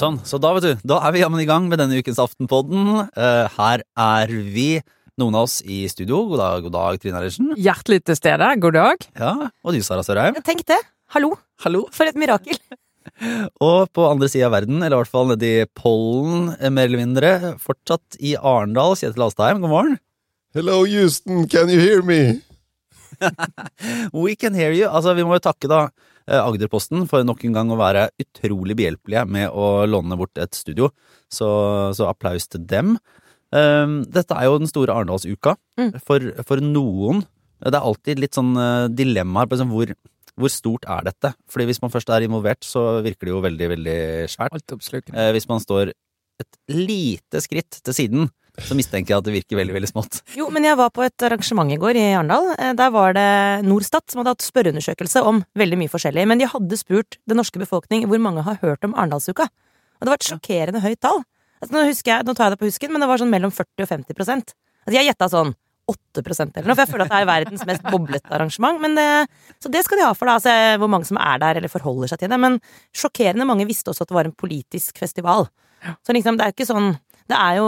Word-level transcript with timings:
Sånn, 0.00 0.16
så 0.24 0.38
da 0.40 0.54
vet 0.56 0.64
du, 0.64 0.84
da 0.88 0.96
er 1.04 1.12
vi 1.12 1.20
jammen 1.20 1.42
i 1.42 1.44
gang 1.48 1.66
med 1.68 1.76
denne 1.76 1.98
ukens 2.00 2.20
Aftenpodden. 2.22 2.86
Eh, 3.12 3.56
her 3.58 3.82
er 4.00 4.30
vi, 4.32 4.80
noen 5.20 5.34
av 5.36 5.44
oss 5.44 5.58
i 5.60 5.82
studio. 5.92 6.22
God 6.30 6.40
dag, 6.40 6.62
god 6.64 6.72
dag, 6.72 7.00
Trine 7.02 7.18
Eilertsen. 7.18 7.50
Hjertelig 7.60 7.98
til 8.08 8.16
stede. 8.16 8.48
God 8.62 8.78
dag. 8.78 9.04
Ja, 9.20 9.34
og 9.50 9.76
du, 9.76 9.82
Sara 9.84 10.04
Sørheim. 10.06 10.38
Tenk 10.46 10.64
det! 10.70 10.78
Hallo! 11.12 11.34
Hallo. 11.66 11.82
For 11.92 12.08
et 12.08 12.16
mirakel! 12.16 12.56
Og 13.66 13.90
på 13.92 14.06
andre 14.08 14.30
sida 14.32 14.48
av 14.48 14.54
verden, 14.54 14.78
eller 14.78 14.94
i 14.96 15.00
hvert 15.02 15.12
fall 15.12 15.28
nedi 15.34 15.52
pollen, 15.76 16.54
eh, 16.56 16.72
mer 16.72 16.88
eller 16.88 17.02
mindre, 17.02 17.32
fortsatt 17.60 18.16
i 18.24 18.38
Arendal, 18.38 18.96
Kjetil 18.96 19.26
Astheim, 19.26 19.60
god 19.60 19.74
morgen. 19.74 19.98
Hello, 20.56 20.80
Houston, 20.88 21.44
can 21.50 21.68
you 21.68 21.80
hear 21.80 22.00
me? 22.00 22.40
We 24.16 24.32
can 24.32 24.56
hear 24.56 24.72
you. 24.72 24.88
Altså, 24.88 25.12
vi 25.18 25.28
må 25.28 25.36
jo 25.36 25.44
takke 25.50 25.68
da 25.68 25.90
Agderposten 26.38 27.08
for 27.10 27.26
nok 27.26 27.42
en 27.46 27.56
gang 27.56 27.72
å 27.72 27.78
være 27.80 28.08
utrolig 28.22 28.76
behjelpelige 28.78 29.24
med 29.26 29.50
å 29.50 29.86
låne 29.88 30.18
bort 30.20 30.38
et 30.38 30.54
studio, 30.54 30.90
så, 31.32 31.48
så 31.96 32.10
applaus 32.10 32.46
til 32.50 32.62
dem. 32.70 32.94
Um, 33.50 34.00
dette 34.06 34.36
er 34.36 34.46
jo 34.46 34.60
den 34.62 34.70
store 34.70 34.94
Arendalsuka. 34.94 35.56
Mm. 35.80 35.90
For, 36.06 36.26
for 36.46 36.62
noen 36.62 37.24
Det 37.60 37.74
er 37.74 37.82
alltid 37.82 38.20
litt 38.22 38.36
sånn 38.38 38.54
uh, 38.54 38.86
dilemmaer 38.86 39.48
på 39.50 39.56
liksom 39.56 39.72
hvor, 39.74 39.90
hvor 40.38 40.52
stort 40.52 40.86
er 40.88 41.08
dette? 41.10 41.32
Fordi 41.50 41.66
hvis 41.68 41.82
man 41.82 41.92
først 41.92 42.12
er 42.14 42.26
involvert, 42.26 42.62
så 42.64 43.00
virker 43.04 43.28
det 43.28 43.34
jo 43.34 43.42
veldig, 43.44 43.68
veldig 43.74 43.98
svært. 44.30 44.76
Eh, 45.12 45.32
hvis 45.34 45.48
man 45.50 45.60
står 45.62 45.92
et 46.40 46.60
lite 46.72 47.42
skritt 47.44 47.82
til 47.84 47.96
siden, 47.96 48.30
så 48.66 48.76
mistenker 48.78 49.14
jeg 49.14 49.20
at 49.22 49.26
det 49.26 49.34
virker 49.34 49.58
veldig, 49.60 49.74
veldig 49.76 49.90
smått. 49.90 50.20
Jo, 50.38 50.48
men 50.54 50.66
jeg 50.66 50.78
var 50.78 50.92
på 50.94 51.04
et 51.06 51.24
arrangement 51.26 51.72
i 51.72 51.78
går 51.80 51.98
i 51.98 52.04
Arendal. 52.14 52.50
Eh, 52.56 52.72
Der 52.78 52.92
var 52.94 53.16
det 53.16 53.26
Norstat 53.66 54.12
som 54.12 54.20
hadde 54.22 54.34
hatt 54.36 54.46
spørreundersøkelse 54.46 55.22
om 55.26 55.42
veldig 55.58 55.78
mye 55.80 55.92
forskjellig. 55.92 56.26
Men 56.28 56.42
de 56.42 56.50
hadde 56.50 56.78
spurt 56.80 57.18
den 57.28 57.40
norske 57.40 57.60
befolkning 57.62 58.06
hvor 58.10 58.22
mange 58.22 58.44
har 58.46 58.60
hørt 58.62 58.84
om 58.86 58.94
Arendalsuka. 58.94 59.48
Og 59.48 60.06
det 60.06 60.12
var 60.12 60.20
et 60.20 60.28
sjokkerende 60.30 60.84
høyt 60.84 61.00
tall. 61.04 61.24
Altså, 61.60 61.74
nå, 61.76 61.82
jeg, 61.92 62.24
nå 62.24 62.34
tar 62.36 62.48
jeg 62.48 62.56
det 62.56 62.60
på 62.62 62.68
husken, 62.70 62.92
men 62.94 63.02
det 63.04 63.08
var 63.10 63.20
sånn 63.20 63.32
mellom 63.32 63.52
40 63.52 63.84
og 63.84 63.90
50 63.90 64.16
prosent. 64.16 64.54
Altså, 64.86 64.96
jeg 64.96 65.10
gjetta 65.10 65.28
sånn 65.32 65.52
8 65.90 66.22
eller 66.22 66.68
noe, 66.68 66.76
for 66.76 66.84
jeg 66.84 66.90
føler 66.92 67.04
at 67.06 67.10
det 67.12 67.18
er 67.18 67.28
verdens 67.28 67.64
mest 67.66 67.86
boblete 67.90 68.30
arrangement. 68.36 68.78
Men 68.82 68.94
det, 68.94 69.06
så 69.62 69.70
det 69.72 69.82
skal 69.84 69.98
de 69.98 70.06
ha 70.06 70.12
for, 70.14 70.30
da, 70.30 70.36
altså, 70.38 70.54
hvor 70.80 70.90
mange 70.92 71.08
som 71.08 71.18
er 71.20 71.40
der 71.42 71.58
eller 71.60 71.72
forholder 71.72 72.12
seg 72.12 72.22
til 72.22 72.30
det. 72.30 72.38
Men 72.40 72.60
sjokkerende 72.96 73.48
mange 73.48 73.66
visste 73.68 73.90
også 73.92 74.06
at 74.06 74.12
det 74.12 74.18
var 74.18 74.30
en 74.30 74.36
politisk 74.38 75.00
festival. 75.02 75.48
Så 76.06 76.14
liksom, 76.14 76.38
det 76.38 76.44
er 76.46 76.52
jo 76.52 76.58
ikke 76.58 76.68
sånn 76.70 76.90
Det 77.30 77.38
er 77.38 77.58
jo 77.60 77.66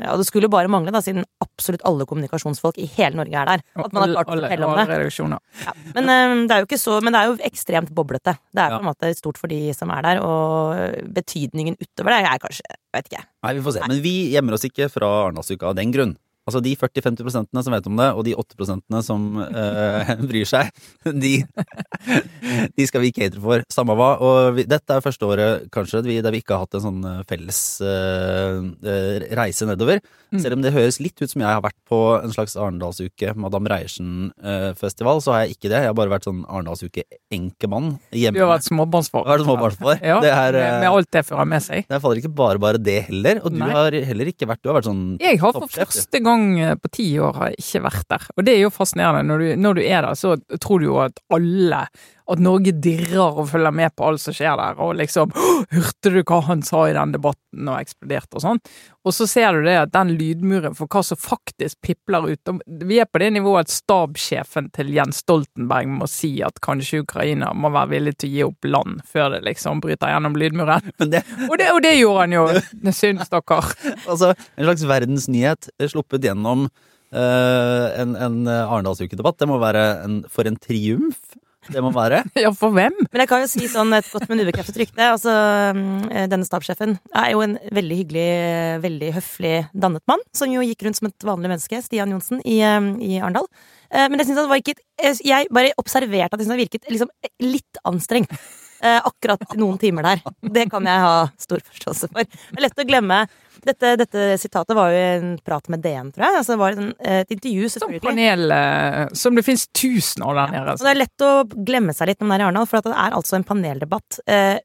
Ja, 0.00 0.14
det 0.18 0.26
skulle 0.28 0.50
bare 0.52 0.70
mangle, 0.72 0.92
da, 0.94 1.02
siden 1.04 1.24
absolutt 1.44 1.84
alle 1.88 2.06
kommunikasjonsfolk 2.08 2.78
i 2.82 2.88
hele 2.96 3.20
Norge 3.20 3.36
er 3.42 3.50
der. 3.52 3.64
At 3.78 3.92
man 3.94 4.04
har 4.04 4.14
klart 4.16 4.30
å 4.32 4.38
fortelle 4.40 4.66
om 4.66 4.76
det. 4.78 4.86
Ja. 5.64 5.74
Men 5.96 6.12
eh, 6.14 6.34
det 6.50 6.56
er 6.56 6.64
jo 6.64 6.68
ikke 6.70 6.80
så 6.80 6.98
Men 7.04 7.14
det 7.14 7.20
er 7.20 7.30
jo 7.30 7.36
ekstremt 7.50 7.92
boblete. 7.96 8.36
Det 8.50 8.64
er 8.64 8.74
på 8.76 8.80
en 8.82 8.88
måte 8.90 9.12
stort 9.18 9.38
for 9.40 9.52
de 9.52 9.60
som 9.76 9.92
er 9.94 10.06
der, 10.08 10.22
og 10.24 11.04
betydningen 11.16 11.78
utover 11.80 12.16
det 12.16 12.22
er 12.26 12.42
kanskje 12.42 12.66
Jeg 12.66 12.96
vet 12.96 13.12
ikke. 13.12 13.22
Nei, 13.46 13.54
vi 13.58 13.62
får 13.66 13.76
se. 13.78 13.86
Men 13.92 14.02
vi 14.04 14.16
gjemmer 14.34 14.56
oss 14.56 14.66
ikke 14.66 14.90
fra 14.92 15.08
Arendalsuka 15.26 15.70
av 15.70 15.78
den 15.78 15.94
grunn. 15.94 16.16
Altså 16.50 16.62
de 16.64 16.74
40-50 16.74 17.22
prosentene 17.22 17.62
som 17.62 17.74
vet 17.76 17.86
om 17.86 18.00
det, 18.00 18.08
og 18.10 18.24
de 18.26 18.34
8 18.34 18.58
prosentene 18.58 19.02
som 19.06 19.26
eh, 19.44 20.14
bryr 20.30 20.48
seg, 20.50 20.72
de, 21.24 21.36
de 22.76 22.88
skal 22.90 23.04
vi 23.04 23.12
catere 23.14 23.42
for. 23.42 23.66
Samme 23.70 23.94
hva. 23.98 24.10
Og 24.18 24.56
vi, 24.58 24.66
dette 24.68 24.96
er 24.96 25.04
første 25.04 25.28
året 25.28 25.68
kanskje 25.74 26.02
der 26.10 26.34
vi 26.34 26.42
ikke 26.42 26.58
har 26.58 26.66
hatt 26.66 26.80
en 26.80 26.86
sånn 26.88 27.04
eh, 27.06 27.22
felles 27.30 27.62
eh, 27.86 29.30
reise 29.38 29.70
nedover. 29.70 30.02
Mm. 30.30 30.38
Selv 30.44 30.54
om 30.56 30.62
det 30.62 30.70
høres 30.74 31.00
litt 31.02 31.18
ut 31.18 31.30
som 31.32 31.42
jeg 31.42 31.50
har 31.50 31.62
vært 31.64 31.76
på 31.90 31.98
en 32.20 32.30
slags 32.34 32.54
Arendalsuke, 32.54 33.32
Madam 33.34 33.66
Reiersen-festival, 33.70 35.22
så 35.24 35.32
har 35.34 35.40
jeg 35.44 35.56
ikke 35.56 35.70
det. 35.72 35.80
Jeg 35.82 35.90
har 35.90 35.96
bare 35.98 36.12
vært 36.12 36.28
sånn 36.28 36.44
Arendalsuke-enkemann 36.46 37.88
hjemme. 38.14 38.36
Du 38.38 38.44
har 38.44 38.52
vært 38.52 38.68
småbarnsfar. 38.68 39.26
Er 39.26 39.44
småbarnsfar? 39.44 39.98
Ja, 40.06 40.20
Det 40.22 40.30
er, 40.30 40.58
med, 40.58 40.76
med 40.84 40.90
alt 40.90 41.10
det 41.16 41.24
fører 41.26 41.48
med 41.50 41.64
seg. 41.64 41.88
Det 41.90 42.00
faller 42.04 42.22
ikke 42.22 42.32
bare 42.42 42.62
bare 42.62 42.78
det 42.82 42.98
heller. 43.08 43.42
Og 43.44 43.54
du 43.54 43.58
Nei. 43.62 43.70
har 43.74 43.96
heller 44.10 44.30
ikke 44.32 44.48
vært 44.50 44.62
Du 44.62 44.70
har 44.70 44.78
vært 44.78 44.88
sånn 44.90 45.02
Jeg 45.22 45.40
har 45.42 45.56
for 45.56 45.70
første 45.72 46.22
gang 46.24 46.46
eh, 46.60 46.76
på 46.78 46.92
ti 46.94 47.08
år 47.18 47.36
har 47.40 47.52
jeg 47.52 47.64
ikke 47.64 47.84
vært 47.88 48.08
der. 48.14 48.28
Og 48.36 48.46
det 48.46 48.54
er 48.56 48.62
jo 48.64 48.72
fascinerende. 48.74 49.26
Når 49.30 49.44
du, 49.44 49.48
når 49.66 49.80
du 49.80 49.82
er 49.84 50.06
der, 50.06 50.14
så 50.18 50.36
tror 50.62 50.80
du 50.82 50.90
jo 50.90 51.00
at 51.02 51.20
alle 51.32 51.84
At 52.30 52.42
Norge 52.42 52.72
dirrer 52.78 53.40
og 53.40 53.48
følger 53.50 53.74
med 53.74 53.94
på 53.96 54.06
alt 54.06 54.22
som 54.22 54.34
skjer 54.36 54.54
der, 54.60 54.78
og 54.82 54.94
liksom 55.00 55.32
Hørte 55.70 56.12
du 56.12 56.20
hva 56.22 56.40
han 56.46 56.62
sa 56.66 56.84
i 56.88 56.94
den 56.96 57.14
debatten, 57.14 57.68
og 57.68 57.78
eksploderte 57.80 58.38
og 58.38 58.44
sånn? 58.44 58.60
Og 59.06 59.14
så 59.16 59.26
ser 59.30 59.56
du 59.56 59.64
det 59.66 59.76
at 59.80 59.92
den 59.94 60.12
lydmuren 60.18 60.76
for 60.76 60.90
hva 60.90 61.02
som 61.06 61.18
faktisk 61.20 61.80
pipler 61.84 62.28
ut 62.34 62.52
Vi 62.84 63.00
er 63.00 63.08
på 63.08 63.22
det 63.22 63.30
nivået 63.34 63.68
at 63.68 63.74
stabssjefen 63.74 64.70
til 64.76 64.92
Jens 64.94 65.22
Stoltenberg 65.24 65.90
må 66.00 66.08
si 66.10 66.32
at 66.46 66.60
kanskje 66.64 67.02
Ukraina 67.04 67.52
må 67.56 67.72
være 67.74 67.94
villig 67.94 68.16
til 68.20 68.30
å 68.30 68.34
gi 68.34 68.44
opp 68.46 68.70
land 68.70 69.00
før 69.08 69.34
det 69.36 69.42
liksom 69.48 69.82
bryter 69.84 70.12
gjennom 70.12 70.38
lydmuren. 70.40 70.92
Men 71.02 71.16
det, 71.16 71.24
Og 71.48 71.56
det, 71.58 71.70
og 71.74 71.82
det 71.84 71.96
gjorde 71.96 72.26
han 72.26 72.36
jo! 72.36 72.46
Det 72.84 72.94
syns 72.96 73.32
dere. 73.32 73.60
altså, 74.10 74.32
en 74.32 74.68
slags 74.68 74.86
verdensnyhet 74.94 75.74
sluppet 75.90 76.30
gjennom 76.30 76.68
Uh, 77.10 77.90
en, 77.98 78.12
en 78.14 78.36
Arendalsuke-debatt. 78.46 79.40
Det 79.42 79.48
må 79.50 79.56
være 79.58 79.80
en, 80.04 80.20
for 80.30 80.46
en 80.46 80.54
triumf. 80.62 81.18
Det 81.68 81.82
må 81.84 81.90
være. 81.92 82.22
Ja, 82.40 82.50
for 82.56 82.72
hvem? 82.72 82.94
Men 83.10 83.22
jeg 83.22 83.28
kan 83.28 83.42
jo 83.44 83.48
si 83.52 83.66
sånn 83.68 83.92
et 83.96 84.08
godt, 84.08 84.28
men 84.30 84.40
ubekreftet 84.44 84.78
rykte. 84.80 85.10
Altså, 85.12 85.34
mm, 85.76 86.08
denne 86.32 86.46
stabssjefen 86.48 86.96
er 87.12 87.28
jo 87.34 87.42
en 87.44 87.58
veldig 87.76 87.98
hyggelig, 88.00 88.28
veldig 88.86 89.10
høflig 89.18 89.52
dannet 89.74 90.04
mann, 90.08 90.24
som 90.36 90.50
jo 90.52 90.64
gikk 90.64 90.86
rundt 90.86 91.00
som 91.00 91.10
et 91.10 91.28
vanlig 91.28 91.52
menneske, 91.52 91.82
Stian 91.84 92.14
Johnsen, 92.14 92.40
i, 92.48 92.60
eh, 92.64 92.88
i 93.04 93.20
Arendal. 93.20 93.50
Eh, 93.90 94.08
Men 94.08 94.18
jeg 94.22 94.30
synes 94.30 94.40
han 94.44 94.48
var 94.50 94.62
ikke 94.62 94.78
Jeg 95.24 95.46
bare 95.50 95.72
observerte 95.80 96.36
at 96.36 96.40
det 96.40 96.58
virket 96.60 96.88
liksom 96.88 97.08
litt 97.40 97.78
anstrengt. 97.84 98.32
eh, 98.82 99.00
Akkurat 99.04 99.40
noen 99.56 99.78
timer 99.78 100.02
der. 100.02 100.22
Det 100.40 100.70
kan 100.70 100.84
jeg 100.84 101.00
ha 101.04 101.28
stor 101.38 101.60
forståelse 101.60 102.08
for. 102.12 102.24
Det 102.24 102.56
er 102.56 102.62
lett 102.64 102.78
å 102.80 102.86
glemme. 102.88 103.26
Dette, 103.66 103.92
dette 104.00 104.26
sitatet 104.40 104.76
var 104.76 104.94
jo 104.94 105.02
en 105.02 105.34
prat 105.44 105.68
med 105.72 105.82
DN, 105.84 106.10
tror 106.14 106.26
jeg. 106.26 106.38
Altså, 106.40 106.54
det 106.54 106.60
var 106.62 106.78
en, 106.78 106.90
et 107.16 107.36
intervju, 107.36 107.68
Som 107.74 107.92
panel 108.04 108.56
eh, 108.56 109.04
Som 109.16 109.36
det 109.38 109.44
finnes 109.46 109.66
tusen 109.76 110.24
av 110.26 110.34
der 110.38 110.56
nede. 110.56 110.78
Og 110.78 110.86
det 110.86 110.94
er 110.94 111.02
lett 111.02 111.26
å 111.26 111.34
glemme 111.70 111.94
seg 111.96 112.12
litt 112.12 112.24
om 112.24 112.30
det 112.30 112.38
her 112.38 112.46
i 112.46 112.48
Arendal, 112.48 112.68
for 112.70 112.80
at 112.80 112.90
det 112.90 112.96
er 112.96 113.16
altså 113.20 113.38
en 113.38 113.46
paneldebatt 113.46 114.20
eh, 114.30 114.58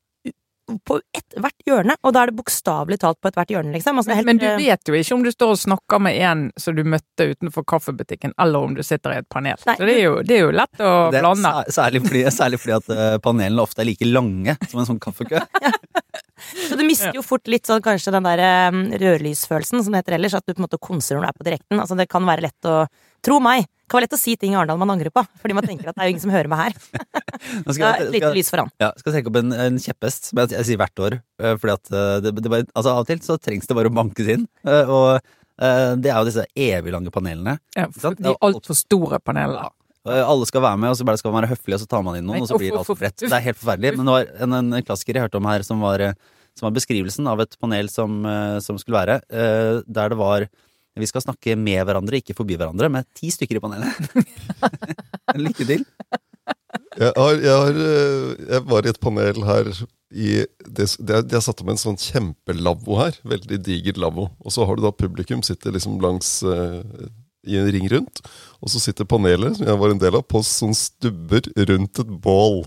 på 0.66 0.98
ethvert 1.14 1.68
hjørne, 1.68 1.94
og 2.02 2.14
da 2.16 2.24
er 2.24 2.32
det 2.32 2.38
bokstavelig 2.40 2.98
talt 3.04 3.20
på 3.22 3.30
ethvert 3.30 3.52
hjørne, 3.54 3.74
liksom. 3.76 4.00
Altså, 4.00 4.10
det 4.10 4.16
er 4.16 4.22
helt, 4.22 4.30
Men 4.32 4.40
du 4.42 4.48
eh, 4.48 4.56
vet 4.58 4.90
jo 4.90 4.98
ikke 4.98 5.18
om 5.18 5.26
du 5.26 5.32
står 5.34 5.54
og 5.54 5.60
snakker 5.62 6.02
med 6.02 6.18
en 6.26 6.46
som 6.60 6.78
du 6.78 6.82
møtte 6.90 7.28
utenfor 7.32 7.66
kaffebutikken, 7.70 8.34
eller 8.42 8.66
om 8.70 8.78
du 8.78 8.82
sitter 8.86 9.14
i 9.14 9.20
et 9.22 9.30
panel. 9.30 9.60
Nei. 9.68 9.78
Så 9.78 9.86
det 9.86 9.98
er, 10.00 10.04
jo, 10.08 10.16
det 10.26 10.40
er 10.40 10.46
jo 10.48 10.54
lett 10.56 10.82
å 10.82 10.94
Det 11.14 11.20
er 11.22 11.28
blande. 11.28 11.54
særlig, 11.78 12.02
fordi, 12.08 12.24
særlig 12.34 12.62
fordi 12.64 12.78
at 12.80 12.94
eh, 12.96 13.18
panelene 13.26 13.66
ofte 13.66 13.86
er 13.86 13.92
like 13.92 14.10
lange 14.10 14.58
som 14.66 14.82
en 14.82 14.90
sånn 14.90 15.02
kaffekø. 15.04 15.44
Så 16.70 16.76
du 16.80 16.84
mister 16.88 17.14
jo 17.16 17.22
fort 17.26 17.48
litt 17.52 17.66
sånn 17.70 17.84
kanskje 17.86 18.12
den 18.16 18.26
der 18.28 18.42
eh, 18.44 18.80
rødlysfølelsen, 19.02 19.84
som 19.86 19.94
det 19.96 20.02
heter 20.04 20.18
ellers, 20.20 20.36
at 20.38 20.46
du 20.46 20.54
på 20.54 20.60
en 20.62 20.68
måte 20.68 20.80
konser 20.82 21.16
når 21.18 21.26
du 21.26 21.30
er 21.30 21.38
på 21.40 21.48
direkten. 21.48 21.80
Altså, 21.82 21.98
det 22.00 22.10
kan 22.12 22.26
være 22.28 22.48
lett 22.50 22.70
å 22.72 22.86
Tro 23.26 23.40
meg! 23.42 23.64
Det 23.66 23.90
kan 23.90 23.98
være 23.98 24.06
lett 24.06 24.14
å 24.18 24.22
si 24.22 24.36
ting 24.38 24.52
i 24.54 24.58
Arendal 24.58 24.78
man 24.78 24.92
angrer 24.94 25.10
på, 25.14 25.22
fordi 25.42 25.56
man 25.58 25.66
tenker 25.66 25.88
at 25.90 25.96
det 25.98 26.04
er 26.04 26.10
jo 26.10 26.14
ingen 26.14 26.22
som 26.22 26.34
hører 26.34 26.50
meg 26.52 26.60
her. 26.60 26.76
Nå 27.66 27.74
skal, 27.74 27.86
jeg- 27.88 28.04
et 28.06 28.12
lite 28.14 28.30
lys 28.36 28.52
for 28.54 28.62
han. 28.62 28.70
ja, 28.84 28.90
skal 29.02 29.16
trekke 29.16 29.32
opp 29.32 29.40
en, 29.42 29.56
en 29.66 29.80
kjepphest, 29.82 30.28
som 30.30 30.42
jeg, 30.44 30.52
jeg 30.54 30.68
sier 30.70 30.78
hvert 30.84 31.02
år. 31.08 31.16
eh, 31.42 31.56
Fordi 31.62 31.74
at 31.74 31.90
eh, 31.94 32.12
det, 32.26 32.34
det 32.46 32.52
bare, 32.54 32.68
altså 32.78 32.94
Av 32.94 33.02
og 33.02 33.10
til 33.10 33.24
så 33.26 33.38
trengs 33.42 33.66
det 33.72 33.78
bare 33.80 33.90
å 33.90 33.96
bankes 33.98 34.30
inn. 34.36 34.46
eh, 34.70 34.92
Og 34.94 35.34
det 35.56 36.12
er 36.12 36.18
jo 36.20 36.28
disse 36.28 36.44
evig 36.60 36.92
lange 36.94 37.10
panelene. 37.16 37.54
Ja, 37.80 37.86
altfor 38.44 38.76
store 38.78 39.22
panelene. 39.24 39.70
Eh, 40.06 40.22
Alle 40.22 40.46
skal 40.46 40.64
være 40.64 40.80
med, 40.82 40.94
og 40.94 41.00
så 41.00 41.08
bare 41.08 41.22
skal 41.22 41.34
man 41.34 41.42
være 41.42 41.56
høflig, 41.56 41.78
og 41.78 41.82
så 41.82 41.90
tar 41.90 42.04
man 42.06 42.20
inn 42.20 42.28
noen, 42.30 42.44
og 42.46 42.50
så 42.50 42.60
blir 42.62 42.74
det 42.74 42.82
uff, 42.82 42.92
uff, 42.94 43.02
bredt. 43.02 43.24
Det 43.24 43.32
er 43.34 43.48
helt 43.48 43.62
forferdelig. 43.62 43.96
Men 43.98 44.10
det 44.10 44.18
var 44.18 44.30
en, 44.46 44.58
en 44.60 44.86
klassiker 44.86 45.18
jeg 45.18 45.28
hørte 45.28 45.42
om 45.42 45.50
her, 45.50 45.66
som 45.66 45.82
var, 45.84 46.04
eh, 46.06 46.44
som 46.58 46.70
var 46.70 46.76
beskrivelsen 46.78 47.32
av 47.32 47.42
et 47.44 47.58
panel 47.62 47.90
som, 47.92 48.22
eh, 48.30 48.60
som 48.66 48.78
skulle 48.82 49.02
være, 49.02 49.18
eh, 49.34 49.82
der 49.88 50.14
det 50.14 50.22
var 50.22 50.48
vi 50.96 51.08
skal 51.10 51.26
snakke 51.26 51.58
med 51.60 51.82
hverandre, 51.84 52.22
ikke 52.22 52.38
forbi 52.38 52.56
hverandre, 52.56 52.88
med 52.88 53.08
ti 53.18 53.28
stykker 53.28 53.58
i 53.58 53.64
panelet. 53.66 53.98
Lykke 55.44 55.66
til. 55.68 55.84
Jeg, 56.96 57.12
har, 57.18 57.34
jeg, 57.44 57.52
har, 57.52 57.80
jeg 58.54 58.62
var 58.70 58.86
i 58.88 58.92
et 58.94 59.00
panel 59.04 59.42
her 59.44 59.68
i 60.16 60.30
det, 60.64 60.86
det, 61.04 61.20
De 61.28 61.36
har 61.36 61.44
satt 61.44 61.60
opp 61.60 61.74
en 61.74 61.82
sånn 61.82 62.00
kjempelavvo 62.00 62.96
her. 63.02 63.20
Veldig 63.28 63.60
diger 63.66 64.00
lavvo. 64.00 64.30
Og 64.40 64.56
så 64.56 64.64
har 64.64 64.80
du 64.80 64.86
da 64.86 64.94
publikum 64.96 65.44
sitter 65.44 65.76
liksom 65.76 66.00
langs 66.04 66.38
i 67.48 67.58
en 67.62 67.70
ring 67.74 67.88
rundt. 67.92 68.22
Og 68.62 68.72
så 68.74 68.82
sitter 68.82 69.08
panelet, 69.10 69.58
som 69.60 69.68
jeg 69.70 69.80
var 69.82 69.94
en 69.94 70.02
del 70.02 70.18
av, 70.20 70.26
på 70.28 70.42
sånn 70.46 70.76
stubber 70.78 71.46
rundt 71.70 72.02
et 72.04 72.14
bål. 72.24 72.64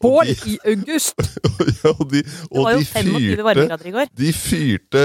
Bål 0.00 0.30
de- 0.30 0.54
i 0.54 0.58
august! 0.72 1.20
ja, 1.82 1.92
og 1.92 2.06
de, 2.12 2.22
Det 2.24 2.62
var 2.64 2.72
jo 2.76 2.80
de 2.80 2.88
25 2.88 3.12
fyrte 3.18 3.46
varmegrader 3.48 3.90
i 3.90 3.94
går. 3.98 4.12
De 4.22 4.32
fyrte 4.36 5.04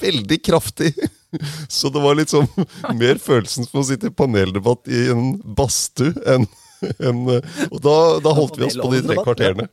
veldig 0.00 0.38
kraftig. 0.46 0.94
Så 1.70 1.90
det 1.92 2.00
var 2.02 2.16
litt 2.18 2.32
sånn 2.32 2.48
mer 3.00 3.20
følelsen 3.22 3.68
for 3.70 3.82
å 3.82 3.88
sitte 3.90 4.08
i 4.10 4.16
paneldebatt 4.16 4.88
i 4.90 5.04
en 5.12 5.34
badstue 5.44 6.14
enn 6.34 6.48
eh, 6.82 7.66
Og 7.68 7.76
da, 7.84 7.96
da 8.24 8.32
holdt 8.34 8.56
vi 8.58 8.66
oss 8.66 8.78
på 8.80 8.88
de 8.94 9.02
tre 9.04 9.18
kvarterene. 9.20 9.68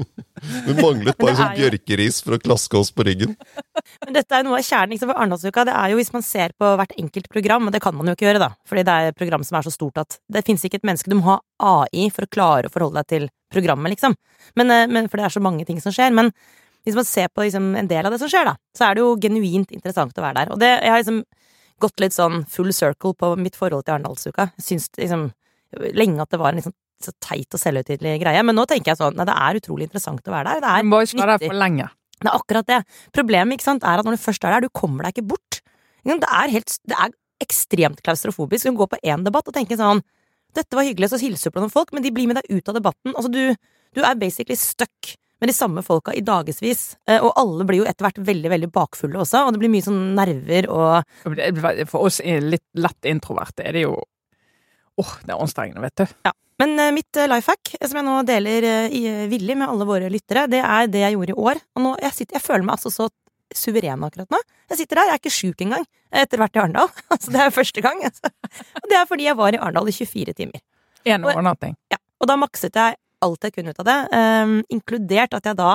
Det 0.66 0.74
manglet 0.78 1.18
bare 1.20 1.34
sånn 1.36 1.52
er 1.52 1.58
bjørkeris 1.58 2.20
for 2.24 2.36
å 2.36 2.40
klaske 2.42 2.78
oss 2.78 2.90
på 2.94 3.04
ryggen. 3.06 3.34
Men 4.02 4.16
dette 4.16 4.34
er 4.36 4.46
noe 4.46 4.58
av 4.58 4.66
kjernen 4.66 4.98
for 5.00 5.12
Arendalsuka. 5.14 5.66
Det 5.68 5.74
er 5.78 5.92
jo 5.92 5.98
hvis 6.00 6.12
man 6.14 6.24
ser 6.26 6.54
på 6.58 6.70
hvert 6.80 6.94
enkelt 6.98 7.28
program, 7.32 7.68
og 7.68 7.74
det 7.74 7.82
kan 7.84 7.94
man 7.96 8.08
jo 8.10 8.16
ikke 8.16 8.26
gjøre, 8.26 8.42
da, 8.42 8.50
fordi 8.68 8.86
det 8.88 8.96
er 8.96 9.12
et 9.12 9.18
program 9.18 9.44
som 9.46 9.58
er 9.58 9.68
så 9.68 9.74
stort 9.74 10.00
at 10.02 10.18
det 10.32 10.44
fins 10.46 10.64
ikke 10.66 10.80
et 10.80 10.88
menneske 10.88 11.12
Du 11.12 11.18
må 11.20 11.28
ha 11.28 11.38
AI 11.68 12.08
for 12.14 12.26
å 12.26 12.32
klare 12.32 12.70
å 12.70 12.74
forholde 12.74 13.02
deg 13.02 13.12
til 13.12 13.28
programmet, 13.52 13.94
liksom. 13.94 14.16
Men, 14.58 14.72
eh, 14.74 14.88
men, 14.90 15.10
for 15.12 15.20
det 15.20 15.28
er 15.28 15.36
så 15.36 15.44
mange 15.44 15.68
ting 15.68 15.78
som 15.84 15.94
skjer. 15.94 16.14
Men 16.16 16.32
hvis 16.86 16.98
man 16.98 17.06
ser 17.06 17.28
på 17.30 17.44
liksom, 17.44 17.74
en 17.78 17.90
del 17.90 18.08
av 18.08 18.14
det 18.14 18.20
som 18.22 18.32
skjer, 18.32 18.48
da, 18.48 18.56
så 18.76 18.88
er 18.88 18.96
det 18.96 19.04
jo 19.04 19.14
genuint 19.22 19.70
interessant 19.70 20.18
å 20.18 20.24
være 20.24 20.40
der. 20.40 20.54
Og 20.54 20.62
det, 20.62 20.72
jeg 20.80 20.94
har 20.94 21.04
liksom 21.04 21.22
gått 21.82 22.02
litt 22.02 22.16
sånn 22.16 22.42
full 22.50 22.72
circle 22.74 23.14
på 23.18 23.34
mitt 23.38 23.58
forhold 23.58 23.86
til 23.86 23.96
Arendalsuka. 23.96 24.50
Syns 24.62 24.88
liksom 24.98 25.30
lenge 25.96 26.22
at 26.22 26.32
det 26.32 26.40
var 26.40 26.52
en 26.52 26.60
liksom 26.60 26.74
så 27.06 27.14
teit 27.22 27.54
og 27.56 27.60
selvhøytidelig 27.62 28.20
greie, 28.22 28.42
men 28.46 28.56
nå 28.58 28.66
tenker 28.70 28.92
jeg 28.92 29.00
sånn 29.00 29.16
nei, 29.18 29.26
det 29.28 29.34
er 29.34 29.58
utrolig 29.60 29.88
interessant 29.88 30.28
å 30.28 30.34
være 30.34 30.54
der. 30.54 30.62
Det 30.64 30.70
er 30.72 30.86
Du 30.86 30.90
må 30.92 31.02
ikke 31.06 31.20
være 31.22 31.38
der 31.38 31.52
for 31.52 31.60
lenge. 31.62 31.88
Det 32.22 32.30
er 32.30 32.38
akkurat 32.38 32.68
det. 32.70 32.80
Problemet 33.16 33.58
ikke 33.58 33.66
sant, 33.66 33.84
er 33.84 33.98
at 33.98 34.06
når 34.06 34.16
du 34.16 34.22
først 34.22 34.44
er 34.46 34.54
der, 34.56 34.66
du 34.68 34.74
kommer 34.78 35.06
deg 35.08 35.16
ikke 35.16 35.30
bort. 35.34 35.60
Det 36.06 36.18
er, 36.18 36.52
helt, 36.54 36.76
det 36.86 36.98
er 36.98 37.14
ekstremt 37.42 38.02
klaustrofobisk. 38.06 38.68
Kan 38.68 38.78
gå 38.78 38.86
på 38.90 39.00
én 39.02 39.24
debatt 39.26 39.48
og 39.50 39.56
tenke 39.56 39.78
sånn 39.78 40.02
Dette 40.52 40.76
var 40.76 40.84
hyggelig, 40.84 41.08
så 41.08 41.16
hilser 41.16 41.48
du 41.48 41.54
på 41.56 41.62
noen 41.62 41.72
folk, 41.72 41.94
men 41.96 42.04
de 42.04 42.10
blir 42.12 42.28
med 42.28 42.36
deg 42.36 42.58
ut 42.58 42.66
av 42.68 42.76
debatten. 42.76 43.14
Altså, 43.16 43.30
du, 43.32 43.54
du 43.96 44.02
er 44.04 44.18
basically 44.20 44.58
stuck 44.60 45.14
med 45.40 45.48
de 45.48 45.54
samme 45.56 45.80
folka 45.82 46.12
i 46.14 46.20
dagevis. 46.22 46.82
Eh, 47.08 47.24
Og 47.24 47.32
alle 47.40 47.64
blir 47.66 47.80
jo 47.80 47.86
etter 47.88 48.04
hvert 48.04 48.20
veldig, 48.20 48.50
veldig 48.52 48.68
bakfulle 48.74 49.22
også, 49.24 49.46
og 49.46 49.54
det 49.56 49.62
blir 49.62 49.72
mye 49.72 49.86
sånn 49.86 50.02
nerver 50.18 50.68
og 50.70 51.08
For 51.88 52.04
oss 52.04 52.20
litt 52.22 52.66
lett 52.78 53.08
introverte 53.08 53.64
er 53.64 53.78
det 53.78 53.86
jo 53.86 53.96
Åh, 55.00 55.12
det 55.24 55.32
er 55.32 55.40
anstrengende, 55.40 55.82
vet 55.84 56.02
du. 56.02 56.16
Ja. 56.28 56.32
Men 56.62 56.78
eh, 56.78 56.92
mitt 56.94 57.16
eh, 57.16 57.28
life 57.30 57.50
hack, 57.50 57.74
eh, 57.80 57.88
som 57.88 57.98
jeg 57.98 58.06
nå 58.06 58.18
deler 58.28 58.66
villig 59.30 59.56
med 59.58 59.70
alle 59.70 59.86
våre 59.88 60.10
lyttere, 60.12 60.46
det 60.52 60.60
er 60.62 60.90
det 60.92 61.02
jeg 61.02 61.16
gjorde 61.16 61.34
i 61.34 61.40
år. 61.48 61.60
Og 61.76 61.86
nå, 61.86 61.94
jeg, 62.04 62.16
sitter, 62.18 62.38
jeg 62.38 62.44
føler 62.44 62.66
meg 62.68 62.76
altså 62.76 62.92
så 62.92 63.08
suveren 63.52 64.04
akkurat 64.06 64.30
nå. 64.32 64.40
Jeg 64.72 64.82
sitter 64.82 65.00
der, 65.00 65.10
jeg 65.10 65.18
er 65.18 65.20
ikke 65.20 65.34
sjuk 65.34 65.64
engang 65.64 65.82
etter 66.22 66.40
hvert 66.40 66.56
i 66.56 66.62
Arendal. 66.62 66.92
Altså, 67.12 67.32
det 67.34 67.42
er 67.42 67.54
første 67.54 67.84
gang. 67.84 68.04
Altså. 68.08 68.32
Og 68.80 68.88
det 68.88 68.98
er 68.98 69.08
fordi 69.10 69.28
jeg 69.28 69.38
var 69.38 69.56
i 69.56 69.60
Arendal 69.60 69.90
i 69.90 69.96
24 69.96 70.36
timer. 70.38 70.62
En 71.04 71.26
overnatting. 71.26 71.74
Ja, 71.92 71.98
og 72.22 72.30
da 72.30 72.38
makset 72.38 72.78
jeg 72.78 72.96
alt 73.22 73.46
jeg 73.46 73.54
kunne 73.54 73.70
ut 73.70 73.80
av 73.82 73.86
det, 73.86 73.98
um, 74.18 74.54
inkludert 74.72 75.34
at 75.36 75.46
jeg 75.46 75.58
da, 75.58 75.74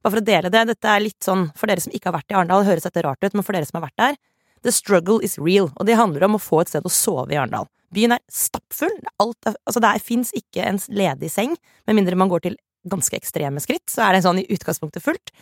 bare 0.00 0.12
for 0.12 0.20
å 0.22 0.24
dele 0.24 0.50
det, 0.52 0.62
dette 0.70 0.88
er 0.88 1.02
litt 1.04 1.24
sånn 1.24 1.48
for 1.58 1.68
dere 1.68 1.84
som 1.84 1.92
ikke 1.92 2.08
har 2.08 2.16
vært 2.16 2.32
i 2.32 2.36
Arendal, 2.38 2.64
høres 2.64 2.86
dette 2.86 3.02
rart 3.04 3.20
ut, 3.24 3.34
men 3.36 3.44
for 3.44 3.56
dere 3.56 3.68
som 3.68 3.76
har 3.76 3.88
vært 3.88 4.00
der, 4.00 4.16
the 4.64 4.72
struggle 4.72 5.18
is 5.24 5.36
real, 5.40 5.68
og 5.76 5.88
det 5.88 5.98
handler 6.00 6.24
om 6.28 6.38
å 6.38 6.42
få 6.42 6.62
et 6.62 6.72
sted 6.72 6.86
å 6.86 6.92
sove 6.92 7.34
i 7.34 7.36
Arendal. 7.40 7.68
Byen 7.94 8.16
er 8.16 8.22
stappfull, 8.32 8.94
alt, 9.22 9.48
altså 9.48 9.80
det 9.84 9.92
fins 10.04 10.32
ikke 10.36 10.64
en 10.68 10.80
ledig 10.92 11.30
seng, 11.32 11.54
med 11.88 11.96
mindre 11.96 12.18
man 12.20 12.28
går 12.32 12.44
til 12.44 12.58
ganske 12.88 13.16
ekstreme 13.16 13.60
skritt, 13.64 13.86
så 13.90 14.04
er 14.06 14.16
det 14.16 14.24
sånn 14.24 14.40
i 14.42 14.48
utgangspunktet 14.54 15.04
fullt. 15.04 15.32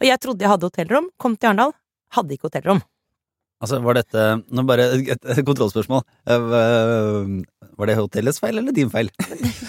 Og 0.00 0.08
jeg 0.08 0.20
trodde 0.22 0.44
jeg 0.44 0.52
hadde 0.52 0.68
hotellrom, 0.68 1.08
kom 1.20 1.36
til 1.36 1.50
Arendal, 1.50 1.72
hadde 2.16 2.36
ikke 2.36 2.50
hotellrom. 2.50 2.82
Altså, 3.64 3.78
var 3.80 3.96
dette 3.96 4.22
Nå 4.52 4.64
bare 4.68 4.84
et, 4.98 5.22
et 5.30 5.44
kontrollspørsmål. 5.46 6.02
Eh, 6.28 6.56
Var 7.78 7.88
det 7.88 7.94
hotellets 7.96 8.40
feil 8.42 8.58
eller 8.60 8.74
din 8.76 8.90
feil? 8.92 9.08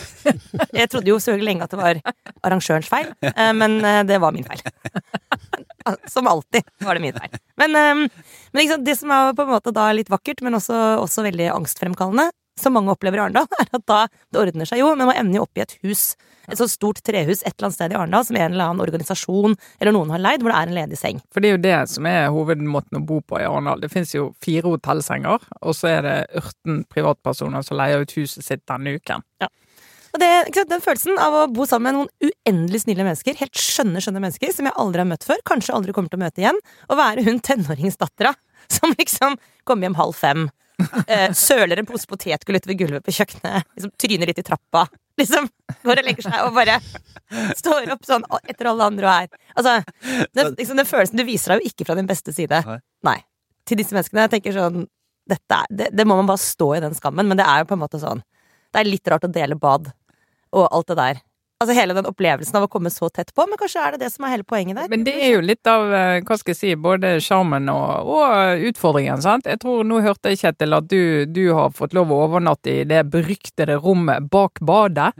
Jeg 0.79 0.89
trodde 0.91 1.09
jo 1.09 1.19
selvfølgelig 1.21 1.47
lenge 1.47 1.65
at 1.65 1.71
det 1.71 1.79
var 1.79 1.99
arrangørens 2.45 2.89
feil, 2.89 3.11
eh, 3.21 3.51
men 3.55 3.77
eh, 3.85 4.01
det 4.09 4.17
var 4.21 4.33
min 4.35 4.45
feil. 4.45 4.61
Som 6.13 6.27
alltid 6.27 6.63
var 6.83 6.97
det 6.97 7.03
min 7.03 7.13
feil. 7.13 7.37
Men, 7.61 7.75
eh, 7.75 8.23
men 8.51 8.63
liksom, 8.63 8.85
det 8.85 8.97
som 8.99 9.11
er 9.11 9.35
på 9.35 9.45
en 9.45 9.53
måte 9.53 9.73
da 9.75 9.91
litt 9.95 10.11
vakkert, 10.11 10.41
men 10.45 10.57
også, 10.57 10.97
også 11.01 11.25
veldig 11.25 11.51
angstfremkallende, 11.53 12.29
som 12.59 12.75
mange 12.75 12.93
opplever 12.93 13.19
i 13.19 13.25
Arendal, 13.25 13.47
er 13.59 13.67
at 13.71 13.83
da 13.89 14.05
det 14.31 14.41
ordner 14.41 14.69
seg 14.69 14.81
jo, 14.81 14.93
men 14.95 15.09
man 15.09 15.19
ender 15.19 15.41
jo 15.41 15.45
opp 15.47 15.59
i 15.59 15.65
et 15.65 15.75
hus, 15.83 16.13
et 16.45 16.59
så 16.59 16.67
stort 16.69 17.01
trehus 17.05 17.41
et 17.41 17.55
eller 17.55 17.67
annet 17.67 17.77
sted 17.77 17.93
i 17.93 17.97
Arendal, 17.99 18.25
som 18.27 18.37
en 18.37 18.53
eller 18.53 18.69
annen 18.69 18.85
organisasjon 18.85 19.57
eller 19.81 19.95
noen 19.95 20.13
har 20.13 20.21
leid, 20.21 20.43
hvor 20.43 20.53
det 20.53 20.59
er 20.59 20.71
en 20.71 20.77
ledig 20.77 20.99
seng. 21.01 21.21
For 21.33 21.43
det 21.43 21.49
er 21.49 21.57
jo 21.57 21.63
det 21.65 21.77
som 21.91 22.07
er 22.09 22.29
hovedmåten 22.33 23.01
å 23.01 23.03
bo 23.05 23.19
på 23.25 23.41
i 23.41 23.47
Arendal. 23.47 23.81
Det 23.83 23.91
finnes 23.93 24.13
jo 24.15 24.29
fire 24.45 24.75
hotellsenger, 24.75 25.49
og 25.61 25.77
så 25.77 25.91
er 25.97 26.05
det 26.05 26.17
18 26.43 26.83
privatpersoner 26.93 27.65
som 27.65 27.79
leier 27.81 28.05
ut 28.05 28.17
huset 28.19 28.45
sitt 28.45 28.65
denne 28.69 28.97
uken. 28.99 29.25
Og 30.15 30.21
det, 30.21 30.63
Den 30.71 30.83
følelsen 30.83 31.19
av 31.19 31.35
å 31.35 31.45
bo 31.51 31.65
sammen 31.67 31.91
med 31.91 31.97
noen 31.97 32.31
uendelig 32.31 32.85
snille 32.85 33.03
mennesker, 33.03 33.35
helt 33.39 33.59
skjønne, 33.59 33.99
skjønne 34.03 34.21
mennesker, 34.23 34.51
som 34.55 34.69
jeg 34.69 34.77
aldri 34.79 35.03
har 35.03 35.09
møtt 35.09 35.27
før, 35.27 35.41
kanskje 35.47 35.75
aldri 35.75 35.95
kommer 35.95 36.13
til 36.13 36.21
å 36.21 36.23
møte 36.23 36.43
igjen, 36.43 36.59
og 36.87 36.99
være 36.99 37.25
hun 37.27 37.41
tenåringsdattera 37.43 38.31
som 38.71 38.95
liksom 38.95 39.35
kommer 39.67 39.89
hjem 39.89 39.97
halv 39.99 40.15
fem, 40.15 40.45
eh, 41.07 41.33
søler 41.35 41.81
en 41.81 41.89
pose 41.89 42.07
potetgull 42.07 42.61
utover 42.61 42.79
gulvet 42.79 43.05
på 43.05 43.15
kjøkkenet, 43.17 43.67
liksom 43.75 43.91
tryner 44.01 44.31
litt 44.31 44.39
i 44.39 44.45
trappa, 44.47 44.85
liksom 45.19 45.49
går 45.83 46.01
og 46.01 46.07
legger 46.07 46.29
seg 46.29 46.39
og 46.45 46.55
bare 46.55 46.79
står 47.59 47.91
opp 47.95 48.07
sånn 48.07 48.25
etter 48.43 48.71
alle 48.71 48.87
andre 48.91 49.07
og 49.07 49.13
er 49.13 49.43
Altså, 49.55 49.77
den, 50.35 50.55
liksom, 50.57 50.79
den 50.79 50.89
følelsen 50.89 51.19
du 51.19 51.23
viser 51.27 51.53
deg 51.53 51.63
jo 51.63 51.71
ikke 51.71 51.87
fra 51.87 51.95
din 51.95 52.09
beste 52.09 52.33
side. 52.35 52.59
Nei. 53.07 53.19
Til 53.65 53.79
disse 53.79 53.95
menneskene. 53.95 54.25
Jeg 54.25 54.33
tenker 54.33 54.55
sånn 54.57 54.81
dette 55.25 55.57
er, 55.57 55.69
det, 55.71 55.87
det 55.95 56.05
må 56.05 56.17
man 56.19 56.27
bare 56.27 56.43
stå 56.43 56.67
i 56.75 56.81
den 56.83 56.93
skammen, 56.97 57.25
men 57.25 57.39
det 57.39 57.45
er 57.47 57.63
jo 57.63 57.69
på 57.71 57.77
en 57.77 57.81
måte 57.81 57.97
sånn 58.01 58.19
Det 58.69 58.81
er 58.81 58.89
litt 58.89 59.07
rart 59.09 59.23
å 59.25 59.31
dele 59.31 59.55
bad 59.57 59.87
og 60.55 60.69
alt 60.71 60.91
det 60.91 60.99
der. 60.99 61.23
Altså 61.63 61.71
hele 61.77 61.95
den 61.95 62.07
opplevelsen 62.09 62.57
av 62.59 62.65
å 62.65 62.69
komme 62.71 62.91
så 62.91 63.07
tett 63.15 63.29
på, 63.31 63.45
men 63.47 63.55
kanskje 63.59 63.79
er 63.79 63.95
det 63.95 64.01
det 64.03 64.09
som 64.11 64.25
er 64.27 64.33
hele 64.33 64.43
poenget 64.47 64.75
der? 64.75 64.89
Men 64.91 65.05
det 65.07 65.13
er 65.15 65.37
jo 65.37 65.43
litt 65.45 65.69
av, 65.71 65.87
eh, 65.95 66.17
hva 66.27 66.35
skal 66.35 66.51
jeg 66.51 66.59
si, 66.59 66.71
både 66.75 67.13
sjarmen 67.23 67.71
og, 67.71 68.09
og 68.11 68.65
utfordringen, 68.69 69.23
sant. 69.23 69.47
Jeg 69.47 69.61
tror, 69.63 69.85
nå 69.87 70.01
hørte 70.03 70.33
jeg, 70.33 70.41
Kjetil, 70.43 70.75
at 70.75 70.89
du, 70.91 71.23
du 71.31 71.45
har 71.55 71.71
fått 71.75 71.95
lov 71.95 72.11
å 72.11 72.19
overnatte 72.25 72.81
i 72.81 72.83
det 72.89 73.05
beryktede 73.13 73.79
rommet 73.79 74.27
bak 74.31 74.59
badet. 74.59 75.13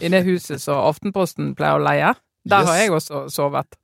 I 0.00 0.08
det 0.10 0.24
huset 0.24 0.62
som 0.62 0.80
Aftenposten 0.88 1.52
pleier 1.54 1.76
å 1.76 1.84
leie. 1.84 2.14
Der 2.48 2.64
har 2.68 2.80
jeg 2.80 2.92
også 2.92 3.26
sovet. 3.32 3.76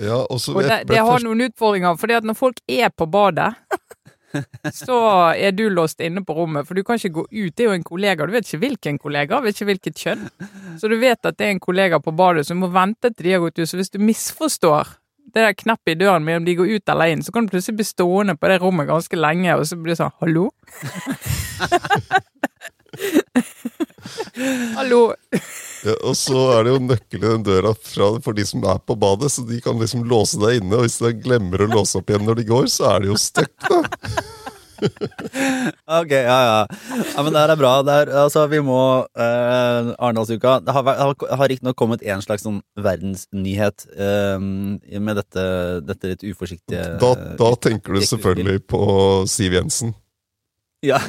Ja, 0.00 0.22
også 0.28 0.54
Og 0.54 0.62
det, 0.64 0.82
det 0.88 1.00
har 1.04 1.24
noen 1.24 1.48
utfordringer, 1.48 1.96
fordi 2.00 2.16
at 2.16 2.28
når 2.28 2.36
folk 2.38 2.60
er 2.68 2.92
på 2.92 3.08
badet, 3.08 3.50
så 4.84 4.98
er 5.32 5.54
du 5.56 5.68
låst 5.72 6.00
inne 6.04 6.22
på 6.26 6.36
rommet, 6.36 6.66
for 6.68 6.76
du 6.76 6.84
kan 6.84 7.00
ikke 7.00 7.14
gå 7.20 7.24
ut. 7.30 7.54
Det 7.56 7.64
er 7.64 7.70
jo 7.70 7.76
en 7.78 7.86
kollega, 7.86 8.26
du 8.26 8.34
vet 8.34 8.46
ikke 8.46 8.62
hvilken 8.64 9.00
kollega, 9.02 9.40
vet 9.44 9.56
ikke 9.56 9.70
hvilket 9.72 10.04
kjønn. 10.04 10.24
Så 10.80 10.90
du 10.90 10.96
vet 11.00 11.20
at 11.24 11.38
det 11.38 11.46
er 11.46 11.54
en 11.56 11.62
kollega 11.64 12.00
på 12.02 12.14
badet, 12.16 12.46
så 12.46 12.56
du 12.56 12.62
må 12.62 12.72
vente 12.74 13.12
til 13.12 13.24
de 13.26 13.36
har 13.36 13.44
gått 13.44 13.58
ut. 13.60 13.68
Så 13.68 13.80
hvis 13.80 13.94
du 13.94 14.00
misforstår 14.02 14.96
det 15.28 15.42
der 15.44 15.52
knappet 15.52 15.92
i 15.92 15.98
døren 16.00 16.24
med 16.24 16.36
om 16.40 16.44
de 16.46 16.56
går 16.56 16.70
ut 16.78 16.88
eller 16.88 17.12
inn, 17.12 17.22
så 17.24 17.32
kan 17.32 17.44
du 17.44 17.52
plutselig 17.52 17.76
bli 17.80 17.86
stående 17.86 18.36
på 18.38 18.48
det 18.48 18.60
rommet 18.62 18.88
ganske 18.88 19.16
lenge, 19.18 19.56
og 19.56 19.66
så 19.68 19.76
blir 19.76 19.92
det 19.92 20.00
sånn 20.00 20.16
hallo? 20.22 20.48
hallo? 24.78 25.02
Ja, 25.84 25.97
og 26.08 26.16
så 26.18 26.44
er 26.56 26.66
det 26.66 26.74
jo 26.74 26.80
nøkkel 26.86 27.22
i 27.22 27.28
den 27.28 27.46
døra 27.46 27.74
fra, 27.76 28.10
for 28.24 28.36
de 28.36 28.46
som 28.48 28.64
er 28.64 28.80
på 28.82 28.96
badet, 28.98 29.30
så 29.34 29.44
de 29.48 29.60
kan 29.64 29.78
liksom 29.80 30.06
låse 30.08 30.40
deg 30.40 30.62
inne. 30.62 30.78
Og 30.78 30.86
hvis 30.86 30.98
de 31.04 31.14
glemmer 31.20 31.64
å 31.64 31.70
låse 31.76 32.00
opp 32.00 32.10
igjen 32.10 32.26
når 32.28 32.40
de 32.40 32.48
går, 32.48 32.68
så 32.72 32.92
er 32.94 33.04
de 33.04 33.12
jo 33.12 33.20
stuck, 33.20 33.54
da. 33.68 33.82
Ok, 35.98 36.12
ja, 36.12 36.38
ja. 36.46 36.66
ja 37.16 37.22
men 37.22 37.32
det 37.34 37.40
her 37.40 37.52
er 37.52 37.58
bra. 37.58 37.72
Er, 37.82 38.10
altså, 38.22 38.44
vi 38.50 38.60
må 38.64 38.80
eh, 39.18 39.90
Arendalsuka 39.98 40.58
Det 40.64 40.74
har, 40.74 40.90
har 41.40 41.50
riktignok 41.50 41.78
kommet 41.78 42.04
en 42.06 42.22
slags 42.24 42.44
sånn 42.46 42.60
verdensnyhet 42.78 43.88
eh, 43.98 44.36
med 44.38 45.18
dette, 45.18 45.46
dette 45.86 46.12
litt 46.12 46.26
uforsiktige 46.28 46.84
Da, 47.02 47.12
da 47.40 47.52
tenker 47.58 47.98
du 47.98 48.04
selvfølgelig 48.06 48.62
på 48.70 48.82
Siv 49.30 49.58
Jensen. 49.58 49.96
Ja. 50.86 51.00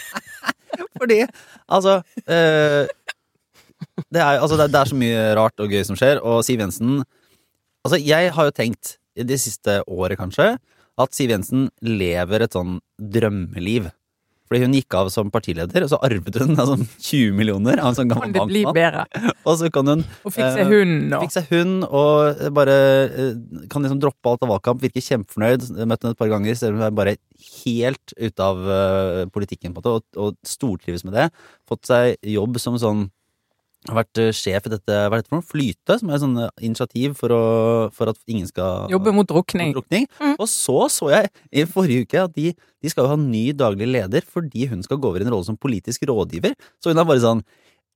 Fordi, 1.00 1.22
altså 1.72 2.00
eh, 2.28 2.84
det, 4.08 4.20
er, 4.20 4.38
altså 4.38 4.58
det, 4.60 4.68
er, 4.70 4.90
så 4.90 4.98
mye 4.98 5.24
rart 5.38 5.62
og 5.62 5.72
gøy 5.72 5.84
som 5.88 5.98
skjer, 5.98 6.22
og 6.24 6.44
Siv 6.46 6.62
Jensen 6.62 7.02
Altså, 7.82 7.98
jeg 7.98 8.28
har 8.30 8.46
jo 8.46 8.52
tenkt, 8.54 8.92
det 9.18 9.40
siste 9.42 9.80
året 9.90 10.14
kanskje, 10.20 10.52
at 11.02 11.16
Siv 11.16 11.32
Jensen 11.32 11.64
lever 11.82 12.44
et 12.44 12.54
sånn 12.54 12.76
drømmeliv. 12.94 13.88
Fordi 14.52 14.66
hun 14.66 14.74
gikk 14.76 14.94
av 14.98 15.08
som 15.08 15.30
partileder, 15.32 15.86
og 15.86 15.88
så 15.88 15.98
arvet 16.04 16.36
hun 16.36 16.52
altså, 16.60 16.74
20 17.08 17.32
millioner 17.38 17.80
av 17.80 17.88
en 17.88 17.96
sånn 17.96 18.10
gammel 18.10 18.34
bankmann. 18.36 19.08
Og 19.48 19.56
så 19.58 19.70
kan 19.72 19.88
hun 19.88 20.02
Og 20.28 20.34
fikse 20.34 20.60
Eh, 20.60 20.68
hund 20.68 21.14
og 21.16 21.24
fikse 21.24 21.42
hund 21.48 21.86
og 21.88 22.42
bare 22.54 22.74
eh, 23.08 23.38
kan 23.72 23.82
liksom 23.82 24.02
droppe 24.02 24.28
alt 24.28 24.44
av 24.44 24.52
valgkamp. 24.52 24.82
virke 24.84 25.00
kjempefornøyd. 25.02 25.64
Møtte 25.80 26.04
henne 26.04 26.12
et 26.12 26.20
par 26.20 26.30
ganger. 26.30 26.58
Ser 26.58 26.76
hun 26.76 26.84
er 26.84 26.92
bare 26.94 27.16
helt 27.64 28.14
ute 28.18 28.44
av 28.44 28.60
eh, 28.76 29.24
politikken 29.32 29.72
på 29.72 29.82
det, 29.82 29.96
og, 29.96 30.20
og 30.20 30.36
stortrives 30.46 31.06
med 31.08 31.16
det. 31.16 31.26
Fått 31.66 31.88
seg 31.88 32.20
jobb 32.20 32.60
som 32.60 32.76
sånn 32.78 33.06
har 33.88 33.98
vært 33.98 34.20
eh, 34.22 34.34
sjef 34.36 34.68
i 34.68 34.72
dette 34.72 34.98
hva 34.98 35.16
er 35.16 35.22
dette 35.22 35.30
for 35.32 35.40
noe? 35.40 35.46
Flyte, 35.46 35.96
som 35.98 36.10
er 36.10 36.16
et 36.16 36.22
sånn 36.22 36.36
eh, 36.44 36.52
initiativ 36.68 37.16
for, 37.18 37.34
å, 37.34 37.42
for 37.94 38.12
at 38.12 38.20
ingen 38.30 38.46
skal 38.50 38.92
jobbe 38.92 39.14
mot 39.16 39.28
drukning. 39.28 39.74
drukning. 39.74 40.06
Mm. 40.20 40.36
Og 40.36 40.46
så 40.50 40.86
så 40.92 41.10
jeg 41.10 41.32
i 41.50 41.66
forrige 41.68 42.06
uke 42.06 42.22
at 42.22 42.36
de, 42.36 42.52
de 42.54 42.92
skal 42.92 43.06
jo 43.06 43.14
ha 43.14 43.18
ny 43.18 43.48
daglig 43.56 43.90
leder 43.90 44.26
fordi 44.28 44.68
hun 44.70 44.84
skal 44.86 45.00
gå 45.02 45.10
over 45.10 45.24
i 45.24 45.26
en 45.26 45.34
rolle 45.34 45.48
som 45.48 45.58
politisk 45.58 46.06
rådgiver. 46.10 46.54
Så 46.78 46.92
hun 46.92 47.02
er 47.02 47.08
bare 47.08 47.24
sånn 47.24 47.44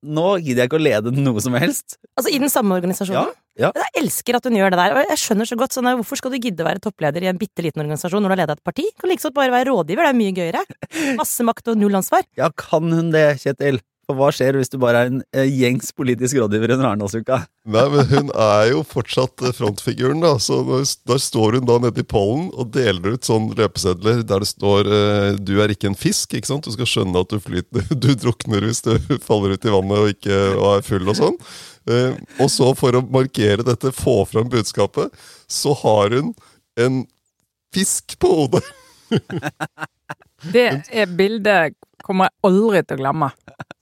Nå 0.07 0.37
gidder 0.45 0.63
jeg 0.63 0.69
ikke 0.69 0.77
å 0.77 0.85
lede 0.85 1.11
noe 1.17 1.41
som 1.43 1.55
helst. 1.57 1.97
Altså 2.21 2.31
i 2.31 2.37
den 2.39 2.51
samme 2.53 2.77
organisasjonen? 2.77 3.33
Ja, 3.57 3.71
ja. 3.71 3.71
Jeg 3.81 4.03
elsker 4.03 4.37
at 4.39 4.45
hun 4.47 4.59
gjør 4.59 4.75
det 4.75 4.79
der. 4.79 4.93
Og 4.93 5.09
jeg 5.11 5.23
skjønner 5.23 5.49
så 5.49 5.57
godt 5.59 5.75
sånn, 5.75 5.89
Hvorfor 6.03 6.21
skal 6.21 6.35
du 6.35 6.37
gidde 6.37 6.63
å 6.63 6.69
være 6.69 6.83
toppleder 6.85 7.25
i 7.25 7.31
en 7.33 7.41
bitte 7.41 7.65
liten 7.65 7.83
organisasjon 7.83 8.23
når 8.23 8.29
du 8.29 8.35
har 8.35 8.43
ledet 8.43 8.59
et 8.61 8.69
parti? 8.69 8.85
Kan 8.93 9.09
like 9.09 9.17
liksom 9.17 9.33
godt 9.33 9.39
bare 9.41 9.55
være 9.57 9.73
rådgiver, 9.73 10.05
det 10.05 10.13
er 10.13 10.21
mye 10.21 10.37
gøyere. 10.37 10.63
Masse 11.21 11.49
makt 11.49 11.73
og 11.73 11.81
null 11.81 11.97
ansvar. 11.99 12.29
Ja, 12.39 12.53
kan 12.53 12.93
hun 12.93 13.09
det, 13.17 13.25
Kjetil? 13.43 13.81
For 14.07 14.15
hva 14.15 14.29
skjer 14.31 14.55
hvis 14.55 14.71
du 14.71 14.77
bare 14.79 15.01
er 15.03 15.09
en 15.11 15.23
eh, 15.35 15.49
gjengs 15.51 15.89
politisk 15.99 16.39
rådgiver 16.39 16.77
under 16.77 16.93
Arendalsuka? 16.93 17.41
Nei, 17.75 17.83
men 17.91 18.05
hun 18.13 18.29
er 18.31 18.69
jo 18.71 18.85
fortsatt 18.87 19.43
eh, 19.43 19.55
frontfiguren, 19.57 20.21
da. 20.23 20.37
Så 20.43 20.61
der 20.63 21.19
står 21.23 21.59
hun 21.59 21.67
da 21.67 21.81
nede 21.83 22.05
i 22.05 22.07
pollen 22.07 22.53
og 22.55 22.71
deler 22.77 23.17
ut 23.17 23.27
sånn 23.27 23.49
løpesedler 23.59 24.23
der 24.23 24.45
det 24.45 24.51
står 24.53 24.93
eh, 24.99 25.41
'Du 25.41 25.57
er 25.59 25.75
ikke 25.75 25.91
en 25.91 25.99
fisk', 25.99 26.37
ikke 26.39 26.53
sant? 26.53 26.69
Du 26.69 26.77
skal 26.77 26.91
skjønne 26.93 27.25
at 27.25 27.35
du 27.35 27.43
flyter 27.43 27.83
Du 28.07 28.13
drukner 28.15 28.69
hvis 28.69 28.85
du 28.87 28.95
faller 29.29 29.57
ut 29.57 29.67
i 29.67 29.75
vannet 29.75 30.05
og 30.05 30.15
ikke 30.15 30.39
og 30.55 30.69
er 30.77 30.87
full 30.87 31.11
og 31.11 31.19
sånn. 31.19 31.41
Og 32.43 32.49
så, 32.51 32.71
for 32.79 32.99
å 32.99 33.03
markere 33.03 33.67
dette, 33.67 33.95
få 33.95 34.21
fram 34.27 34.49
budskapet, 34.51 35.11
så 35.51 35.75
har 35.83 36.15
hun 36.15 36.33
en 36.79 37.05
fisk 37.75 38.19
på 38.23 38.31
hodet. 38.39 38.63
Det 40.53 40.69
er 40.91 41.13
bildet 41.19 41.77
kommer 42.07 42.29
jeg 42.29 42.47
aldri 42.47 42.83
til 42.87 42.97
å 42.97 43.01
glemme. 43.01 43.29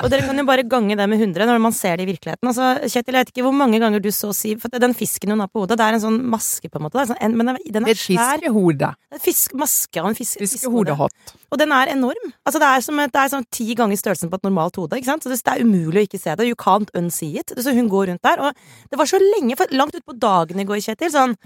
Og 0.05 0.11
dere 0.13 0.25
kan 0.27 0.39
jo 0.41 0.45
bare 0.49 0.65
gange 0.69 0.97
det 0.97 1.07
med 1.11 1.21
100 1.21 1.49
når 1.49 1.61
man 1.63 1.75
ser 1.77 1.99
det 1.99 2.07
i 2.07 2.09
virkeligheten. 2.09 2.49
Altså, 2.51 2.71
Kjetil, 2.83 3.17
jeg 3.17 3.27
vet 3.27 3.33
ikke 3.33 3.45
hvor 3.47 3.55
mange 3.57 3.81
ganger 3.83 4.03
du 4.03 4.11
så 4.15 4.31
Siv 4.35 4.63
For 4.63 4.83
den 4.83 4.95
fisken 4.97 5.33
hun 5.35 5.43
har 5.45 5.51
på 5.53 5.63
hodet, 5.63 5.79
det 5.81 5.87
er 5.87 5.97
en 5.99 6.03
sånn 6.03 6.19
maske, 6.33 6.71
på 6.71 6.81
en 6.81 6.87
måte. 6.87 6.97
Det 6.97 7.05
er 7.05 7.11
sånn, 7.13 7.21
en, 7.27 7.37
men 7.39 7.51
den 7.51 7.59
er, 7.59 7.65
Det 7.65 7.83
er 7.83 7.93
et 7.93 8.03
fiskehode. 8.03 8.91
Fisk, 9.25 9.57
maske 9.61 10.03
av 10.03 10.11
en 10.11 10.19
fisk, 10.19 10.39
fiskehode. 10.41 10.95
Fiskehodehatt. 10.95 11.35
Og 11.53 11.61
den 11.61 11.75
er 11.77 11.93
enorm. 11.95 12.33
Altså, 12.43 12.63
det 12.63 12.71
er 12.71 12.87
som 12.87 13.03
et, 13.05 13.13
det 13.15 13.23
er 13.23 13.35
sånn 13.35 13.49
ti 13.55 13.77
ganger 13.79 14.01
størrelsen 14.01 14.33
på 14.33 14.41
et 14.41 14.49
normalt 14.49 14.81
hode. 14.81 15.01
ikke 15.01 15.13
sant? 15.13 15.27
Så 15.27 15.33
det, 15.33 15.41
det 15.45 15.55
er 15.55 15.67
umulig 15.67 16.05
å 16.05 16.09
ikke 16.09 16.23
se 16.23 16.37
det. 16.39 16.49
You 16.49 16.59
can't 16.61 16.91
unsee 16.99 17.45
it. 17.45 17.55
Så 17.55 17.77
hun 17.77 17.93
går 17.93 18.11
rundt 18.13 18.25
der. 18.25 18.43
Og 18.49 18.65
det 18.91 19.01
var 19.01 19.11
så 19.11 19.21
lenge, 19.23 19.59
for 19.61 19.77
langt 19.77 19.97
utpå 20.01 20.17
dagen 20.19 20.65
i 20.65 20.67
går, 20.69 20.83
Kjetil, 20.85 21.13
sånn 21.15 21.37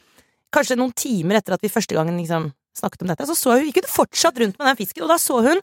kanskje 0.55 0.79
noen 0.81 0.95
timer 0.97 1.39
etter 1.39 1.57
at 1.57 1.65
vi 1.65 1.71
første 1.73 1.97
gangen 1.97 2.17
liksom 2.17 2.49
snakket 2.79 3.05
om 3.05 3.11
dette, 3.13 3.27
så 3.29 3.37
så 3.39 3.57
hun 3.57 3.67
gikk 3.69 3.83
hun 3.83 3.91
fortsatt 3.91 4.41
rundt 4.43 4.59
med 4.59 4.71
den 4.71 4.79
fisken, 4.81 5.05
og 5.07 5.13
da 5.15 5.19
så 5.23 5.43
hun 5.47 5.61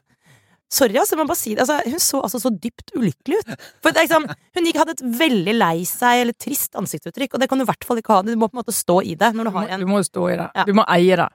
Sorry, 0.66 0.96
altså, 0.98 1.14
jeg 1.14 1.28
bare 1.28 1.38
si 1.38 1.52
det. 1.54 1.62
Altså, 1.62 1.76
hun 1.86 2.00
så 2.02 2.20
altså 2.26 2.38
så 2.42 2.50
dypt 2.50 2.90
ulykkelig 2.98 3.36
ut. 3.38 3.50
For 3.84 3.94
liksom, 3.94 4.24
Hun 4.26 4.66
gikk, 4.66 4.80
hadde 4.80 4.96
et 4.96 5.02
veldig 5.20 5.54
lei 5.54 5.84
seg 5.86 6.24
eller 6.24 6.34
trist 6.34 6.74
ansiktsuttrykk, 6.74 7.36
og 7.36 7.42
det 7.42 7.48
kan 7.48 7.60
du 7.60 7.62
i 7.62 7.68
hvert 7.68 7.86
fall 7.86 8.00
ikke 8.02 8.16
ha. 8.16 8.24
Du 8.26 8.32
må 8.34 8.48
på 8.50 8.58
en 8.58 8.64
måte 8.64 8.74
stå 8.74 8.96
i 9.06 9.14
det 9.14 9.30
når 9.36 9.46
Du 9.46 9.52
du 9.52 9.58
har 9.60 9.70
en 9.76 9.84
du 9.84 9.86
må 9.86 10.02
stå 10.02 10.24
i 10.32 10.34
det. 10.40 10.48
Ja. 10.58 10.64
Du 10.66 10.74
må 10.74 10.82
eie 10.90 11.20
det. 11.22 11.28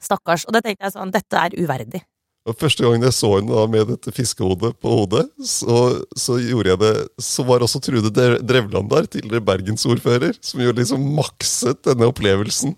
stakkars. 0.00 0.46
Og 0.48 0.56
det 0.56 0.64
tenkte 0.64 0.88
jeg 0.88 0.96
sånn, 0.96 1.12
dette 1.12 1.44
er 1.44 1.58
uverdig. 1.60 2.00
Og 2.44 2.56
Første 2.60 2.84
gangen 2.84 3.06
jeg 3.06 3.14
så 3.16 3.28
henne 3.38 3.60
med 3.72 3.86
dette 3.88 4.12
fiskehodet 4.12 4.74
på 4.84 4.90
hodet, 4.92 5.22
så, 5.48 5.78
så 6.12 6.36
gjorde 6.42 6.74
jeg 6.74 6.80
det 6.82 6.90
Så 7.24 7.44
var 7.48 7.64
også 7.64 7.80
Trude 7.80 8.10
Dre- 8.12 8.42
Drevland 8.44 8.90
der, 8.92 9.06
tidligere 9.08 9.40
bergensordfører, 9.48 10.36
som 10.44 10.60
jo 10.60 10.74
liksom 10.76 11.06
makset 11.16 11.80
denne 11.88 12.10
opplevelsen 12.12 12.74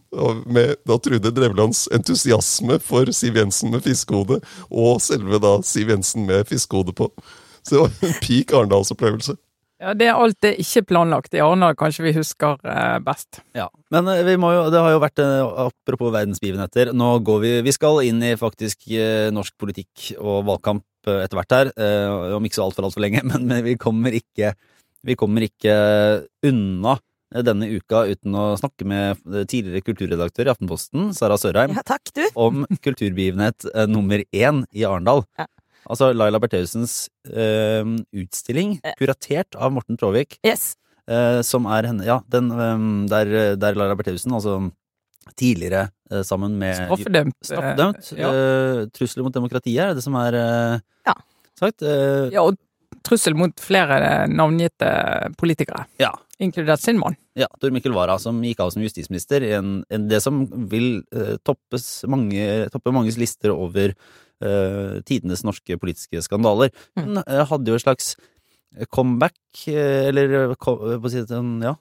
med 0.47 0.77
da 0.87 0.99
Trude 1.03 1.33
Drevlands 1.35 1.89
entusiasme 1.95 2.79
for 2.79 3.11
Siv 3.11 3.41
Jensen 3.41 3.75
med 3.75 3.83
fiskehode, 3.83 4.39
og 4.71 5.03
selve 5.03 5.43
da 5.43 5.57
Siv 5.67 5.91
Jensen 5.91 6.29
med 6.31 6.47
fiskehode 6.47 6.95
på. 6.95 7.11
Så 7.67 7.75
det 7.75 7.83
var 7.83 7.91
en 8.07 8.17
peak 8.23 8.55
Arendalsopplevelse. 8.55 9.35
Ja, 9.77 9.93
det 9.93 10.07
er 10.09 10.17
alt 10.17 10.39
det 10.41 10.55
ikke 10.63 10.87
planlagt 10.89 11.35
i 11.37 11.41
Arendal, 11.45 11.75
kanskje 11.77 12.07
vi 12.07 12.15
husker 12.17 12.57
eh, 12.65 12.97
best. 13.05 13.43
Ja, 13.57 13.67
men 13.93 14.09
eh, 14.09 14.23
vi 14.25 14.39
må 14.41 14.49
jo, 14.55 14.63
det 14.73 14.81
har 14.81 14.95
jo 14.95 15.03
vært, 15.03 15.21
eh, 15.21 15.67
apropos 15.67 16.15
verdensbegivenheter, 16.15 16.95
nå 16.97 17.11
går 17.27 17.43
vi, 17.43 17.51
vi 17.67 17.75
skal 17.77 18.01
inn 18.07 18.23
i 18.25 18.33
faktisk 18.41 18.89
norsk 19.37 19.57
politikk 19.61 20.15
og 20.17 20.47
valgkamp 20.49 20.85
etter 21.07 21.39
hvert 21.39 21.53
her, 21.55 21.69
om 22.35 22.47
ikke 22.49 22.57
så 22.59 22.65
altfor 22.65 22.89
altfor 22.89 23.05
lenge, 23.05 23.21
men, 23.29 23.45
men 23.51 23.61
vi 23.67 23.77
kommer 23.79 24.17
ikke, 24.17 24.55
vi 25.07 25.19
kommer 25.19 25.45
ikke 25.45 25.77
unna 26.49 26.97
denne 27.47 27.69
uka 27.69 28.05
uten 28.09 28.35
å 28.39 28.47
snakke 28.57 28.87
med 28.89 29.21
tidligere 29.51 29.85
kulturredaktør 29.85 30.49
i 30.49 30.53
Aftenposten, 30.55 31.11
Sara 31.15 31.37
Sørheim, 31.39 31.77
Ja, 31.77 31.85
takk, 31.85 32.11
du. 32.17 32.25
om 32.33 32.65
kulturbegivenhet 32.87 33.69
nummer 33.93 34.25
én 34.33 34.65
i 34.73 34.89
Arendal. 34.89 35.27
Ja. 35.37 35.51
Altså 35.89 36.13
Laila 36.15 36.41
Bertheussens 36.43 37.09
uh, 37.31 37.85
utstilling, 38.17 38.79
kuratert 38.99 39.55
av 39.59 39.73
Morten 39.77 39.97
Traavik, 40.01 40.39
Yes. 40.47 40.75
uh, 41.11 41.43
som 41.47 41.67
er 41.71 41.87
henne 41.93 42.05
Ja, 42.09 42.21
den 42.33 42.51
um, 42.51 43.07
der, 43.11 43.55
der 43.57 43.75
Laila 43.79 43.95
Bertheussen, 43.99 44.35
altså 44.35 44.59
tidligere 45.39 45.89
uh, 46.13 46.23
sammen 46.27 46.59
med 46.59 46.75
Straffedømt. 46.79 47.35
eh, 47.43 47.47
Straffedømt. 47.49 48.13
Ja. 48.19 48.31
eh, 48.31 48.85
trusler 48.95 49.27
mot 49.27 49.35
demokratiet, 49.35 49.83
er 49.91 49.95
det 49.99 50.05
som 50.07 50.15
er 50.21 50.35
eh, 50.39 50.79
Ja. 51.07 51.15
sagt? 51.59 51.83
Eh, 51.83 52.31
ja, 52.35 52.43
og 52.47 52.57
trussel 53.07 53.35
mot 53.39 53.55
flere 53.63 54.27
navngitte 54.31 54.89
politikere, 55.39 55.85
ja. 56.03 56.11
inkludert 56.43 56.81
sin 56.83 56.99
mann. 56.99 57.15
Ja, 57.39 57.47
Tor 57.61 57.71
Mikkel 57.71 57.93
Wara, 57.95 58.17
som 58.19 58.39
gikk 58.43 58.59
av 58.65 58.71
som 58.75 58.83
justisminister 58.83 59.43
i 59.47 59.53
en, 59.55 59.85
en, 59.91 60.07
det 60.11 60.19
som 60.25 60.45
vil 60.71 61.03
eh, 61.15 61.37
toppes 61.47 62.05
mange, 62.11 62.67
toppe 62.75 62.91
manges 62.95 63.19
lister 63.21 63.53
over 63.55 63.93
eh, 63.93 63.95
tidenes 65.07 65.45
norske 65.45 65.79
politiske 65.81 66.21
skandaler. 66.25 66.71
Hun 66.99 67.23
eh, 67.25 67.45
hadde 67.49 67.69
jo 67.73 67.75
et 67.79 67.85
slags 67.87 68.15
comeback, 68.93 69.35
eh, 69.69 70.09
eller 70.11 70.35
eh, 70.51 70.55
ko- 70.61 70.79
eh, 70.93 70.99
på 71.01 71.09
å 71.09 71.11
si 71.15 71.23
det 71.25 71.43
ja, 71.65 71.75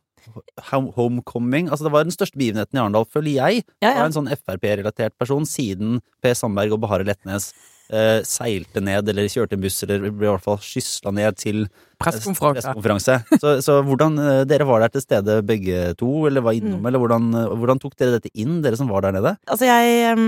homecoming. 0.95 1.67
Altså, 1.69 1.85
det 1.85 1.91
var 1.93 2.03
den 2.07 2.15
største 2.15 2.38
begivenheten 2.39 2.77
i 2.77 2.81
Arendal, 2.81 3.05
føler 3.12 3.35
jeg, 3.38 3.63
Ja, 3.83 3.91
av 4.00 4.07
en 4.07 4.15
sånn 4.15 4.29
Frp-relatert 4.31 5.13
person, 5.19 5.45
siden 5.45 6.00
Per 6.24 6.33
Sandberg 6.38 6.74
og 6.74 6.81
Behare 6.81 7.05
Letnes 7.05 7.51
eh, 7.93 8.21
seilte 8.25 8.81
ned, 8.81 9.07
eller 9.12 9.27
kjørte 9.29 9.53
en 9.57 9.62
buss, 9.62 9.81
eller 9.85 10.07
ble 10.09 10.25
i 10.25 10.31
hvert 10.31 10.41
fall 10.45 10.57
skysla 10.63 11.13
ned 11.13 11.38
til 11.38 11.65
Pressekonferanse. 12.01 13.19
Så, 13.39 13.53
så 13.65 13.77
hvordan 13.85 14.17
eh, 14.24 14.41
Dere 14.50 14.65
var 14.67 14.81
der 14.85 14.95
til 14.95 15.03
stede 15.05 15.38
begge 15.45 15.91
to, 16.00 16.09
eller 16.29 16.41
var 16.45 16.57
innom, 16.57 16.79
Mm. 16.81 16.88
eller 16.89 17.00
hvordan, 17.03 17.29
eh, 17.43 17.53
hvordan 17.62 17.79
tok 17.83 17.95
dere 18.00 18.17
dette 18.17 18.31
inn, 18.33 18.62
dere 18.65 18.79
som 18.79 18.89
var 18.89 19.05
der 19.05 19.13
nede? 19.19 19.35
Altså, 19.45 19.67
jeg 19.69 20.15
em, 20.15 20.25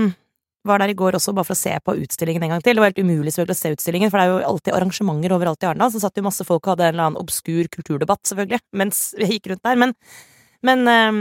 var 0.68 0.82
der 0.82 0.92
i 0.92 0.96
går 0.98 1.18
også 1.18 1.34
bare 1.36 1.48
for 1.48 1.56
å 1.56 1.60
se 1.60 1.74
på 1.84 1.96
utstillingen 2.04 2.44
en 2.44 2.54
gang 2.54 2.64
til. 2.64 2.76
Det 2.76 2.84
var 2.84 2.92
helt 2.92 3.02
umulig 3.02 3.34
selvfølgelig 3.34 3.56
å 3.56 3.60
se 3.60 3.74
utstillingen, 3.74 4.12
for 4.12 4.20
det 4.20 4.26
er 4.26 4.32
jo 4.32 4.48
alltid 4.52 4.76
arrangementer 4.76 5.34
overalt 5.36 5.64
i 5.64 5.70
Arendal. 5.70 5.92
Så 5.94 6.02
satt 6.02 6.20
jo 6.20 6.26
masse 6.26 6.46
folk 6.46 6.62
og 6.64 6.74
hadde 6.74 6.88
en 6.88 6.94
eller 6.94 7.06
annen 7.08 7.22
obskur 7.22 7.70
kulturdebatt, 7.74 8.24
selvfølgelig, 8.30 8.62
mens 8.80 9.04
vi 9.20 9.32
gikk 9.34 9.52
rundt 9.52 9.64
der. 9.66 9.80
Men, 9.84 9.94
men 10.68 10.86
um, 10.88 11.20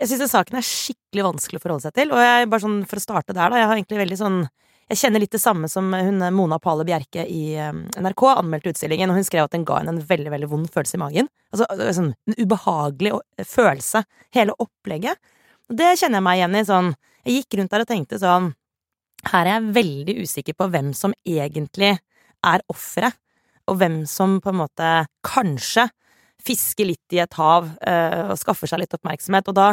jeg 0.00 0.12
syns 0.12 0.32
saken 0.32 0.58
er 0.60 0.66
skikkelig 0.66 1.28
vanskelig 1.30 1.60
å 1.60 1.66
forholde 1.66 1.88
seg 1.88 1.96
til. 2.00 2.12
Og 2.16 2.22
jeg, 2.24 2.50
bare 2.52 2.66
sånn 2.66 2.78
for 2.88 3.00
å 3.00 3.06
starte 3.06 3.36
der, 3.36 3.52
da, 3.52 3.60
jeg 3.62 3.70
har 3.70 3.80
egentlig 3.80 4.04
veldig 4.04 4.20
sånn 4.24 4.46
jeg 4.86 5.00
kjenner 5.00 5.18
litt 5.18 5.32
det 5.34 5.42
samme 5.42 5.66
som 5.66 5.88
hun 5.90 6.22
Mona 6.30 6.60
Pale 6.62 6.84
Bjerke 6.86 7.24
i 7.26 7.56
NRK 7.58 8.22
anmeldte 8.36 8.70
utstillingen, 8.70 9.10
og 9.10 9.18
hun 9.18 9.26
skrev 9.26 9.48
at 9.48 9.56
den 9.56 9.64
ga 9.66 9.80
henne 9.80 9.96
en 9.96 10.04
veldig 10.12 10.30
veldig 10.30 10.48
vond 10.52 10.68
følelse 10.70 10.94
i 10.94 11.00
magen. 11.02 11.30
Altså 11.50 11.88
sånn, 11.96 12.12
en 12.30 12.36
ubehagelig 12.38 13.16
følelse, 13.50 14.04
hele 14.36 14.54
opplegget. 14.62 15.18
Det 15.66 15.96
kjenner 15.98 16.20
jeg 16.20 16.26
meg 16.28 16.38
igjen 16.38 16.54
i. 16.54 16.62
sånn, 16.68 16.92
Jeg 17.26 17.42
gikk 17.42 17.58
rundt 17.58 17.74
der 17.74 17.82
og 17.82 17.90
tenkte 17.90 18.18
sånn 18.22 18.52
Her 19.26 19.44
er 19.44 19.56
jeg 19.56 19.76
veldig 19.80 20.16
usikker 20.22 20.54
på 20.54 20.68
hvem 20.70 20.92
som 20.94 21.14
egentlig 21.26 21.96
er 22.46 22.62
offeret, 22.70 23.16
og 23.66 23.80
hvem 23.80 24.04
som 24.06 24.36
på 24.38 24.52
en 24.52 24.60
måte 24.60 24.90
kanskje 25.26 25.88
fisker 26.46 26.86
litt 26.86 27.14
i 27.16 27.18
et 27.24 27.34
hav 27.34 27.64
øh, 27.66 28.20
og 28.30 28.38
skaffer 28.38 28.70
seg 28.70 28.84
litt 28.84 28.94
oppmerksomhet. 28.94 29.48
Og 29.50 29.56
da 29.56 29.72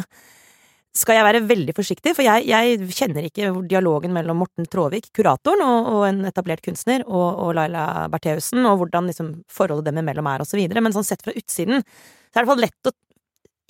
skal 0.98 1.18
jeg 1.18 1.26
være 1.26 1.42
veldig 1.50 1.74
forsiktig, 1.78 2.16
for 2.18 2.26
jeg, 2.26 2.46
jeg 2.50 2.88
kjenner 2.94 3.28
ikke 3.28 3.52
dialogen 3.70 4.14
mellom 4.16 4.44
Morten 4.44 4.66
Tråvik, 4.70 5.12
kuratoren, 5.14 5.62
og, 5.66 5.92
og 5.92 6.04
en 6.08 6.24
etablert 6.30 6.62
kunstner, 6.66 7.06
og, 7.06 7.28
og 7.44 7.54
Laila 7.58 8.08
Bertheussen, 8.14 8.62
og 8.70 8.80
hvordan 8.82 9.10
liksom 9.10 9.32
forholdet 9.52 9.92
dem 9.92 10.02
imellom 10.04 10.30
er, 10.30 10.42
og 10.42 10.50
så 10.50 10.58
videre. 10.58 10.82
Men 10.86 10.94
sånn 10.94 11.08
sett 11.08 11.26
fra 11.26 11.34
utsiden, 11.34 11.82
så 11.84 12.40
er 12.40 12.42
det 12.42 12.42
i 12.42 12.44
hvert 12.44 12.52
fall 12.56 12.66
lett 12.66 12.90
å 12.90 12.96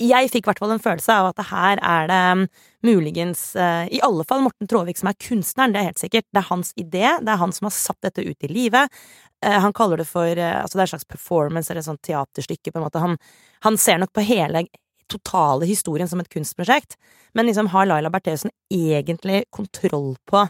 jeg 0.01 0.29
fikk 0.33 0.45
i 0.45 0.49
hvert 0.49 0.61
fall 0.61 0.73
en 0.73 0.81
følelse 0.81 1.15
av 1.15 1.29
at 1.31 1.41
her 1.51 1.81
er 1.85 2.07
det 2.09 2.21
um, 2.33 2.45
muligens 2.83 3.41
eh, 3.55 3.89
I 3.93 4.01
alle 4.03 4.25
fall 4.27 4.41
Morten 4.43 4.69
Tråvik 4.69 4.97
som 4.99 5.11
er 5.11 5.19
kunstneren, 5.21 5.73
det 5.73 5.81
er 5.81 5.89
helt 5.91 6.01
sikkert. 6.01 6.27
Det 6.31 6.41
er 6.41 6.49
hans 6.49 6.73
idé, 6.79 7.05
det 7.21 7.33
er 7.33 7.41
han 7.41 7.53
som 7.55 7.69
har 7.69 7.75
satt 7.75 7.99
dette 8.05 8.25
ut 8.25 8.47
i 8.47 8.51
livet. 8.51 9.03
Eh, 9.45 9.59
han 9.63 9.75
kaller 9.75 10.01
det 10.01 10.07
for 10.09 10.27
eh, 10.27 10.55
Altså, 10.61 10.77
det 10.77 10.81
er 10.81 10.87
en 10.87 10.93
slags 10.95 11.11
performance 11.13 11.71
eller 11.71 11.83
et 11.83 11.89
sånt 11.91 12.03
teaterstykke, 12.03 12.71
på 12.71 12.81
en 12.81 12.87
måte. 12.87 13.03
Han, 13.03 13.19
han 13.67 13.77
ser 13.77 14.01
nok 14.01 14.13
på 14.15 14.25
hele 14.25 14.65
totale 15.11 15.67
historien 15.69 16.09
som 16.09 16.23
et 16.23 16.31
kunstprosjekt, 16.31 16.97
men 17.37 17.47
liksom 17.47 17.69
har 17.73 17.87
Laila 17.87 18.11
Bertheussen 18.11 18.53
egentlig 18.73 19.43
kontroll 19.53 20.15
på 20.29 20.47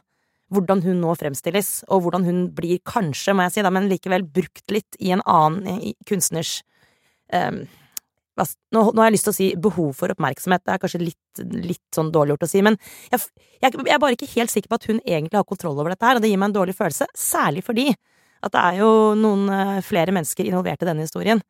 hvordan 0.54 0.84
hun 0.86 1.00
nå 1.02 1.14
fremstilles, 1.18 1.82
og 1.90 2.06
hvordan 2.06 2.28
hun 2.28 2.42
blir, 2.54 2.78
kanskje, 2.86 3.34
må 3.34 3.48
jeg 3.48 3.56
si, 3.56 3.64
da, 3.66 3.72
men 3.74 3.90
likevel 3.90 4.26
brukt 4.36 4.70
litt 4.72 5.00
i 5.02 5.10
en 5.16 5.24
annen 5.26 5.96
kunstners 6.06 6.60
um, 7.34 7.64
nå, 8.38 8.82
nå 8.82 9.02
har 9.02 9.10
jeg 9.10 9.16
lyst 9.16 9.28
til 9.28 9.34
å 9.34 9.38
si 9.38 9.50
behov 9.62 9.92
for 9.98 10.14
oppmerksomhet, 10.14 10.64
det 10.66 10.74
er 10.74 10.82
kanskje 10.82 11.04
litt, 11.04 11.44
litt 11.54 11.84
sånn 11.96 12.12
dårlig 12.14 12.36
gjort 12.36 12.48
å 12.48 12.50
si, 12.50 12.64
men 12.66 12.78
jeg, 13.12 13.22
jeg, 13.62 13.76
jeg 13.76 13.94
er 13.94 14.02
bare 14.02 14.18
ikke 14.18 14.32
helt 14.34 14.54
sikker 14.54 14.72
på 14.72 14.80
at 14.80 14.88
hun 14.90 15.02
egentlig 15.04 15.38
har 15.38 15.48
kontroll 15.50 15.78
over 15.78 15.94
dette 15.94 16.08
her, 16.08 16.18
og 16.18 16.26
det 16.26 16.32
gir 16.32 16.42
meg 16.42 16.52
en 16.52 16.58
dårlig 16.58 16.76
følelse, 16.78 17.10
særlig 17.18 17.66
fordi 17.68 17.92
at 18.44 18.56
det 18.56 18.64
er 18.64 18.82
jo 18.82 18.90
noen 19.16 19.46
eh, 19.54 19.78
flere 19.86 20.16
mennesker 20.16 20.50
involvert 20.50 20.84
i 20.84 20.90
denne 20.90 21.06
historien, 21.06 21.44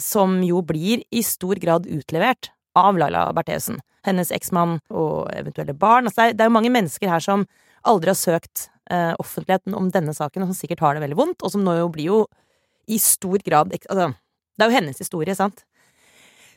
som 0.00 0.38
jo 0.42 0.62
blir 0.66 1.04
i 1.12 1.22
stor 1.26 1.60
grad 1.62 1.86
utlevert 1.90 2.50
av 2.78 2.98
Laila 2.98 3.28
Bertheussen, 3.36 3.80
hennes 4.06 4.32
eksmann 4.32 4.78
og 4.88 5.28
eventuelle 5.36 5.76
barn. 5.76 6.08
Altså, 6.08 6.22
det, 6.22 6.26
er, 6.26 6.38
det 6.38 6.44
er 6.44 6.50
jo 6.50 6.56
mange 6.56 6.72
mennesker 6.72 7.10
her 7.10 7.22
som 7.24 7.44
aldri 7.86 8.12
har 8.12 8.18
søkt 8.18 8.68
eh, 8.90 9.12
offentligheten 9.20 9.76
om 9.76 9.90
denne 9.92 10.14
saken, 10.16 10.44
og 10.44 10.52
som 10.52 10.58
sikkert 10.58 10.84
har 10.84 10.96
det 10.96 11.04
veldig 11.04 11.18
vondt, 11.20 11.44
og 11.44 11.52
som 11.52 11.64
nå 11.64 11.76
jo 11.78 11.90
blir 11.92 12.10
jo 12.10 12.20
i 12.90 12.98
stor 12.98 13.38
grad 13.46 13.70
Altså, 13.76 14.10
det 14.56 14.64
er 14.64 14.70
jo 14.70 14.78
hennes 14.78 14.98
historie, 14.98 15.36
sant? 15.36 15.62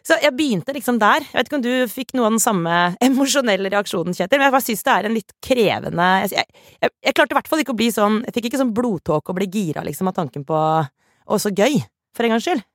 Så 0.04 0.18
jeg 0.20 0.36
begynte 0.36 0.74
liksom 0.76 0.98
der. 1.00 1.24
Jeg 1.30 1.38
vet 1.38 1.50
ikke 1.50 1.58
om 1.62 1.64
du 1.64 1.74
fikk 1.88 2.12
noe 2.18 2.28
av 2.28 2.36
den 2.36 2.44
samme 2.44 2.78
emosjonelle 3.08 3.72
reaksjonen, 3.72 4.16
Kjetil, 4.18 4.40
men 4.40 4.50
jeg 4.50 4.56
bare 4.58 4.68
syns 4.68 4.84
det 4.84 4.96
er 4.96 5.08
en 5.08 5.16
litt 5.16 5.36
krevende 5.44 6.10
Jeg, 6.26 6.46
jeg, 6.84 6.94
jeg 7.08 7.16
klarte 7.16 7.36
i 7.36 7.40
hvert 7.40 7.52
fall 7.52 7.64
ikke 7.64 7.76
å 7.76 7.80
bli 7.80 7.90
sånn 7.96 8.20
Jeg 8.28 8.36
fikk 8.36 8.50
ikke 8.50 8.60
sånn 8.60 8.74
blodtåke 8.76 9.32
og 9.32 9.40
ble 9.40 9.48
gira 9.52 9.84
liksom 9.88 10.12
av 10.12 10.18
tanken 10.18 10.44
på 10.48 10.60
Og 10.60 11.40
så 11.40 11.54
gøy, 11.56 11.80
for 12.14 12.28
en 12.28 12.36
gangs 12.36 12.48
skyld. 12.48 12.66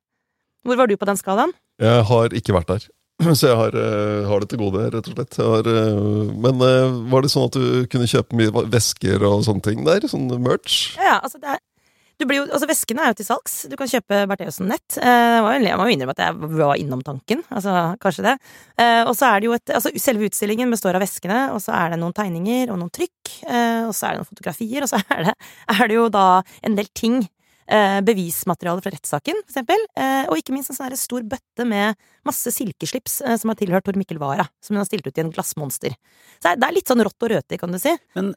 Hvor 0.65 0.81
var 0.81 0.89
du 0.89 0.97
på 0.97 1.09
den 1.09 1.21
skalaen? 1.21 1.53
Jeg 1.79 2.07
har 2.09 2.35
ikke 2.35 2.57
vært 2.57 2.73
der. 2.73 2.89
Så 3.39 3.51
jeg 3.51 3.59
har, 3.59 3.75
eh, 3.75 4.27
har 4.31 4.43
det 4.43 4.49
til 4.53 4.61
gode, 4.63 4.89
rett 4.95 5.09
og 5.11 5.15
slett. 5.15 5.39
Har, 5.43 5.69
eh, 5.69 6.01
men 6.39 6.63
eh, 6.65 6.97
var 7.13 7.25
det 7.25 7.31
sånn 7.33 7.49
at 7.49 7.57
du 7.59 7.87
kunne 7.91 8.09
kjøpe 8.11 8.39
mye 8.39 8.65
vesker 8.71 9.25
og 9.27 9.45
sånne 9.47 9.65
ting 9.67 9.85
der? 9.87 10.07
Sånn 10.11 10.31
merch? 10.43 10.97
Ja, 10.99 11.13
ja, 11.13 11.17
altså 11.23 11.41
det 11.43 11.57
er 11.57 11.63
du 12.19 12.27
blir 12.27 12.41
jo, 12.41 12.47
altså 12.51 12.67
Veskene 12.67 13.05
er 13.05 13.13
jo 13.13 13.19
til 13.21 13.29
salgs. 13.29 13.55
Du 13.71 13.77
kan 13.79 13.91
kjøpe 13.91 14.25
Bertheussen 14.31 14.67
nett. 14.71 14.99
Eh, 14.99 15.39
jeg 15.63 15.79
må 15.79 15.87
jo 15.87 15.95
innrømme 15.95 16.17
at 16.17 16.23
jeg 16.25 16.51
var 16.59 16.75
innom 16.81 17.03
tanken. 17.07 17.45
Altså, 17.55 17.75
kanskje 18.03 18.27
det. 18.27 18.35
Eh, 18.81 19.03
og 19.05 19.15
så 19.19 19.31
er 19.31 19.39
det 19.39 19.49
jo 19.49 19.55
et 19.55 19.75
altså, 19.79 19.93
Selve 20.03 20.27
utstillingen 20.27 20.75
består 20.75 20.99
av 20.99 21.05
veskene, 21.05 21.41
og 21.55 21.63
så 21.63 21.77
er 21.79 21.95
det 21.95 22.01
noen 22.03 22.17
tegninger 22.17 22.73
og 22.75 22.81
noen 22.81 22.93
trykk. 22.95 23.35
Eh, 23.47 23.87
og 23.87 23.95
så 23.95 24.09
er 24.09 24.17
det 24.17 24.23
noen 24.25 24.31
fotografier, 24.33 24.83
og 24.83 24.91
så 24.91 25.03
er 25.15 25.29
det, 25.29 25.37
er 25.77 25.85
det 25.87 25.99
jo 26.01 26.09
da 26.13 26.29
en 26.67 26.79
del 26.79 26.91
ting. 26.91 27.23
Eh, 27.69 27.99
bevismateriale 28.01 28.81
fra 28.81 28.91
rettssaken, 28.95 29.43
for 29.45 29.53
eksempel. 29.53 29.83
Eh, 30.01 30.25
og 30.31 30.39
ikke 30.41 30.55
minst 30.55 30.71
en 30.73 30.79
sånn 30.79 30.95
stor 30.97 31.27
bøtte 31.29 31.67
med 31.69 31.99
masse 32.25 32.49
silkeslips 32.55 33.19
eh, 33.21 33.37
som 33.37 33.53
har 33.53 33.59
tilhørt 33.61 33.85
Tor 33.85 33.99
Mikkel 34.01 34.17
Wara. 34.23 34.47
Som 34.65 34.77
hun 34.77 34.81
har 34.81 34.89
stilt 34.89 35.05
ut 35.05 35.21
i 35.21 35.21
en 35.21 35.33
glassmonster. 35.35 35.93
Så 36.41 36.55
det 36.57 36.65
er- 36.65 36.73
litt 36.79 36.89
sånn 36.89 37.05
rått 37.05 37.21
og 37.29 37.35
røtig, 37.35 37.61
kan 37.61 37.71
du 37.71 37.79
si. 37.79 37.93
Men 38.17 38.33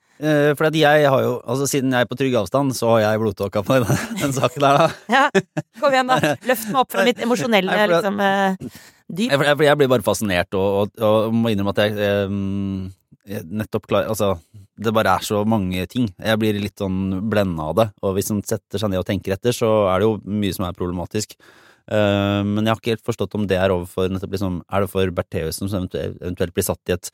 for 0.58 0.68
at 0.68 0.76
jeg 0.76 1.08
har 1.08 1.22
jo 1.24 1.42
Altså 1.48 1.68
siden 1.70 1.92
jeg 1.96 2.02
er 2.04 2.10
på 2.12 2.18
trygg 2.20 2.36
avstand, 2.36 2.76
så 2.76 2.92
har 2.98 3.00
jeg 3.06 3.20
blodtåka 3.24 3.64
på 3.64 3.80
den, 3.80 3.98
den 4.22 4.34
saken 4.36 4.60
der, 4.68 4.78
da. 4.78 4.90
Ja, 5.16 5.30
kom 5.80 5.94
igjen, 5.96 6.12
da. 6.12 6.36
Løft 6.52 6.68
meg 6.68 6.82
opp 6.84 6.92
fra 6.92 7.06
mitt 7.08 7.22
emosjonelle 7.24 7.88
liksom, 7.94 8.20
dyp. 9.08 9.32
Jeg, 9.32 9.40
jeg, 9.48 9.60
jeg 9.70 9.78
blir 9.80 9.88
bare 9.96 10.04
fascinert, 10.04 10.52
og, 10.60 10.92
og, 10.92 11.06
og 11.08 11.34
må 11.34 11.54
innrømme 11.54 11.72
at 11.78 11.86
jeg, 11.88 12.26
um 12.28 12.90
nettopp 13.26 13.88
klar 13.90 14.08
Altså, 14.10 14.36
det 14.82 14.94
bare 14.96 15.16
er 15.18 15.26
så 15.26 15.44
mange 15.46 15.86
ting. 15.90 16.10
Jeg 16.18 16.40
blir 16.42 16.60
litt 16.60 16.82
sånn 16.82 17.30
blenda 17.30 17.70
av 17.70 17.76
det. 17.78 17.88
Og 18.02 18.16
hvis 18.18 18.32
man 18.34 18.42
setter 18.48 18.82
seg 18.82 18.92
ned 18.92 19.04
og 19.04 19.08
tenker 19.10 19.36
etter, 19.36 19.56
så 19.56 19.70
er 19.92 20.02
det 20.02 20.10
jo 20.10 20.18
mye 20.42 20.56
som 20.58 20.68
er 20.68 20.78
problematisk. 20.78 21.38
Uh, 21.92 22.42
men 22.46 22.64
jeg 22.64 22.72
har 22.72 22.80
ikke 22.80 22.94
helt 22.96 23.08
forstått 23.08 23.36
om 23.40 23.48
det 23.50 23.58
er 23.58 23.74
overfor 23.74 24.12
nettopp 24.14 24.36
liksom 24.36 24.60
Er 24.70 24.84
det 24.84 24.92
for 24.92 25.12
Bertheussen 25.18 25.68
som 25.68 25.88
eventuelt, 25.90 26.54
blir 26.54 26.64
satt 26.64 26.92
i 26.92 26.94
et 26.94 27.10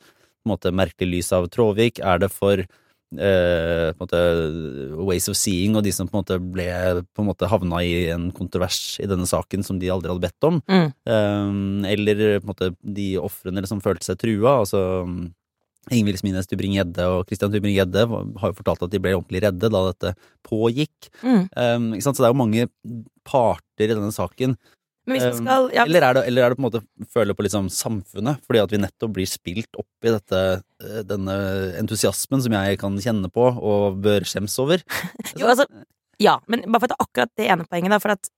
måte 0.46 0.70
merkelig 0.76 1.08
lys 1.08 1.32
av 1.34 1.48
Tråvik? 1.52 2.02
Er 2.04 2.22
det 2.24 2.30
for 2.34 2.66
Uh, 3.08 3.88
på 3.96 4.04
en 4.04 4.04
måte 4.04 4.18
Ways 5.08 5.30
of 5.32 5.36
Seeing 5.40 5.78
og 5.78 5.84
de 5.86 5.88
som 5.96 6.04
på 6.04 6.12
en 6.12 6.20
måte 6.20 6.36
ble 6.44 6.66
på 7.16 7.22
en 7.22 7.28
måte 7.30 7.48
havna 7.48 7.78
i 7.80 8.10
en 8.12 8.26
kontrovers 8.36 8.98
i 9.00 9.06
denne 9.08 9.24
saken 9.24 9.64
som 9.64 9.78
de 9.80 9.88
aldri 9.88 10.12
hadde 10.12 10.26
bedt 10.26 10.44
om? 10.44 10.58
Mm. 10.68 10.90
Um, 11.08 11.86
eller 11.88 12.20
på 12.36 12.44
en 12.44 12.50
måte 12.50 12.68
de 12.84 13.06
ofrene 13.16 13.64
som 13.70 13.80
følte 13.80 14.10
seg 14.10 14.20
trua. 14.20 14.58
Altså 14.58 14.82
Ingvild 15.94 16.20
Smines 16.20 16.48
Tybring-Gjedde 16.50 17.06
og 17.12 17.28
Christian 17.28 17.52
Tybring-Gjedde 17.52 18.06
har 18.08 18.52
jo 18.52 18.58
fortalt 18.58 18.82
at 18.86 18.92
de 18.92 19.00
ble 19.02 19.14
ordentlig 19.16 19.44
redde 19.46 19.70
da 19.74 19.84
dette 19.90 20.14
pågikk. 20.46 21.10
Mm. 21.22 21.46
Um? 21.52 21.92
Så 22.00 22.14
det 22.16 22.26
er 22.26 22.34
jo 22.34 22.42
mange 22.42 22.66
parter 23.28 23.88
i 23.88 23.94
denne 23.94 24.12
saken. 24.14 24.56
Um, 25.08 25.16
skal 25.16 25.70
ja, 25.72 25.84
eller, 25.86 26.04
er 26.04 26.16
det, 26.18 26.22
eller 26.28 26.44
er 26.44 26.52
det 26.52 26.58
på 26.58 26.60
en 26.60 26.66
måte 26.66 26.82
føle 27.14 27.32
på 27.32 27.44
liksom 27.46 27.70
samfunnet, 27.72 28.42
fordi 28.44 28.60
at 28.60 28.72
vi 28.74 28.80
nettopp 28.82 29.14
blir 29.16 29.28
spilt 29.28 29.78
opp 29.80 30.04
i 30.04 30.12
dette, 30.12 30.40
eh, 30.84 30.98
denne 31.08 31.36
entusiasmen 31.80 32.42
som 32.44 32.56
jeg 32.58 32.80
kan 32.82 32.98
kjenne 33.00 33.30
på 33.32 33.46
og 33.48 34.02
bør 34.04 34.26
skjems 34.28 34.58
over? 34.60 34.84
Jo, 35.40 35.48
altså, 35.48 35.64
ja, 36.20 36.36
men 36.50 36.66
bare 36.66 36.82
for 36.84 36.92
ta 36.92 36.98
akkurat 37.00 37.32
det 37.40 37.48
ene 37.48 37.64
poenget, 37.68 37.94
da, 37.94 38.02
for 38.02 38.16
at 38.18 38.34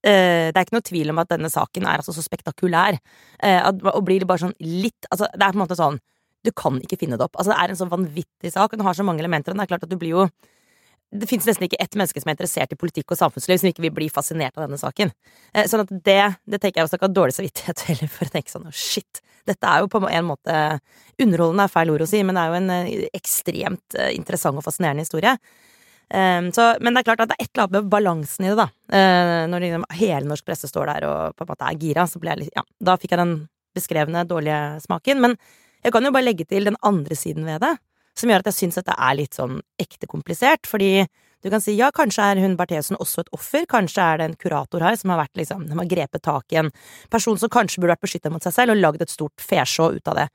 Uh, 0.00 0.48
det 0.48 0.56
er 0.56 0.64
ikke 0.64 0.72
noe 0.78 0.84
tvil 0.88 1.10
om 1.12 1.18
at 1.20 1.28
denne 1.28 1.48
saken 1.52 1.84
er 1.84 2.00
altså 2.00 2.14
så 2.16 2.22
spektakulær. 2.24 2.96
Uh, 3.36 3.58
at, 3.68 3.82
og 3.84 4.06
blir 4.06 4.24
bare 4.24 4.40
sånn 4.46 4.54
litt 4.64 5.04
Altså, 5.12 5.26
det 5.34 5.44
er 5.44 5.52
på 5.52 5.58
en 5.58 5.60
måte 5.60 5.76
sånn 5.76 5.98
Du 6.46 6.52
kan 6.56 6.78
ikke 6.80 6.98
finne 7.00 7.18
det 7.20 7.26
opp. 7.26 7.36
Altså, 7.36 7.52
det 7.52 7.58
er 7.60 7.72
en 7.72 7.80
sånn 7.80 7.92
vanvittig 7.92 8.52
sak, 8.54 8.72
og 8.72 8.78
den 8.78 8.86
har 8.86 8.96
så 8.96 9.06
mange 9.06 9.22
elementer, 9.22 9.52
og 9.52 9.60
det 9.60 9.66
er 9.66 9.72
klart 9.74 9.86
at 9.86 9.92
du 9.92 9.98
blir 10.00 10.16
jo 10.16 10.30
det 11.10 11.26
finnes 11.26 11.46
nesten 11.48 11.66
ikke 11.66 11.78
ett 11.82 11.96
menneske 11.98 12.22
som 12.22 12.30
er 12.30 12.36
interessert 12.36 12.74
i 12.74 12.78
politikk 12.78 13.10
og 13.10 13.18
samfunnsliv 13.18 13.58
som 13.58 13.68
ikke 13.70 13.82
vil 13.82 13.94
bli 13.94 14.06
fascinert 14.12 14.54
av 14.54 14.66
denne 14.66 14.78
saken. 14.78 15.10
Eh, 15.50 15.66
sånn 15.66 15.82
at 15.82 15.90
det, 15.90 16.20
det 16.46 16.60
tenker 16.62 16.80
jeg 16.80 16.86
også 16.86 16.98
ikke 17.00 17.08
har 17.08 17.16
dårlig 17.16 17.34
samvittighet 17.34 17.82
heller 17.88 18.12
for 18.12 18.30
å 18.30 18.34
tenke 18.36 18.52
sånn 18.52 18.68
shit, 18.70 19.22
dette 19.48 19.66
er 19.66 19.82
jo 19.82 19.90
på 19.90 20.02
en 20.06 20.28
måte 20.28 20.54
Underholdende 21.20 21.66
er 21.66 21.72
feil 21.72 21.90
ord 21.92 22.04
å 22.04 22.08
si, 22.08 22.20
men 22.24 22.36
det 22.36 22.42
er 22.42 22.52
jo 22.52 22.58
en 22.60 22.70
eh, 22.76 23.08
ekstremt 23.16 23.98
eh, 23.98 24.12
interessant 24.16 24.60
og 24.60 24.64
fascinerende 24.64 25.04
historie. 25.04 25.34
Um, 26.10 26.48
så, 26.50 26.72
men 26.82 26.94
det 26.94 27.02
er 27.02 27.06
klart 27.06 27.20
at 27.22 27.30
det 27.30 27.36
er 27.36 27.44
et 27.44 27.50
eller 27.52 27.66
annet 27.66 27.74
med 27.76 27.90
balansen 27.92 28.46
i 28.46 28.48
det, 28.50 28.56
da. 28.58 29.02
Når 29.52 29.62
liksom, 29.62 29.84
hele 29.94 30.26
norsk 30.26 30.46
presse 30.48 30.66
står 30.66 30.90
der 30.90 31.04
og 31.06 31.36
på 31.38 31.44
en 31.44 31.50
måte 31.52 31.68
er 31.68 31.76
gira, 31.78 32.06
så 32.10 32.18
ble 32.18 32.32
jeg 32.32 32.40
litt 32.40 32.56
Ja, 32.58 32.64
da 32.88 32.96
fikk 32.98 33.14
jeg 33.14 33.20
den 33.20 33.34
beskrevne 33.78 34.24
dårlige 34.26 34.80
smaken. 34.82 35.22
Men 35.22 35.36
jeg 35.84 35.94
kan 35.94 36.04
jo 36.04 36.12
bare 36.14 36.26
legge 36.26 36.46
til 36.48 36.68
den 36.68 36.78
andre 36.86 37.16
siden 37.16 37.46
ved 37.48 37.62
det, 37.64 37.74
som 38.18 38.30
gjør 38.30 38.44
at 38.44 38.50
jeg 38.50 38.58
syns 38.58 38.78
dette 38.80 38.94
er 38.96 39.16
litt 39.16 39.36
sånn 39.36 39.60
ekte 39.80 40.08
komplisert. 40.10 40.68
Fordi 40.68 41.06
du 41.40 41.48
kan 41.52 41.62
si 41.64 41.72
ja, 41.78 41.88
kanskje 41.94 42.26
er 42.32 42.40
hun 42.42 42.56
Bertheussen 42.58 42.98
også 43.00 43.24
et 43.24 43.30
offer, 43.36 43.64
kanskje 43.70 44.04
er 44.04 44.20
det 44.20 44.26
en 44.28 44.38
kurator 44.40 44.84
her 44.84 44.98
som 45.00 45.14
har 45.14 45.22
vært 45.22 45.40
liksom, 45.40 45.64
som 45.70 45.80
har 45.80 45.88
grepet 45.88 46.24
tak 46.26 46.52
i 46.52 46.60
en 46.60 46.68
person 47.12 47.38
som 47.40 47.52
kanskje 47.52 47.80
burde 47.80 47.94
vært 47.94 48.04
beskytta 48.04 48.32
mot 48.32 48.44
seg 48.44 48.56
selv, 48.56 48.74
og 48.74 48.82
lagd 48.82 49.04
et 49.04 49.12
stort 49.12 49.40
fesjå 49.40 49.92
ut 49.96 50.10
av 50.12 50.20
det. 50.20 50.26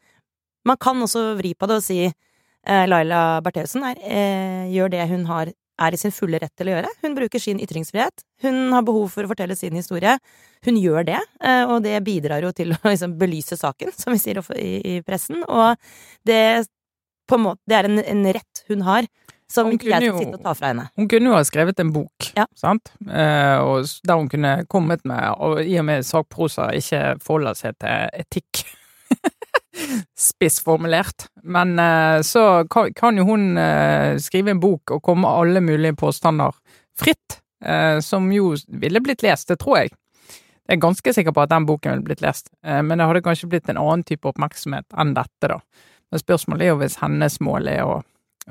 Man 0.66 0.80
kan 0.82 1.04
også 1.06 1.36
vri 1.38 1.54
på 1.54 1.70
det 1.70 1.78
og 1.78 1.86
si 1.86 2.00
eh, 2.08 2.86
Laila 2.90 3.22
Bertheussen 3.46 3.86
er, 3.86 4.02
eh, 4.02 4.66
gjør 4.74 4.96
det 4.96 5.06
hun 5.12 5.28
har 5.30 5.54
er 5.82 5.96
i 5.96 6.00
sin 6.00 6.14
fulle 6.16 6.40
rett 6.40 6.54
til 6.58 6.70
å 6.70 6.76
gjøre. 6.76 6.92
Hun 7.04 7.16
bruker 7.18 7.42
sin 7.42 7.60
ytringsfrihet. 7.64 8.24
Hun 8.46 8.72
har 8.76 8.86
behov 8.88 9.10
for 9.14 9.26
å 9.28 9.32
fortelle 9.32 9.58
sin 9.60 9.76
historie. 9.76 10.18
Hun 10.66 10.80
gjør 10.80 11.06
det, 11.12 11.20
eh, 11.44 11.64
og 11.68 11.84
det 11.86 11.98
bidrar 12.06 12.46
jo 12.46 12.54
til 12.56 12.72
å 12.78 12.82
liksom 12.88 13.18
belyse 13.20 13.58
saken, 13.60 13.92
som 13.98 14.16
vi 14.16 14.22
sier 14.24 14.42
i, 14.56 15.00
pressen. 15.06 15.44
Og 15.48 15.76
det, 16.28 16.42
måte, 17.36 17.62
det 17.68 17.80
er 17.80 17.90
en, 17.92 18.00
en 18.00 18.28
rett 18.38 18.64
hun 18.70 18.86
har, 18.88 19.08
som 19.52 19.68
Hun 19.70 19.76
ikke 19.78 19.92
jeg 19.92 20.08
skal 20.10 20.24
sitte 20.24 20.40
og 20.40 20.46
ta 20.48 20.54
fra 20.58 20.72
henne. 20.72 20.88
Hun 20.98 21.10
kunne 21.12 21.30
jo 21.30 21.36
ha 21.38 21.44
skrevet 21.46 21.80
en 21.84 21.92
bok, 21.94 22.32
Ja. 22.38 22.48
sant? 22.58 22.90
Eh, 23.06 23.58
og 23.62 23.86
der 24.08 24.18
hun 24.18 24.30
kunne 24.32 24.56
kommet 24.72 25.06
med, 25.06 25.28
og 25.38 25.62
i 25.62 25.76
og 25.78 25.86
med 25.86 26.08
sakprosa 26.08 26.72
ikke 26.74 27.04
forholder 27.22 27.60
seg 27.60 27.78
til 27.84 28.10
etikk 28.24 28.64
Spissformulert. 30.18 31.28
Men 31.44 31.80
eh, 31.80 32.22
så 32.22 32.66
kan, 32.70 33.18
jo 33.18 33.26
hun 33.28 33.58
eh, 33.58 34.18
skrive 34.22 34.54
en 34.54 34.62
bok 34.64 34.96
og 34.96 35.04
komme 35.06 35.30
alle 35.30 35.62
mulige 35.64 35.96
påstander 36.00 36.56
fritt, 37.00 37.40
eh, 37.66 38.00
som 38.00 38.32
jo 38.34 38.54
ville 38.68 39.02
blitt 39.04 39.26
lest, 39.26 39.50
det 39.52 39.60
tror 39.64 39.84
jeg. 39.84 39.94
Jeg 40.66 40.80
er 40.80 40.82
ganske 40.82 41.14
sikker 41.14 41.36
på 41.36 41.44
at 41.44 41.52
den 41.52 41.68
boken 41.70 41.94
ville 41.94 42.08
blitt 42.08 42.24
lest, 42.26 42.48
men 42.66 42.98
det 42.98 43.06
hadde 43.06 43.22
kanskje 43.22 43.52
blitt 43.52 43.68
en 43.70 43.78
annen 43.78 44.02
type 44.02 44.26
oppmerksomhet 44.26 44.96
enn 44.98 45.12
dette, 45.14 45.50
da. 45.52 45.60
Men 46.10 46.22
spørsmålet 46.24 46.66
er 46.66 46.72
jo 46.72 46.80
hvis 46.80 46.96
hennes 47.04 47.36
mål 47.46 47.70
er 47.70 47.84
å 47.86 48.00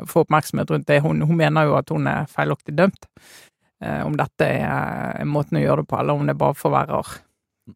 få 0.07 0.23
oppmerksomhet 0.23 0.71
rundt 0.71 0.87
det. 0.87 1.01
Hun, 1.03 1.25
hun 1.27 1.41
mener 1.41 1.67
jo 1.67 1.75
at 1.75 1.91
hun 1.91 2.07
er 2.07 2.31
feilaktig 2.31 2.77
dømt. 2.79 3.09
Om 3.83 4.15
dette 4.15 4.47
er 4.47 5.27
måten 5.27 5.59
å 5.59 5.65
gjøre 5.65 5.83
det 5.83 5.91
på, 5.91 5.99
eller 5.99 6.23
om 6.23 6.31
det 6.31 6.39
bare 6.39 6.55
forverrer 6.55 7.11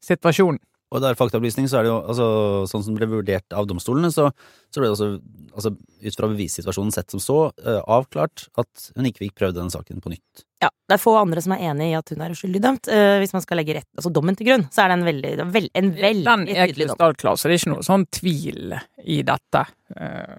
situasjonen. 0.07 0.63
Og 0.89 1.03
det 1.05 1.11
er 1.11 1.19
faktaopplysning, 1.19 1.67
så 1.69 1.79
er 1.79 1.85
det 1.85 1.91
jo 1.91 1.99
altså, 2.01 2.27
sånn 2.71 2.85
som 2.85 2.95
det 2.95 3.03
ble 3.03 3.19
vurdert 3.19 3.53
av 3.57 3.67
domstolene, 3.69 4.09
så, 4.15 4.31
så 4.73 4.81
ble 4.81 4.89
det 4.89 4.95
også, 4.97 5.09
altså, 5.53 5.73
ut 5.77 6.17
fra 6.17 6.31
bevissituasjonen 6.33 6.95
sett 6.95 7.13
som 7.13 7.21
så, 7.21 7.39
uh, 7.61 7.81
avklart 7.85 8.47
at 8.61 8.87
hun 8.97 9.09
ikke 9.11 9.27
fikk 9.27 9.35
prøvd 9.43 9.59
denne 9.61 9.75
saken 9.75 10.01
på 10.05 10.15
nytt. 10.15 10.45
Ja, 10.65 10.71
det 10.89 10.97
er 10.97 11.03
få 11.03 11.13
andre 11.21 11.43
som 11.45 11.53
er 11.55 11.67
enig 11.71 11.91
i 11.91 11.97
at 11.99 12.09
hun 12.15 12.25
er 12.25 12.33
uskyldig 12.33 12.63
dømt. 12.65 12.89
Uh, 12.89 13.19
hvis 13.21 13.35
man 13.37 13.45
skal 13.45 13.61
legge 13.61 13.77
rett, 13.77 13.89
altså 14.01 14.13
dommen 14.17 14.39
til 14.39 14.49
grunn, 14.49 14.65
så 14.73 14.87
er 14.87 14.93
det 14.93 14.97
en 14.97 15.09
veldig, 15.11 15.33
veld, 15.59 15.73
en 15.79 15.91
veldig 15.99 16.25
Den 16.31 16.47
er 16.57 16.73
krystallklar, 16.73 17.37
så 17.37 17.51
det 17.51 17.59
er 17.59 17.63
ikke 17.63 17.75
noe 17.75 17.89
sånn 17.91 18.09
tvil 18.21 18.79
i 19.05 19.21
dette 19.29 19.67
Uh, 19.89 20.37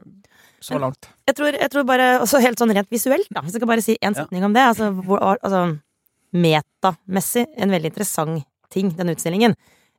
så 0.62 0.78
langt. 0.78 1.08
Jeg 1.26 1.38
tror, 1.40 1.56
jeg 1.56 1.72
tror 1.74 1.86
bare, 1.88 2.08
også 2.22 2.42
helt 2.44 2.60
sånn 2.60 2.74
rent 2.76 2.90
visuelt, 2.94 3.30
da, 3.34 3.42
hvis 3.42 3.56
jeg 3.56 3.62
skal 3.62 3.70
bare 3.72 3.82
si 3.82 3.96
en 3.98 4.14
Ja. 4.14 4.26
setning 4.26 4.44
om 4.46 4.54
det, 4.54 4.62
altså, 4.62 4.92
hvor, 4.94 5.18
altså 5.42 5.80
metamessig 6.36 7.46
en 7.58 7.74
veldig 7.74 7.92
interessant 7.94 8.46
ting, 8.70 8.92
den 8.96 9.10
utstillingen. 9.10 9.56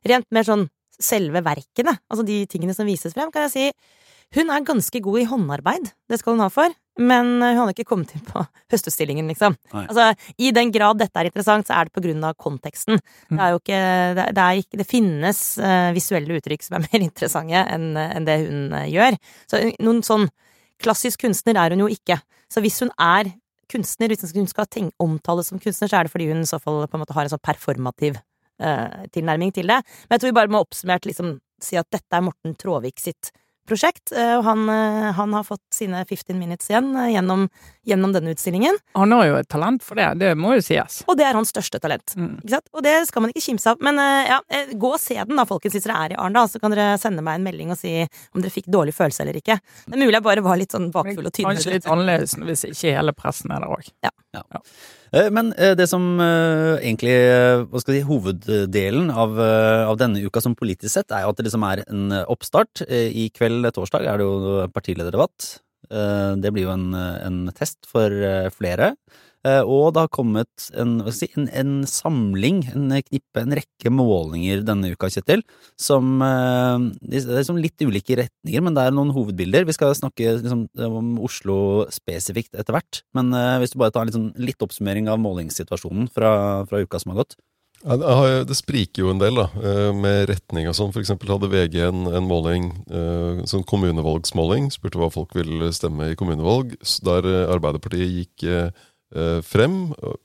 Rent 0.07 0.27
mer 0.33 0.47
sånn 0.47 0.67
selve 1.01 1.41
verkene, 1.45 1.95
altså 2.11 2.25
de 2.27 2.43
tingene 2.49 2.75
som 2.77 2.85
vises 2.89 3.15
frem, 3.15 3.31
kan 3.33 3.47
jeg 3.47 3.53
si 3.55 3.65
hun 4.31 4.47
er 4.53 4.63
ganske 4.63 5.01
god 5.03 5.19
i 5.19 5.27
håndarbeid, 5.27 5.89
det 6.07 6.21
skal 6.21 6.37
hun 6.37 6.43
ha 6.45 6.47
for, 6.51 6.71
men 7.03 7.33
hun 7.41 7.57
hadde 7.57 7.73
ikke 7.73 7.89
kommet 7.89 8.13
inn 8.15 8.23
på 8.23 8.43
høstutstillingen, 8.71 9.27
liksom. 9.27 9.57
Altså, 9.75 10.11
i 10.39 10.53
den 10.55 10.71
grad 10.71 11.01
dette 11.01 11.19
er 11.19 11.27
interessant, 11.27 11.67
så 11.67 11.75
er 11.75 11.89
det 11.89 11.95
på 11.95 12.03
grunn 12.05 12.23
av 12.23 12.37
konteksten. 12.39 13.01
Det 13.27 13.39
er 13.39 13.51
jo 13.51 13.59
ikke 13.59 13.81
Det, 14.15 14.25
det, 14.37 14.47
ikke, 14.63 14.79
det 14.79 14.87
finnes 14.87 15.41
eh, 15.59 15.91
visuelle 15.95 16.39
uttrykk 16.39 16.63
som 16.63 16.77
er 16.77 16.85
mer 16.87 17.03
interessante 17.03 17.65
enn 17.75 17.91
enn 17.99 18.27
det 18.27 18.37
hun 18.45 18.75
eh, 18.79 18.87
gjør. 18.93 19.19
Så 19.51 19.61
noen 19.83 20.01
sånn 20.07 20.27
klassisk 20.81 21.25
kunstner 21.27 21.59
er 21.59 21.75
hun 21.75 21.83
jo 21.83 21.91
ikke. 21.91 22.21
Så 22.51 22.63
hvis 22.63 22.79
hun 22.83 22.91
er 22.99 23.33
kunstner, 23.71 24.11
hvis 24.11 24.35
hun 24.35 24.47
skal 24.51 24.91
omtales 24.99 25.51
som 25.51 25.59
kunstner, 25.59 25.91
så 25.91 25.99
er 25.99 26.07
det 26.07 26.15
fordi 26.15 26.31
hun 26.31 26.43
i 26.43 26.49
så 26.49 26.59
fall 26.59 26.85
på 26.87 26.97
en 26.97 27.03
måte 27.03 27.15
har 27.15 27.27
en 27.27 27.35
sånn 27.35 27.43
performativ 27.43 28.19
eh, 28.61 29.05
tilnærming 29.13 29.53
til 29.55 29.69
det. 29.71 29.81
Men 30.07 30.17
jeg 30.17 30.23
tror 30.23 30.33
vi 30.33 30.39
bare 30.41 30.53
må 30.53 30.63
oppsummert 30.65 31.07
liksom 31.09 31.37
si 31.61 31.77
at 31.77 31.89
dette 31.93 32.17
er 32.17 32.25
Morten 32.25 32.57
Tråvik 32.57 33.01
sitt 33.01 33.33
prosjekt, 33.69 34.11
eh, 34.11 34.33
og 34.39 34.43
han, 34.43 34.63
eh, 34.69 35.11
han 35.15 35.33
har 35.37 35.45
fått 35.45 35.63
sine 35.73 36.01
15 36.03 36.37
minutes 36.39 36.69
igjen 36.71 36.89
gjennom, 37.13 37.45
gjennom 37.87 38.13
denne 38.15 38.33
utstillingen, 38.33 38.79
Han 38.97 39.13
har 39.13 39.25
jo 39.27 39.35
et 39.37 39.47
talent 39.47 39.83
for 39.85 39.95
det, 39.95 40.07
det 40.19 40.31
må 40.35 40.55
jo 40.57 40.63
sies. 40.65 41.03
og 41.07 41.17
det 41.17 41.27
er 41.27 41.37
hans 41.37 41.53
største 41.53 41.79
talent. 41.79 42.15
Mm. 42.17 42.39
Ikke 42.41 42.55
sant? 42.55 42.71
Og 42.73 42.83
det 42.83 42.95
skal 43.07 43.21
man 43.21 43.31
ikke 43.31 43.45
kimse 43.45 43.71
av. 43.71 43.77
Men 43.79 44.01
ja, 44.27 44.39
gå 44.73 44.93
og 44.93 44.99
se 44.99 45.15
den 45.15 45.37
da, 45.37 45.45
folkens, 45.45 45.77
hvis 45.77 45.85
dere 45.85 45.99
er 46.05 46.15
i 46.15 46.17
Arendal. 46.19 46.49
Så 46.49 46.59
kan 46.59 46.73
dere 46.73 46.97
sende 46.99 47.23
meg 47.23 47.39
en 47.39 47.45
melding 47.47 47.71
og 47.71 47.79
si 47.79 47.93
om 48.33 48.41
dere 48.41 48.53
fikk 48.53 48.67
dårlig 48.67 48.95
følelse 48.97 49.23
eller 49.23 49.39
ikke. 49.39 49.59
Det 49.85 49.95
er 49.95 50.01
mulig 50.01 50.17
jeg 50.17 50.27
bare 50.27 50.43
var 50.45 50.59
litt 50.59 50.75
sånn 50.75 50.91
bakfull 50.91 51.29
og 51.29 51.33
tynn. 51.33 51.47
Kanskje 51.47 51.77
litt 51.77 51.87
annerledes 51.89 52.35
hvis 52.41 52.65
ikke 52.71 52.97
hele 52.97 53.13
pressen 53.15 53.53
er 53.53 53.63
der 53.63 53.77
òg. 53.77 53.93
Ja. 54.03 54.11
Eh, 54.41 54.59
Men 55.11 55.51
eh, 55.59 55.73
det 55.75 55.89
som 55.91 56.05
eh, 56.23 56.77
egentlig 56.79 57.11
eh, 57.11 57.65
hva 57.67 57.81
skal 57.83 57.97
jeg 57.97 58.05
si, 58.05 58.07
hoveddelen 58.07 59.09
av, 59.11 59.33
eh, 59.43 59.83
av 59.89 59.97
denne 59.99 60.21
uka 60.23 60.39
som 60.43 60.55
politisk 60.55 60.93
sett, 60.93 61.11
er 61.11 61.25
jo 61.25 61.33
at 61.33 61.41
det 61.41 61.49
liksom 61.49 61.65
er 61.67 61.81
en 61.83 62.05
eh, 62.15 62.23
oppstart. 62.31 62.85
Eh, 62.87 63.09
I 63.11 63.25
kveld, 63.35 63.67
eh, 63.67 63.73
torsdag, 63.75 64.07
er 64.07 64.21
det 64.21 64.27
jo 64.29 64.69
partilederdebatt. 64.71 65.49
Eh, 65.91 66.31
Det 66.39 66.53
blir 66.55 66.69
jo 66.69 66.75
en, 66.77 66.87
eh, 66.95 67.17
en 67.27 67.41
test 67.51 67.83
for 67.91 68.07
eh, 68.07 68.47
flere. 68.55 68.93
Eh, 69.47 69.63
Og 69.65 69.89
det 69.95 70.03
har 70.03 70.11
kommet 70.13 70.67
en, 70.77 70.99
si, 71.13 71.25
en, 71.33 71.47
en 71.49 71.73
samling, 71.89 72.61
en 72.75 72.93
knippe, 73.01 73.41
en 73.41 73.55
rekke 73.57 73.93
målinger 73.93 74.61
denne 74.67 74.91
uka, 74.93 75.09
Kjetil, 75.09 75.41
som 75.81 76.21
eh, 76.21 76.89
Det 77.01 77.23
er 77.23 77.41
liksom 77.41 77.61
litt 77.61 77.81
ulike 77.81 78.19
retninger, 78.21 78.61
men 78.61 78.77
det 78.77 78.85
er 78.85 78.93
noen 78.93 79.13
hovedbilder. 79.15 79.65
Vi 79.65 79.77
skal 79.77 79.97
snakke 79.97 80.37
liksom, 80.43 80.67
om 80.85 81.13
Oslo 81.25 81.87
spesifikt 81.93 82.53
etter 82.53 82.77
hvert, 82.77 83.01
men 83.17 83.33
eh, 83.33 83.57
hvis 83.63 83.73
du 83.73 83.79
bare 83.81 83.95
tar 83.95 84.09
en 84.09 84.17
sånn, 84.17 84.33
litt 84.37 84.61
oppsummering 84.61 85.09
av 85.09 85.21
målingssituasjonen 85.23 86.11
fra, 86.13 86.35
fra 86.69 86.83
uka 86.85 87.01
som 87.01 87.15
har 87.15 87.23
gått. 87.23 87.41
Det 87.81 88.53
spriker 88.53 89.01
jo 89.01 89.09
en 89.09 89.17
del, 89.17 89.39
da, 89.39 89.47
med 89.97 90.27
retning 90.29 90.67
og 90.69 90.75
sånn. 90.77 90.91
For 90.93 91.01
eksempel 91.01 91.31
hadde 91.33 91.49
VG 91.49 91.79
en, 91.87 92.03
en 92.13 92.27
måling, 92.29 92.67
sånn 93.49 93.65
kommunevalgsmåling, 93.65 94.67
spurte 94.69 95.01
hva 95.01 95.09
folk 95.09 95.33
ville 95.33 95.71
stemme 95.73 96.11
i 96.11 96.19
kommunevalg, 96.19 96.75
der 97.01 97.25
Arbeiderpartiet 97.55 98.13
gikk 98.19 98.45
frem, 99.43 99.77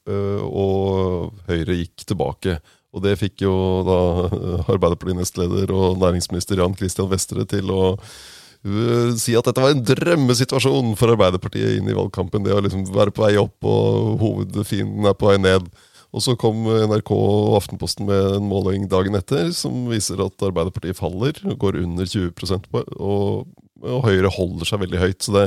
eh, 0.06 0.42
og 0.46 1.34
Høyre 1.48 1.78
gikk 1.80 2.06
tilbake. 2.06 2.58
Og 2.96 3.02
det 3.04 3.18
fikk 3.20 3.44
jo 3.44 3.56
da 3.86 3.98
eh, 4.30 4.70
Arbeiderparti-nestleder 4.74 5.72
og 5.74 6.00
næringsminister 6.00 6.62
Jan 6.62 6.76
Christian 6.78 7.10
Vestre 7.10 7.44
til 7.48 7.72
å 7.74 7.82
eh, 7.96 9.10
si 9.20 9.36
at 9.36 9.48
dette 9.48 9.62
var 9.62 9.74
en 9.74 9.84
drømmesituasjon 9.84 10.94
for 10.98 11.16
Arbeiderpartiet 11.16 11.80
inn 11.80 11.90
i 11.90 11.96
valgkampen. 11.96 12.46
Det 12.46 12.54
å 12.56 12.62
liksom 12.64 12.86
være 12.94 13.14
på 13.14 13.26
vei 13.26 13.34
opp, 13.42 13.58
og 13.68 14.16
hovedfienden 14.22 15.10
er 15.10 15.18
på 15.18 15.30
vei 15.32 15.36
ned. 15.42 15.68
Og 16.16 16.22
så 16.24 16.32
kom 16.40 16.62
NRK 16.64 17.10
og 17.12 17.58
Aftenposten 17.58 18.06
med 18.08 18.38
en 18.38 18.48
måling 18.48 18.86
dagen 18.88 19.18
etter 19.18 19.50
som 19.52 19.90
viser 19.90 20.22
at 20.24 20.46
Arbeiderpartiet 20.46 20.96
faller, 20.96 21.36
går 21.60 21.82
under 21.82 22.08
20 22.08 22.32
på, 22.70 22.86
og, 22.96 23.44
og 23.84 24.06
Høyre 24.06 24.32
holder 24.32 24.70
seg 24.70 24.80
veldig 24.86 25.02
høyt. 25.02 25.26
Så 25.26 25.34
det, 25.36 25.46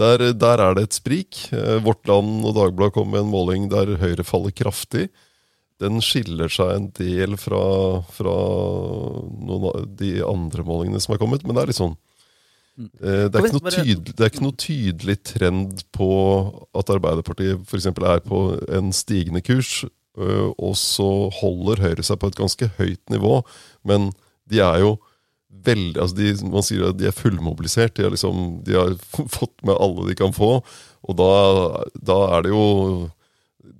der, 0.00 0.32
der 0.36 0.62
er 0.62 0.76
det 0.76 0.88
et 0.88 0.96
sprik. 0.98 1.38
Eh, 1.56 1.78
Vårt 1.84 2.06
Land 2.08 2.44
og 2.44 2.56
Dagbladet 2.56 2.94
kom 2.96 3.12
med 3.12 3.24
en 3.24 3.32
måling 3.32 3.70
der 3.72 3.96
Høyre 4.00 4.26
faller 4.26 4.54
kraftig. 4.54 5.08
Den 5.80 6.00
skiller 6.04 6.52
seg 6.52 6.72
en 6.72 6.90
del 6.96 7.36
fra, 7.40 7.62
fra 8.16 8.34
noen 9.36 9.66
av 9.70 9.88
de 9.98 10.18
andre 10.24 10.64
målingene 10.64 11.00
som 11.04 11.14
er 11.14 11.20
kommet, 11.20 11.44
men 11.44 11.56
det 11.56 11.64
er 11.64 11.72
litt 11.72 11.80
sånn 11.80 11.96
eh, 13.02 13.26
det 13.28 13.36
er, 13.36 13.42
ikke 13.44 13.58
noe 13.58 13.74
tydelig, 13.74 14.14
det 14.14 14.24
er 14.24 14.32
ikke 14.32 14.46
noe 14.46 14.60
tydelig 14.62 15.18
trend 15.32 15.84
på 15.96 16.10
at 16.76 16.94
Arbeiderpartiet 16.96 17.68
f.eks. 17.68 17.90
er 17.92 18.24
på 18.24 18.40
en 18.78 18.92
stigende 18.96 19.44
kurs, 19.44 19.82
øh, 20.16 20.48
og 20.56 20.78
så 20.80 21.10
holder 21.42 21.84
Høyre 21.84 22.08
seg 22.08 22.20
på 22.20 22.32
et 22.32 22.40
ganske 22.40 22.72
høyt 22.80 23.04
nivå. 23.12 23.42
Men 23.84 24.10
de 24.48 24.64
er 24.64 24.80
jo 24.84 24.96
veldig 25.66 26.00
altså 26.02 26.16
de, 26.18 26.32
Man 26.52 26.64
sier 26.66 26.88
at 26.90 27.00
de 27.00 27.08
er 27.10 27.16
fullmobilisert. 27.16 27.96
De 27.96 28.06
har, 28.06 28.14
liksom, 28.14 28.60
de 28.66 28.78
har 28.78 28.94
fått 29.38 29.56
med 29.66 29.76
alle 29.76 30.08
de 30.10 30.18
kan 30.18 30.34
få. 30.36 30.58
Og 31.06 31.18
da, 31.18 31.30
da 31.94 32.18
er 32.36 32.46
det 32.46 32.54
jo 32.54 32.66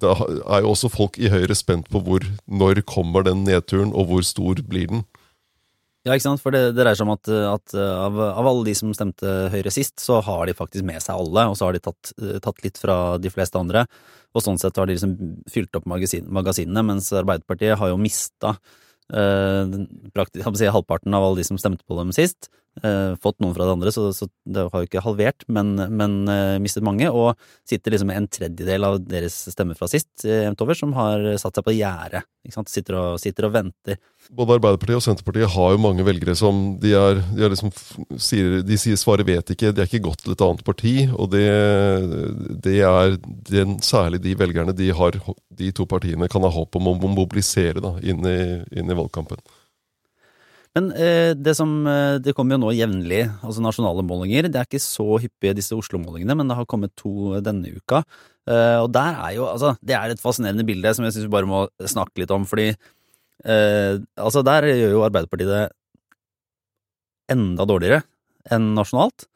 Da 0.03 0.14
er 0.20 0.64
jo 0.64 0.72
også 0.75 0.92
folk 0.92 1.18
i 1.18 1.31
Høyre 1.33 1.57
spent 1.57 1.88
på 1.92 2.03
hvor, 2.05 2.25
når 2.46 2.83
kommer 2.87 3.25
den 3.27 3.44
nedturen, 3.46 3.94
og 3.94 4.11
hvor 4.11 4.27
stor 4.27 4.61
blir 4.66 4.90
den. 4.90 5.07
Ja, 6.07 6.14
ikke 6.14 6.29
sant, 6.29 6.42
for 6.42 6.55
det, 6.55 6.75
det 6.77 6.85
dreier 6.85 6.94
seg 6.94 7.09
om 7.09 7.16
at, 7.16 7.29
at 7.51 7.72
av, 7.81 8.18
av 8.29 8.46
alle 8.46 8.68
de 8.68 8.75
som 8.79 8.92
stemte 8.94 9.27
Høyre 9.51 9.72
sist, 9.75 9.96
så 9.99 10.20
har 10.22 10.44
de 10.46 10.55
faktisk 10.55 10.87
med 10.87 11.03
seg 11.03 11.18
alle, 11.18 11.49
og 11.51 11.57
så 11.59 11.66
har 11.66 11.75
de 11.75 11.83
tatt, 11.83 12.12
tatt 12.44 12.62
litt 12.62 12.79
fra 12.79 13.16
de 13.18 13.33
fleste 13.33 13.59
andre. 13.59 13.83
Og 14.37 14.44
sånn 14.44 14.61
sett 14.61 14.77
har 14.79 14.87
de 14.87 14.94
liksom 14.94 15.16
fylt 15.51 15.75
opp 15.79 15.88
magasin, 15.90 16.29
magasinene, 16.31 16.85
mens 16.92 17.09
Arbeiderpartiet 17.16 17.79
har 17.81 17.90
jo 17.90 17.99
mista 17.99 18.55
eh, 19.12 19.77
praktisk, 20.16 20.49
si, 20.59 20.71
halvparten 20.71 21.14
av 21.14 21.25
alle 21.25 21.42
de 21.42 21.49
som 21.49 21.61
stemte 21.61 21.85
på 21.87 21.99
dem 21.99 22.14
sist. 22.16 22.51
Eh, 22.85 23.15
fått 23.25 23.39
noen 23.41 23.55
fra 23.57 23.65
det 23.65 23.73
andre, 23.73 23.91
så, 23.95 24.11
så 24.12 24.29
det 24.45 24.67
har 24.69 24.83
jo 24.83 24.89
ikke 24.89 25.01
halvert, 25.01 25.47
men, 25.49 25.73
men 25.97 26.17
eh, 26.29 26.57
mistet 26.61 26.85
mange. 26.85 27.09
Og 27.09 27.33
sitter 27.69 27.95
liksom 27.95 28.12
en 28.12 28.29
tredjedel 28.29 28.85
av 28.85 28.99
deres 29.01 29.39
stemmer 29.55 29.79
fra 29.79 29.89
sist 29.89 30.27
eh, 30.27 30.45
jevnt 30.45 30.65
over, 30.65 30.77
som 30.77 30.93
har 30.97 31.25
satt 31.41 31.57
seg 31.57 31.67
på 31.67 31.77
gjerdet. 31.79 32.27
Sitter 32.69 32.99
og, 33.01 33.17
sitter 33.19 33.49
og 33.49 33.55
venter. 33.57 33.99
Både 34.37 34.59
Arbeiderpartiet 34.59 35.01
og 35.01 35.03
Senterpartiet 35.07 35.51
har 35.57 35.73
jo 35.73 35.83
mange 35.83 36.05
velgere 36.07 36.37
som 36.39 36.77
de 36.83 36.93
er, 36.95 37.23
de 37.35 37.47
er 37.47 37.55
liksom, 37.55 37.73
sier, 38.23 38.61
de 38.67 38.79
sier 38.79 39.01
svaret 39.01 39.27
vet 39.27 39.51
ikke, 39.57 39.73
de 39.75 39.83
er 39.83 39.89
ikke 39.89 40.05
gått 40.05 40.23
til 40.23 40.37
et 40.37 40.45
annet 40.47 40.62
parti. 40.67 40.95
Og 41.17 41.33
det, 41.33 41.47
det 42.67 42.81
er 42.87 43.17
den, 43.51 43.79
særlig 43.83 44.21
de 44.27 44.37
velgerne 44.39 44.77
de, 44.77 44.93
har, 44.95 45.17
de 45.59 45.73
to 45.75 45.89
partiene 45.89 46.29
kan 46.31 46.45
ha 46.45 46.53
håp 46.53 46.77
om 46.79 46.93
å 46.93 46.99
mobilisere 47.09 47.83
da, 47.83 47.97
inn, 48.05 48.21
i, 48.29 48.41
inn 48.77 48.93
i 48.93 48.99
valgkampen. 49.01 49.41
Men 50.77 50.91
eh, 50.93 51.33
det 51.33 51.55
som 51.57 51.71
eh, 51.89 52.19
Det 52.21 52.35
kommer 52.37 52.57
jo 52.57 52.67
nå 52.67 52.73
jevnlig, 52.77 53.23
altså 53.41 53.62
nasjonale 53.65 54.05
målinger. 54.05 54.51
Det 54.53 54.61
er 54.61 54.69
ikke 54.69 54.83
så 54.83 55.17
hyppige 55.23 55.57
disse 55.57 55.77
Oslo-målingene, 55.77 56.37
men 56.37 56.51
det 56.51 56.59
har 56.59 56.69
kommet 56.69 56.93
to 57.01 57.39
denne 57.45 57.73
uka. 57.73 58.03
Eh, 58.45 58.77
og 58.83 58.91
der 58.95 59.17
er 59.17 59.33
jo 59.39 59.47
Altså, 59.49 59.73
det 59.81 59.97
er 59.97 60.12
et 60.12 60.21
fascinerende 60.23 60.67
bilde 60.69 60.93
som 60.95 61.07
jeg 61.07 61.17
syns 61.17 61.27
vi 61.31 61.33
bare 61.33 61.49
må 61.49 61.65
snakke 61.81 62.23
litt 62.23 62.35
om, 62.35 62.45
fordi 62.49 62.69
eh, 62.75 63.95
Altså, 64.21 64.45
der 64.47 64.69
gjør 64.69 64.99
jo 64.99 65.07
Arbeiderpartiet 65.09 65.55
det 65.55 65.65
enda 67.33 67.67
dårligere 67.67 68.05
enn 68.55 68.69
nasjonalt. 68.77 69.27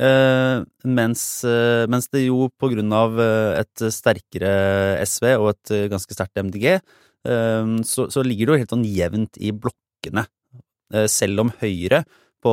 Eh, 0.00 0.64
mens, 0.86 1.22
eh, 1.44 1.84
mens 1.90 2.08
det 2.14 2.24
jo 2.24 2.48
på 2.58 2.72
grunn 2.72 2.90
av 2.94 3.20
eh, 3.20 3.60
et 3.60 3.84
sterkere 3.94 4.50
SV 5.04 5.26
og 5.36 5.52
et 5.52 5.72
eh, 5.76 5.86
ganske 5.92 6.16
sterkt 6.16 6.40
MDG, 6.40 6.66
eh, 7.28 7.72
så, 7.86 8.08
så 8.10 8.24
ligger 8.26 8.48
det 8.48 8.54
jo 8.54 8.60
helt 8.64 8.74
sånn 8.78 8.86
jevnt 8.88 9.38
i 9.38 9.52
blokkene. 9.54 10.26
Eh, 10.90 11.06
selv 11.10 11.44
om 11.44 11.52
Høyre 11.60 12.02
på, 12.42 12.52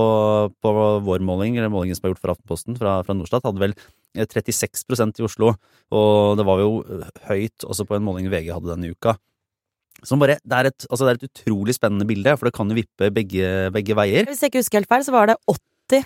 på 0.62 0.74
vår 1.06 1.24
måling, 1.26 1.58
eller 1.58 1.72
målingen 1.72 1.98
som 1.98 2.08
er 2.08 2.14
gjort 2.14 2.24
for 2.24 2.34
Aftenposten 2.34 2.78
fra, 2.80 3.00
fra 3.08 3.16
Norstat, 3.16 3.46
hadde 3.48 3.64
vel 3.64 3.74
eh, 4.18 4.28
36% 4.28 5.22
i 5.22 5.26
Oslo, 5.28 5.54
og 5.96 6.36
det 6.40 6.46
var 6.48 6.62
jo 6.62 6.82
eh, 6.84 7.08
høyt 7.30 7.66
også 7.66 7.88
på 7.88 7.98
en 7.98 8.06
måling 8.06 8.28
VG 8.32 8.52
hadde 8.54 8.74
denne 8.74 8.92
uka. 8.92 9.16
bare, 10.12 10.38
det, 10.44 10.58
er 10.60 10.70
et, 10.72 10.90
altså 10.90 11.08
det 11.08 11.14
er 11.14 11.22
et 11.22 11.32
utrolig 11.32 11.78
spennende 11.78 12.08
bilde, 12.10 12.36
for 12.38 12.50
det 12.50 12.58
kan 12.58 12.70
jo 12.70 12.78
vippe 12.78 13.12
begge, 13.16 13.72
begge 13.74 13.98
veier. 13.98 14.28
Hvis 14.30 14.44
jeg 14.44 14.54
ikke 14.54 14.66
husker 14.66 14.82
helt 14.82 14.92
feil, 14.92 15.08
så 15.08 15.16
var 15.16 15.32
det 15.32 15.40
80 15.48 16.04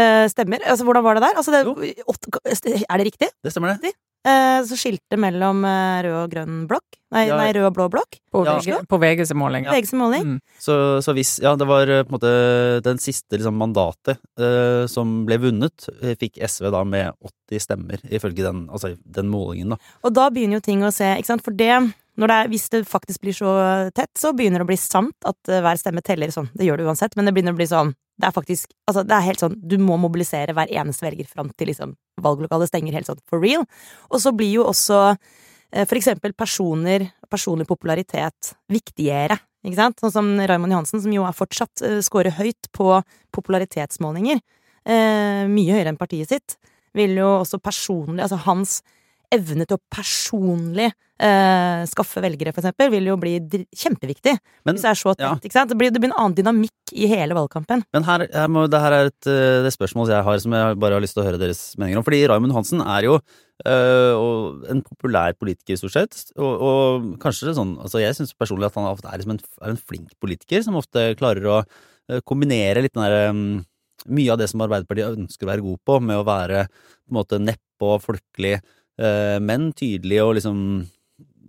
eh, 0.00 0.24
stemmer. 0.32 0.64
Altså, 0.64 0.88
hvordan 0.88 1.04
var 1.04 1.18
det 1.18 1.28
der? 1.28 1.36
Altså, 1.36 1.52
det, 1.52 1.94
8, 2.08 2.40
er 2.88 2.98
det 2.98 3.06
riktig? 3.12 3.30
Det 3.44 3.52
stemmer, 3.52 3.76
det. 3.76 3.92
Eh, 3.92 4.00
så 4.24 4.76
skilte 4.80 5.18
mellom 5.20 5.64
eh, 5.68 6.02
rød 6.06 6.18
og 6.22 6.30
grønn 6.32 6.60
blokk? 6.70 6.96
Nei, 7.14 7.26
Ja. 7.28 7.36
nei 7.38 7.52
rød 7.54 7.68
og 7.68 7.74
blå 7.76 7.88
blokk? 7.92 8.18
På, 8.32 8.44
Ja. 8.44 8.80
På 8.88 8.98
VGs 8.98 9.32
måling. 9.34 9.66
VGs 9.70 9.92
måling. 9.92 10.22
Mm. 10.24 10.40
Så, 10.58 11.00
så 11.04 11.14
hvis 11.14 11.38
Ja, 11.42 11.54
det 11.56 11.66
var 11.68 11.86
eh, 11.86 12.02
på 12.02 12.14
en 12.14 12.18
måte 12.18 12.82
den 12.82 12.98
siste 12.98 13.38
liksom, 13.38 13.54
mandatet 13.60 14.18
eh, 14.40 14.86
som 14.90 15.24
ble 15.26 15.38
vunnet, 15.38 15.88
eh, 16.02 16.16
fikk 16.18 16.40
SV 16.42 16.70
da 16.74 16.82
med 16.84 17.12
80 17.22 17.60
stemmer, 17.60 18.00
ifølge 18.10 18.42
den, 18.42 18.68
altså, 18.68 18.96
den 19.04 19.28
målingen, 19.30 19.76
da. 19.76 19.78
Og 20.02 20.14
da 20.16 20.30
begynner 20.30 20.58
jo 20.58 20.64
ting 20.66 20.82
å 20.82 20.92
se, 20.92 21.04
ikke 21.18 21.30
sant, 21.34 21.44
for 21.44 21.52
det 21.52 21.70
det 22.16 22.48
Hvis 22.52 22.68
det 22.70 22.84
faktisk 22.86 23.20
blir 23.24 23.34
så 23.34 23.50
tett, 23.94 24.12
så 24.18 24.32
begynner 24.32 24.62
det 24.62 24.68
å 24.68 24.70
bli 24.72 24.78
sant 24.78 25.26
at 25.26 25.50
eh, 25.50 25.62
hver 25.64 25.78
stemme 25.80 26.02
teller 26.04 26.30
sånn. 26.30 26.50
Det 26.54 26.66
gjør 26.66 26.78
det 26.80 26.88
uansett, 26.88 27.16
men 27.16 27.26
det 27.26 27.34
begynner 27.34 27.56
å 27.56 27.58
bli 27.58 27.66
sånn 27.70 27.94
Det 28.20 28.28
er 28.28 28.34
faktisk 28.36 28.70
Altså, 28.86 29.02
det 29.02 29.16
er 29.16 29.26
helt 29.26 29.42
sånn 29.42 29.56
Du 29.58 29.78
må 29.82 29.96
mobilisere 29.98 30.54
hver 30.54 30.70
eneste 30.70 31.06
velger 31.06 31.26
fram 31.26 31.50
til 31.58 31.72
liksom 31.72 31.96
valglokalet 32.22 32.70
stenger 32.70 32.94
helt 32.94 33.10
sånn 33.10 33.22
for 33.28 33.42
real. 33.42 33.64
Og 34.10 34.22
så 34.22 34.30
blir 34.36 34.52
jo 34.60 34.68
også 34.70 35.00
eh, 35.10 35.82
for 35.82 35.98
eksempel 35.98 36.32
personer, 36.38 37.08
personlig 37.30 37.66
popularitet, 37.66 38.54
viktigere. 38.70 39.40
Ikke 39.64 39.80
sant? 39.80 39.98
Sånn 40.02 40.12
som 40.14 40.28
Raymond 40.38 40.74
Johansen, 40.76 41.02
som 41.02 41.12
jo 41.12 41.24
er 41.26 41.34
fortsatt 41.34 41.82
uh, 41.82 41.98
scorer 42.04 42.36
høyt 42.36 42.68
på 42.76 43.00
popularitetsmålinger. 43.34 44.42
eh, 44.84 45.44
mye 45.48 45.72
høyere 45.72 45.90
enn 45.90 45.98
partiet 46.00 46.28
sitt. 46.28 46.56
Vil 46.94 47.16
jo 47.18 47.40
også 47.40 47.58
personlig 47.58 48.22
Altså 48.22 48.36
hans 48.44 48.82
evne 49.32 49.66
til 49.68 49.78
å 49.78 49.82
personlig 49.92 50.88
eh, 50.90 51.84
skaffe 51.90 52.22
velgere, 52.24 52.52
for 52.54 52.62
eksempel, 52.62 52.90
vil 52.92 53.08
jo 53.10 53.16
bli 53.20 53.36
kjempeviktig. 53.74 54.34
Men, 54.66 54.74
hvis 54.74 54.84
det 54.84 54.90
er 54.90 55.00
så 55.00 55.14
tett, 55.14 55.24
ja. 55.26 55.32
ikke 55.38 55.56
sant? 55.56 55.72
Det 55.72 55.78
blir, 55.80 55.92
det 55.94 56.02
blir 56.02 56.12
en 56.12 56.18
annen 56.20 56.36
dynamikk 56.38 56.94
i 56.94 57.08
hele 57.10 57.36
valgkampen. 57.36 57.84
men 57.94 58.06
her, 58.08 58.26
her 58.34 58.52
må, 58.52 58.66
det 58.70 58.82
her 58.82 58.96
er 58.96 59.10
et 59.10 59.30
eh, 59.30 59.62
det 59.64 59.74
spørsmål 59.74 60.12
jeg 60.12 60.26
har, 60.28 60.44
som 60.44 60.56
jeg 60.58 60.78
bare 60.82 60.98
har 60.98 61.04
lyst 61.04 61.16
til 61.18 61.24
å 61.24 61.28
høre 61.28 61.40
deres 61.40 61.62
meninger 61.80 62.00
om. 62.00 62.06
Fordi 62.06 62.22
Raymond 62.30 62.56
Hansen 62.56 62.84
er 62.84 63.08
jo 63.08 63.16
øh, 63.18 64.12
og 64.18 64.68
en 64.70 64.84
populær 64.86 65.36
politiker, 65.38 65.80
stort 65.80 65.96
sett. 65.96 66.24
Og, 66.38 66.52
og 66.54 67.10
kanskje 67.22 67.48
det 67.48 67.54
er 67.54 67.60
sånn 67.62 67.76
altså 67.82 68.02
Jeg 68.02 68.18
syns 68.18 68.34
personlig 68.38 68.70
at 68.70 68.80
han 68.80 68.90
ofte 68.90 69.10
er, 69.10 69.20
liksom 69.20 69.36
en, 69.36 69.44
er 69.62 69.74
en 69.74 69.84
flink 69.92 70.16
politiker, 70.22 70.64
som 70.66 70.80
ofte 70.80 71.12
klarer 71.20 71.50
å 71.50 71.60
eh, 71.62 72.20
kombinere 72.26 72.84
litt 72.84 72.96
den 72.96 73.06
derre 73.06 73.62
mye 74.04 74.32
av 74.32 74.40
det 74.40 74.48
som 74.50 74.62
Arbeiderpartiet 74.64 75.18
ønsker 75.18 75.46
å 75.46 75.52
være 75.52 75.64
god 75.64 75.80
på, 75.86 75.98
med 76.04 76.20
å 76.20 76.26
være 76.26 76.66
på 76.68 77.12
en 77.12 77.18
måte 77.18 77.40
nedpå, 77.40 77.92
folkelig, 78.04 78.58
eh, 78.58 78.72
men 78.96 79.72
tydelig 79.74 80.20
og 80.22 80.36
liksom 80.38 80.58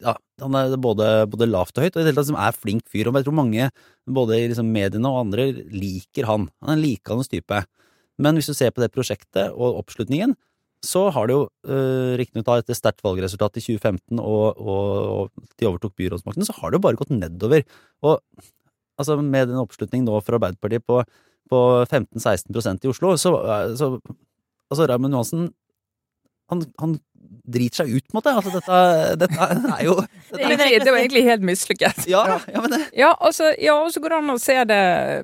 Ja, 0.02 0.16
han 0.42 0.56
er 0.58 0.74
både, 0.82 1.06
både 1.30 1.46
lavt 1.48 1.78
og 1.78 1.86
høyt, 1.86 1.94
og 1.96 2.02
i 2.02 2.04
det 2.04 2.10
hele 2.10 2.18
tatt 2.18 2.26
liksom 2.28 2.40
er 2.42 2.58
flink 2.58 2.88
fyr. 2.92 3.08
Og 3.08 3.20
jeg 3.20 3.28
tror 3.28 3.38
mange, 3.38 3.68
både 4.18 4.40
i 4.40 4.48
liksom 4.50 4.72
mediene 4.74 5.12
og 5.12 5.22
andre, 5.28 5.46
liker 5.72 6.28
han. 6.28 6.50
Han 6.62 6.74
er 6.74 6.76
en 6.76 6.84
likandes 6.84 7.30
type. 7.32 7.62
Men 8.22 8.36
hvis 8.36 8.50
du 8.50 8.56
ser 8.58 8.74
på 8.76 8.84
det 8.84 8.92
prosjektet 8.96 9.54
og 9.54 9.80
oppslutningen, 9.80 10.36
så 10.86 11.08
har 11.14 11.28
det 11.28 11.36
jo 11.36 11.46
øh, 11.46 12.14
riktignok 12.20 12.50
etter 12.60 12.78
sterkt 12.78 13.04
valgresultat 13.06 13.58
i 13.60 13.64
2015 13.64 14.20
og, 14.20 14.60
og, 14.60 14.84
og 15.16 15.56
de 15.58 15.68
overtok 15.70 15.96
byrådsmakten, 15.98 16.46
så 16.46 16.56
har 16.60 16.72
det 16.72 16.80
jo 16.80 16.86
bare 16.86 17.00
gått 17.00 17.14
nedover. 17.16 17.66
Og 18.06 18.20
altså 19.00 19.18
med 19.22 19.50
den 19.50 19.62
oppslutningen 19.62 20.08
nå 20.08 20.20
for 20.22 20.38
Arbeiderpartiet 20.38 20.86
på, 20.86 21.02
på 21.52 21.62
15-16% 21.88 22.86
i 22.86 22.92
Oslo, 22.92 23.16
så, 23.20 23.34
så 23.80 23.92
altså 24.70 24.90
Raymond 24.92 25.18
Johansen 25.18 25.50
han, 26.52 26.64
han 26.82 26.98
driter 27.46 27.84
seg 27.84 27.92
ut, 27.94 28.06
på 28.08 28.14
en 28.14 28.18
måte. 28.20 28.34
Altså, 28.38 28.52
dette, 28.56 28.80
dette 29.22 29.48
er 29.76 29.84
jo 29.86 29.96
dette 30.02 30.42
er 30.42 30.56
Det, 30.58 30.80
Det 30.86 30.94
var 30.94 31.00
egentlig 31.00 31.24
helt 31.28 31.46
mislykket. 31.46 32.06
Ja, 32.10 32.24
ja, 32.52 32.62
men 32.62 32.74
det 32.74 32.82
Ja, 32.98 33.12
altså, 33.20 33.52
ja, 33.62 33.76
og 33.82 33.92
så 33.94 34.02
går 34.02 34.16
det 34.16 34.22
an 34.22 34.34
å 34.34 34.40
se 34.42 34.58
det 34.70 34.80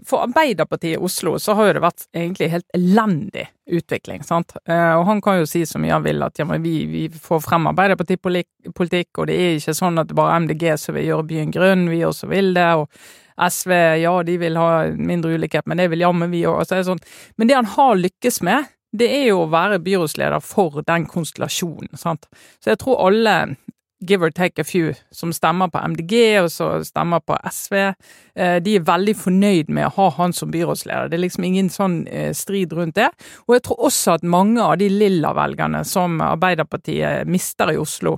For 0.10 0.26
Arbeiderpartiet 0.26 0.98
i 0.98 1.02
Oslo 1.02 1.38
så 1.42 1.56
har 1.58 1.70
jo 1.70 1.78
det 1.78 1.84
vært 1.86 2.06
egentlig 2.14 2.52
helt 2.54 2.78
elendig 2.78 3.48
utvikling, 3.72 4.24
sant. 4.28 4.54
Eh, 4.68 4.94
og 4.98 5.06
han 5.08 5.22
kan 5.24 5.40
jo 5.40 5.48
si 5.50 5.64
så 5.68 5.80
mye 5.80 5.96
han 5.96 6.04
vil 6.04 6.22
at 6.26 6.42
ja, 6.42 6.46
men 6.48 6.64
vi, 6.64 6.84
vi 6.92 7.06
får 7.10 7.44
frem 7.46 7.70
Arbeiderpartipolitikk, 7.72 9.10
og 9.22 9.30
det 9.30 9.38
er 9.40 9.58
ikke 9.58 9.78
sånn 9.78 10.02
at 10.02 10.12
det 10.12 10.18
bare 10.18 10.36
er 10.36 10.46
MDG 10.46 10.68
som 10.82 10.98
vil 10.98 11.08
gjøre 11.08 11.30
byen 11.30 11.54
grønn, 11.56 11.88
vi 11.92 12.04
også 12.08 12.30
vil 12.32 12.54
det. 12.58 12.68
og 12.82 12.90
SV, 13.42 13.72
ja, 14.04 14.12
de 14.28 14.36
vil 14.38 14.60
ha 14.60 14.68
mindre 14.94 15.32
ulikhet, 15.34 15.66
men 15.66 15.80
det 15.80 15.88
vil 15.94 16.04
jammen 16.04 16.30
vi 16.34 16.44
òg. 16.46 16.60
Altså, 16.62 16.82
sånn. 16.86 17.02
Men 17.40 17.50
det 17.50 17.58
han 17.58 17.70
har 17.78 17.96
lykkes 17.98 18.42
med, 18.46 18.68
det 18.92 19.08
er 19.08 19.28
jo 19.30 19.44
å 19.46 19.52
være 19.52 19.82
byrådsleder 19.84 20.44
for 20.44 20.82
den 20.88 21.08
konstellasjonen, 21.10 21.94
sant. 22.00 22.28
Så 22.60 22.74
jeg 22.74 22.82
tror 22.82 23.00
alle, 23.08 23.56
give 24.02 24.26
or 24.26 24.32
take 24.34 24.60
a 24.62 24.66
few, 24.66 24.94
som 25.14 25.32
stemmer 25.34 25.70
på 25.72 25.82
MDG 25.94 26.16
og 26.42 26.50
som 26.52 26.84
stemmer 26.84 27.22
på 27.24 27.38
SV, 27.46 27.76
eh, 28.36 28.58
de 28.64 28.76
er 28.76 28.88
veldig 28.88 29.16
fornøyd 29.16 29.70
med 29.70 29.88
å 29.88 29.94
ha 30.00 30.10
han 30.18 30.34
som 30.34 30.52
byrådsleder. 30.52 31.12
Det 31.12 31.20
er 31.20 31.24
liksom 31.28 31.46
ingen 31.48 31.70
sånn 31.70 32.02
eh, 32.08 32.32
strid 32.34 32.74
rundt 32.74 32.98
det. 32.98 33.12
Og 33.48 33.56
jeg 33.56 33.66
tror 33.68 33.86
også 33.92 34.18
at 34.18 34.26
mange 34.26 34.64
av 34.64 34.80
de 34.82 34.90
lilla 34.90 35.36
velgerne 35.38 35.86
som 35.88 36.20
Arbeiderpartiet 36.26 37.30
mister 37.30 37.72
i 37.72 37.80
Oslo, 37.80 38.18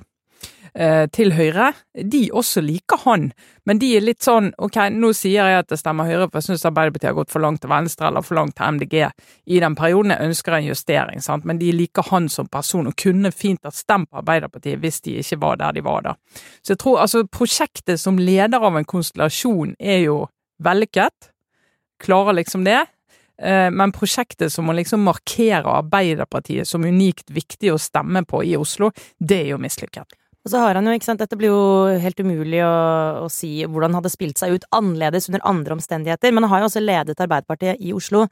til 1.14 1.30
Høyre, 1.30 1.68
de 1.94 2.24
også 2.34 2.58
liker 2.64 2.98
han. 3.04 3.28
Men 3.62 3.78
de 3.78 3.92
er 3.94 4.02
litt 4.02 4.24
sånn 4.26 4.48
ok, 4.58 4.80
nå 4.90 5.12
sier 5.14 5.46
jeg 5.46 5.60
at 5.62 5.68
det 5.70 5.78
stemmer 5.78 6.08
Høyre, 6.08 6.26
for 6.26 6.40
jeg 6.40 6.48
syns 6.48 6.64
Arbeiderpartiet 6.66 7.12
har 7.12 7.14
gått 7.14 7.30
for 7.30 7.44
langt 7.44 7.60
til 7.62 7.70
venstre 7.70 8.08
eller 8.08 8.24
for 8.26 8.40
langt 8.40 8.56
til 8.58 8.74
MDG 8.74 8.96
i 9.54 9.60
den 9.62 9.76
perioden. 9.78 10.10
Jeg 10.16 10.32
ønsker 10.32 10.56
en 10.56 10.66
justering, 10.66 11.22
sant? 11.22 11.46
men 11.46 11.60
de 11.62 11.68
liker 11.70 12.08
han 12.10 12.26
som 12.26 12.50
person, 12.50 12.90
og 12.90 12.96
kunne 12.98 13.30
fint 13.30 13.62
ha 13.62 13.70
stemt 13.70 14.10
på 14.10 14.18
Arbeiderpartiet 14.24 14.82
hvis 14.82 14.98
de 15.06 15.14
ikke 15.22 15.38
var 15.44 15.60
der 15.62 15.78
de 15.78 15.84
var 15.86 16.08
da. 16.08 16.16
Så 16.66 16.74
jeg 16.74 16.82
tror 16.82 17.04
altså 17.04 17.22
prosjektet 17.30 18.02
som 18.02 18.18
leder 18.18 18.66
av 18.66 18.74
en 18.74 18.90
konstellasjon 18.96 19.76
er 19.78 20.02
jo 20.08 20.24
vellykket. 20.64 21.30
Klarer 22.02 22.34
liksom 22.40 22.66
det. 22.66 22.80
Eh, 23.38 23.70
men 23.70 23.92
prosjektet 23.94 24.52
som 24.52 24.68
å 24.70 24.76
liksom 24.76 25.06
markere 25.06 25.78
Arbeiderpartiet 25.80 26.68
som 26.68 26.84
unikt 26.86 27.30
viktig 27.34 27.72
å 27.72 27.80
stemme 27.80 28.24
på 28.26 28.44
i 28.46 28.54
Oslo, 28.58 28.92
det 29.18 29.40
er 29.44 29.54
jo 29.54 29.62
mislykket. 29.62 30.18
Og 30.44 30.52
så 30.52 30.60
har 30.60 30.76
han 30.76 30.84
jo, 30.84 30.92
ikke 30.92 31.08
sant, 31.08 31.22
dette 31.22 31.38
blir 31.40 31.48
jo 31.48 32.00
helt 32.00 32.18
umulig 32.20 32.60
å, 32.60 32.72
å, 33.24 33.28
si 33.32 33.64
hvordan 33.64 33.96
hadde 33.96 34.12
spilt 34.12 34.40
seg 34.40 34.58
ut 34.58 34.66
annerledes 34.76 35.30
under 35.30 35.44
andre 35.48 35.78
omstendigheter, 35.78 36.34
men 36.36 36.44
han 36.44 36.52
har 36.52 36.60
jo 36.60 36.68
også 36.68 36.82
ledet 36.84 37.22
Arbeiderpartiet 37.24 37.80
i 37.80 37.94
Oslo 37.96 38.26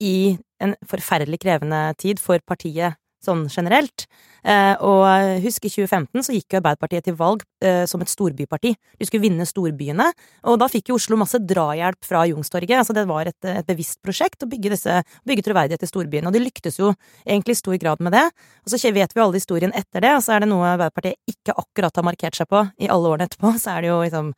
i 0.00 0.38
en 0.64 0.72
forferdelig 0.88 1.42
krevende 1.44 1.82
tid 2.00 2.22
for 2.22 2.40
partiet 2.48 2.96
sånn 3.24 3.46
generelt. 3.50 4.06
Eh, 4.46 4.74
og 4.86 5.02
husk, 5.42 5.66
i 5.66 5.70
2015 5.72 6.24
så 6.24 6.34
gikk 6.34 6.54
jo 6.54 6.60
Arbeiderpartiet 6.60 7.08
til 7.08 7.16
valg 7.18 7.42
eh, 7.64 7.82
som 7.90 8.02
et 8.02 8.10
storbyparti. 8.12 8.72
De 9.00 9.08
skulle 9.08 9.24
vinne 9.26 9.46
storbyene, 9.48 10.06
og 10.48 10.58
da 10.62 10.68
fikk 10.70 10.92
jo 10.92 10.98
Oslo 10.98 11.18
masse 11.20 11.40
drahjelp 11.42 12.06
fra 12.06 12.24
Youngstorget. 12.30 12.78
Altså 12.78 12.96
det 12.96 13.04
var 13.10 13.30
et, 13.30 13.38
et, 13.42 13.66
bevisst 13.68 14.00
prosjekt 14.04 14.46
å 14.46 14.50
bygge, 14.50 14.72
disse, 14.76 15.00
bygge 15.28 15.46
troverdighet 15.50 15.84
i 15.84 15.90
storbyene, 15.90 16.30
og 16.30 16.36
de 16.36 16.44
lyktes 16.44 16.78
jo 16.80 16.92
egentlig 17.26 17.58
i 17.58 17.62
stor 17.62 17.78
grad 17.82 18.04
med 18.04 18.14
det. 18.16 18.26
Og 18.64 18.72
så 18.72 18.94
vet 18.94 19.14
vi 19.14 19.24
alle 19.24 19.42
historien 19.42 19.74
etter 19.76 20.06
det, 20.06 20.14
og 20.16 20.24
så 20.24 20.36
er 20.36 20.44
det 20.44 20.52
noe 20.52 20.74
Arbeiderpartiet 20.76 21.18
ikke 21.34 21.58
akkurat 21.58 21.98
har 21.98 22.06
markert 22.06 22.38
seg 22.38 22.50
på 22.50 22.64
i 22.78 22.90
alle 22.92 23.14
årene 23.14 23.28
etterpå, 23.28 23.56
så 23.60 23.76
er 23.76 23.84
det 23.84 23.92
jo 23.92 24.02
liksom 24.06 24.34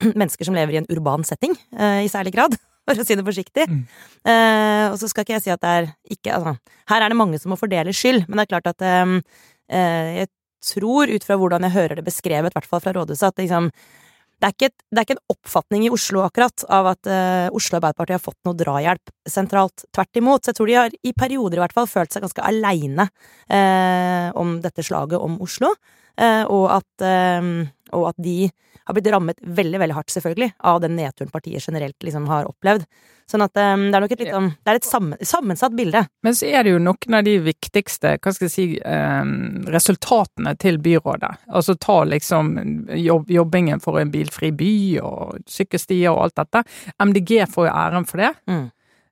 mennesker 0.20 0.48
som 0.48 0.56
lever 0.56 0.76
i 0.76 0.82
en 0.84 0.90
urban 0.92 1.24
setting, 1.26 1.56
eh, 1.76 2.04
i 2.04 2.12
særlig 2.12 2.36
grad 2.36 2.60
for 2.90 3.04
å 3.04 3.06
si 3.06 3.16
det 3.18 3.26
forsiktig. 3.26 3.66
Mm. 3.70 3.80
Eh, 4.32 4.84
og 4.90 4.98
så 5.00 5.08
skal 5.10 5.26
ikke 5.26 5.36
jeg 5.38 5.46
si 5.46 5.54
at 5.54 5.62
det 5.62 5.72
er 5.78 5.88
ikke 6.10 6.34
altså, 6.36 6.56
Her 6.90 7.06
er 7.06 7.12
det 7.12 7.20
mange 7.20 7.40
som 7.40 7.54
må 7.54 7.58
fordele 7.60 7.94
skyld, 7.96 8.26
men 8.26 8.40
det 8.40 8.46
er 8.46 8.52
klart 8.54 8.70
at 8.74 8.86
eh, 8.86 9.16
eh 9.70 10.12
jeg 10.20 10.32
tror, 10.60 11.08
ut 11.08 11.24
fra 11.24 11.38
hvordan 11.40 11.64
jeg 11.64 11.72
hører 11.72 11.96
det 11.96 12.04
beskrevet, 12.04 12.52
i 12.52 12.58
hvert 12.58 12.68
fall 12.68 12.82
fra 12.84 12.92
rådhuset, 12.92 13.30
at 13.32 13.40
liksom 13.40 13.70
det 14.40 14.48
er, 14.48 14.70
et, 14.70 14.84
det 14.88 15.00
er, 15.00 15.04
ikke 15.04 15.16
en 15.18 15.34
oppfatning 15.34 15.82
i 15.84 15.90
Oslo 15.92 16.22
akkurat 16.24 16.62
av 16.72 16.86
at 16.94 17.08
uh, 17.12 17.48
Oslo 17.56 17.76
Arbeiderparti 17.76 18.14
har 18.16 18.22
fått 18.24 18.38
noe 18.48 18.56
drahjelp 18.56 19.12
sentralt. 19.28 19.84
Tvert 19.92 20.16
imot. 20.16 20.40
Så 20.40 20.52
jeg 20.52 20.56
tror 20.56 20.70
de 20.70 20.76
har 20.78 20.96
i 20.96 21.12
perioder 21.12 21.60
i 21.60 21.60
hvert 21.60 21.76
fall 21.76 21.88
følt 21.90 22.14
seg 22.14 22.24
ganske 22.24 22.46
aleine 22.48 23.04
uh, 23.04 24.28
om 24.40 24.56
dette 24.64 24.84
slaget 24.86 25.20
om 25.20 25.36
Oslo. 25.44 25.74
Uh, 26.16 26.44
og, 26.48 26.64
at, 26.78 27.04
og 27.96 28.10
at 28.12 28.18
de 28.22 28.50
har 28.86 28.96
blitt 28.96 29.10
rammet 29.12 29.40
veldig 29.42 29.80
veldig 29.82 29.96
hardt, 29.96 30.12
selvfølgelig, 30.14 30.52
av 30.66 30.80
den 30.82 30.96
nedturen 30.98 31.30
partiet 31.32 31.64
generelt 31.66 32.06
liksom 32.06 32.28
har 32.30 32.48
opplevd. 32.48 32.86
Sånn 33.30 33.44
at 33.44 33.54
um, 33.62 33.84
det 33.92 33.94
er 33.94 34.02
nok 34.02 34.14
et 34.14 34.22
litt, 34.24 34.32
um, 34.34 34.48
det 34.50 34.72
er 34.72 34.80
et 34.80 34.88
sammen, 34.88 35.20
sammensatt 35.22 35.74
bilde. 35.78 36.02
Men 36.26 36.34
så 36.34 36.48
er 36.50 36.66
det 36.66 36.72
jo 36.72 36.80
noen 36.82 37.16
av 37.20 37.26
de 37.26 37.36
viktigste 37.44 38.16
hva 38.16 38.32
skal 38.34 38.48
jeg 38.48 38.54
si, 38.54 38.66
um, 38.82 39.60
resultatene 39.70 40.56
til 40.58 40.80
byrådet. 40.82 41.30
Altså 41.46 41.76
ta 41.78 42.00
liksom 42.10 42.56
jobb, 42.98 43.30
jobbingen 43.30 43.82
for 43.84 44.00
en 44.00 44.10
bilfri 44.10 44.50
by 44.56 44.74
og 45.06 45.46
sykkelstier 45.50 46.10
og 46.10 46.24
alt 46.26 46.40
dette. 46.42 46.64
MDG 46.98 47.44
får 47.52 47.68
jo 47.68 47.78
æren 47.84 48.08
for 48.08 48.24
det. 48.24 48.34
Mm. 48.50 48.66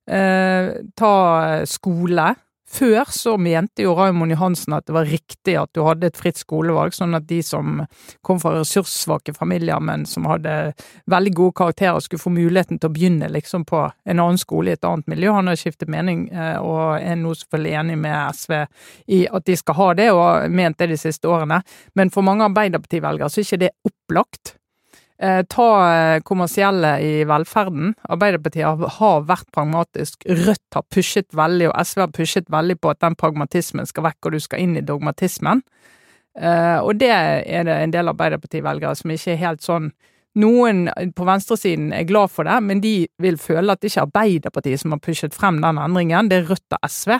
Uh, 0.08 0.68
ta 0.98 1.14
skole. 1.68 2.32
Før 2.68 3.08
så 3.08 3.32
mente 3.40 3.82
jo 3.86 3.94
Raymond 3.96 4.34
Johansen 4.34 4.74
at 4.76 4.84
det 4.86 4.92
var 4.92 5.08
riktig 5.08 5.54
at 5.56 5.70
du 5.72 5.80
hadde 5.86 6.10
et 6.10 6.18
fritt 6.20 6.36
skolevalg, 6.36 6.92
sånn 6.92 7.16
at 7.16 7.24
de 7.30 7.38
som 7.44 7.80
kom 8.26 8.40
fra 8.42 8.52
ressurssvake 8.58 9.32
familier, 9.36 9.80
men 9.80 10.04
som 10.08 10.28
hadde 10.28 10.74
veldig 11.08 11.32
gode 11.38 11.56
karakterer, 11.62 12.02
skulle 12.04 12.20
få 12.20 12.34
muligheten 12.34 12.76
til 12.76 12.90
å 12.90 12.94
begynne 12.94 13.30
liksom 13.32 13.64
på 13.68 13.86
en 13.88 14.20
annen 14.20 14.40
skole 14.40 14.74
i 14.74 14.76
et 14.76 14.84
annet 14.84 15.08
miljø. 15.08 15.32
Han 15.32 15.48
har 15.48 15.56
skiftet 15.56 15.88
mening, 15.88 16.28
eh, 16.28 16.60
og 16.60 17.00
er 17.00 17.16
nå 17.16 17.32
selvfølgelig 17.40 17.74
enig 17.80 17.98
med 18.04 18.36
SV 18.36 18.54
i 19.16 19.24
at 19.32 19.48
de 19.48 19.56
skal 19.56 19.80
ha 19.80 19.88
det, 20.02 20.10
og 20.12 20.22
har 20.26 20.52
ment 20.60 20.78
det 20.78 20.92
de 20.92 21.00
siste 21.00 21.28
årene. 21.28 21.62
Men 21.96 22.12
for 22.12 22.26
mange 22.26 22.44
Arbeiderparti-velgere 22.50 23.32
så 23.32 23.40
er 23.40 23.48
ikke 23.48 23.64
det 23.64 23.74
opplagt. 23.88 24.57
Eh, 25.18 25.42
ta 25.50 25.68
eh, 25.94 26.20
kommersielle 26.22 26.92
i 27.02 27.24
velferden. 27.26 27.94
Arbeiderpartiet 28.06 28.84
har, 28.98 29.24
vært 29.26 29.48
pragmatisk. 29.54 30.22
Rødt 30.30 30.76
har 30.76 30.84
pushet 30.94 31.26
veldig, 31.34 31.72
og 31.72 31.80
SV 31.82 32.04
har 32.04 32.12
pushet 32.14 32.52
veldig 32.54 32.76
på 32.78 32.92
at 32.92 33.00
den 33.02 33.16
pragmatismen 33.18 33.88
skal 33.90 34.06
vekk, 34.06 34.20
og 34.22 34.36
du 34.36 34.40
skal 34.44 34.62
inn 34.62 34.76
i 34.78 34.84
dogmatismen. 34.86 35.64
Eh, 36.38 36.78
og 36.78 37.00
det 37.00 37.10
er 37.10 37.66
det 37.66 37.80
en 37.82 37.94
del 37.96 38.12
Arbeiderparti-velgere 38.12 38.94
som 38.94 39.10
ikke 39.10 39.34
er 39.34 39.42
helt 39.42 39.66
sånn 39.66 39.90
noen 40.38 40.86
på 41.16 41.26
venstresiden 41.28 41.92
er 41.94 42.06
glad 42.08 42.32
for 42.32 42.48
det, 42.48 42.56
men 42.64 42.82
de 42.84 42.94
vil 43.22 43.38
føle 43.40 43.74
at 43.74 43.82
det 43.82 43.90
ikke 43.90 44.00
er 44.00 44.08
Arbeiderpartiet 44.08 44.82
som 44.82 44.94
har 44.94 45.02
pushet 45.04 45.36
frem 45.36 45.60
den 45.64 45.80
endringen, 45.82 46.30
det 46.30 46.42
er 46.42 46.48
Rødt 46.48 46.76
og 46.78 46.88
SV. 46.88 47.16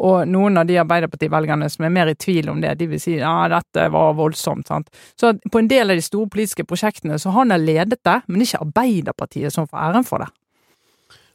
Og 0.00 0.30
noen 0.30 0.56
av 0.60 0.68
de 0.68 0.78
Arbeiderparti-velgerne 0.80 1.68
som 1.72 1.84
er 1.84 1.94
mer 1.94 2.12
i 2.12 2.16
tvil 2.16 2.48
om 2.52 2.62
det, 2.62 2.76
de 2.80 2.88
vil 2.90 3.02
si 3.02 3.18
ja, 3.18 3.34
dette 3.52 3.88
var 3.92 4.16
voldsomt. 4.18 4.70
sant? 4.70 4.88
Så 5.20 5.34
på 5.50 5.60
en 5.60 5.68
del 5.70 5.92
av 5.92 6.00
de 6.00 6.04
store 6.04 6.30
politiske 6.32 6.64
prosjektene 6.64 7.18
så 7.20 7.34
har 7.34 7.44
han 7.44 7.66
ledet 7.66 8.00
det, 8.06 8.20
men 8.28 8.46
ikke 8.46 8.64
Arbeiderpartiet 8.64 9.52
som 9.52 9.68
får 9.68 9.90
æren 9.90 10.08
for 10.08 10.24
det. 10.24 10.30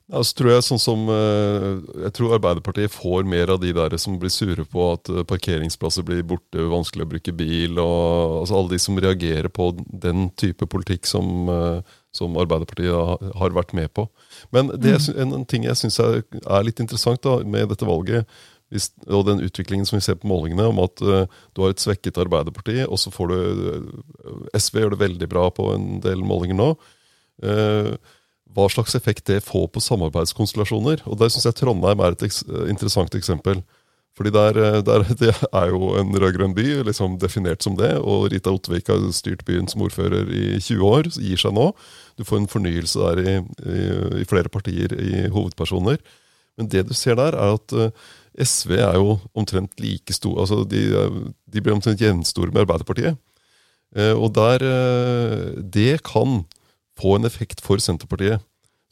Ja, 0.06 0.20
så 0.22 0.36
tror 0.38 0.52
Jeg 0.52 0.64
sånn 0.68 0.82
som, 0.82 1.08
eh, 1.10 1.80
jeg 2.06 2.14
tror 2.14 2.36
Arbeiderpartiet 2.36 2.94
får 2.94 3.26
mer 3.26 3.50
av 3.50 3.60
de 3.64 3.72
der 3.74 3.96
som 3.98 4.20
blir 4.22 4.30
sure 4.30 4.62
på 4.70 4.84
at 4.94 5.10
eh, 5.10 5.24
parkeringsplasser 5.26 6.06
blir 6.06 6.22
borte, 6.22 6.62
vanskelig 6.62 7.08
å 7.08 7.10
bruke 7.10 7.34
bil, 7.34 7.80
og 7.82 8.44
altså 8.44 8.60
alle 8.60 8.76
de 8.76 8.80
som 8.84 9.00
reagerer 9.02 9.50
på 9.50 9.72
den 9.90 10.30
type 10.38 10.68
politikk 10.70 11.10
som, 11.10 11.50
eh, 11.50 11.96
som 12.14 12.38
Arbeiderpartiet 12.38 13.34
har 13.34 13.56
vært 13.58 13.74
med 13.74 13.90
på. 13.98 14.06
Men 14.54 14.70
det, 14.78 14.94
en, 15.18 15.40
en 15.40 15.48
ting 15.50 15.66
jeg 15.66 15.80
syns 15.80 15.98
er, 16.00 16.22
er, 16.22 16.68
litt 16.68 16.84
interessant 16.84 17.24
da, 17.26 17.40
med 17.42 17.74
dette 17.74 17.88
valget, 17.90 18.30
hvis, 18.70 18.92
og 19.10 19.26
den 19.26 19.42
utviklingen 19.42 19.90
som 19.90 19.98
vi 19.98 20.06
ser 20.06 20.20
på 20.22 20.30
målingene, 20.30 20.68
om 20.70 20.84
at 20.86 21.02
uh, 21.06 21.26
du 21.54 21.62
har 21.62 21.74
et 21.74 21.82
svekket 21.82 22.18
Arbeiderparti, 22.18 22.80
og 22.86 22.98
så 22.98 23.14
får 23.14 23.30
du 23.30 23.36
uh, 23.38 24.46
SV 24.58 24.82
gjør 24.82 24.96
det 24.96 25.02
veldig 25.04 25.30
bra 25.30 25.46
på 25.54 25.68
en 25.76 26.00
del 26.02 26.26
målinger 26.26 26.58
nå. 26.58 26.72
Uh, 27.46 27.94
hva 28.56 28.68
slags 28.72 28.96
effekt 28.96 29.28
det 29.28 29.44
får 29.44 29.68
på 29.74 29.84
samarbeidskonstellasjoner. 29.84 31.04
Og 31.06 31.20
Der 31.20 31.30
syns 31.30 31.46
jeg 31.50 31.60
Trondheim 31.60 32.00
er 32.00 32.16
et 32.16 32.24
eks 32.24 32.44
interessant 32.72 33.16
eksempel. 33.16 33.62
Fordi 34.16 34.32
der, 34.32 34.58
eh, 34.58 34.82
der, 34.82 35.04
Det 35.20 35.34
er 35.54 35.68
jo 35.68 35.96
en 36.00 36.16
rød-grønn 36.16 36.56
by, 36.56 36.84
liksom 36.88 37.20
definert 37.20 37.64
som 37.64 37.76
det. 37.76 37.94
Og 38.00 38.32
Rita 38.32 38.50
Ottervik 38.50 38.88
har 38.88 39.04
styrt 39.12 39.46
byen 39.46 39.68
som 39.68 39.82
ordfører 39.82 40.30
i 40.32 40.60
20 40.60 40.86
år, 40.88 41.10
gir 41.20 41.38
seg 41.38 41.54
nå. 41.54 41.74
Du 42.18 42.24
får 42.24 42.44
en 42.44 42.52
fornyelse 42.52 43.00
der 43.00 43.20
i, 43.20 43.36
i, 43.68 44.22
i 44.22 44.28
flere 44.30 44.50
partier 44.50 44.96
i 44.96 45.28
hovedpersoner. 45.28 46.00
Men 46.58 46.72
det 46.72 46.88
du 46.88 46.94
ser 46.96 47.20
der, 47.20 47.36
er 47.36 47.58
at 47.60 47.76
eh, 47.76 47.92
SV 48.40 48.72
er 48.80 48.96
jo 48.96 49.20
omtrent 49.36 49.80
like 49.80 50.12
stor 50.12 50.42
altså 50.42 50.66
De, 50.68 50.82
de 51.48 51.62
blir 51.62 51.76
omtrent 51.76 52.02
jevnstore 52.02 52.52
med 52.52 52.66
Arbeiderpartiet. 52.66 53.16
Og 53.96 54.34
der 54.36 54.60
Det 55.64 56.04
kan 56.04 56.42
få 57.00 57.18
en 57.18 57.28
effekt 57.28 57.64
for 57.64 57.82
Senterpartiet 57.84 58.44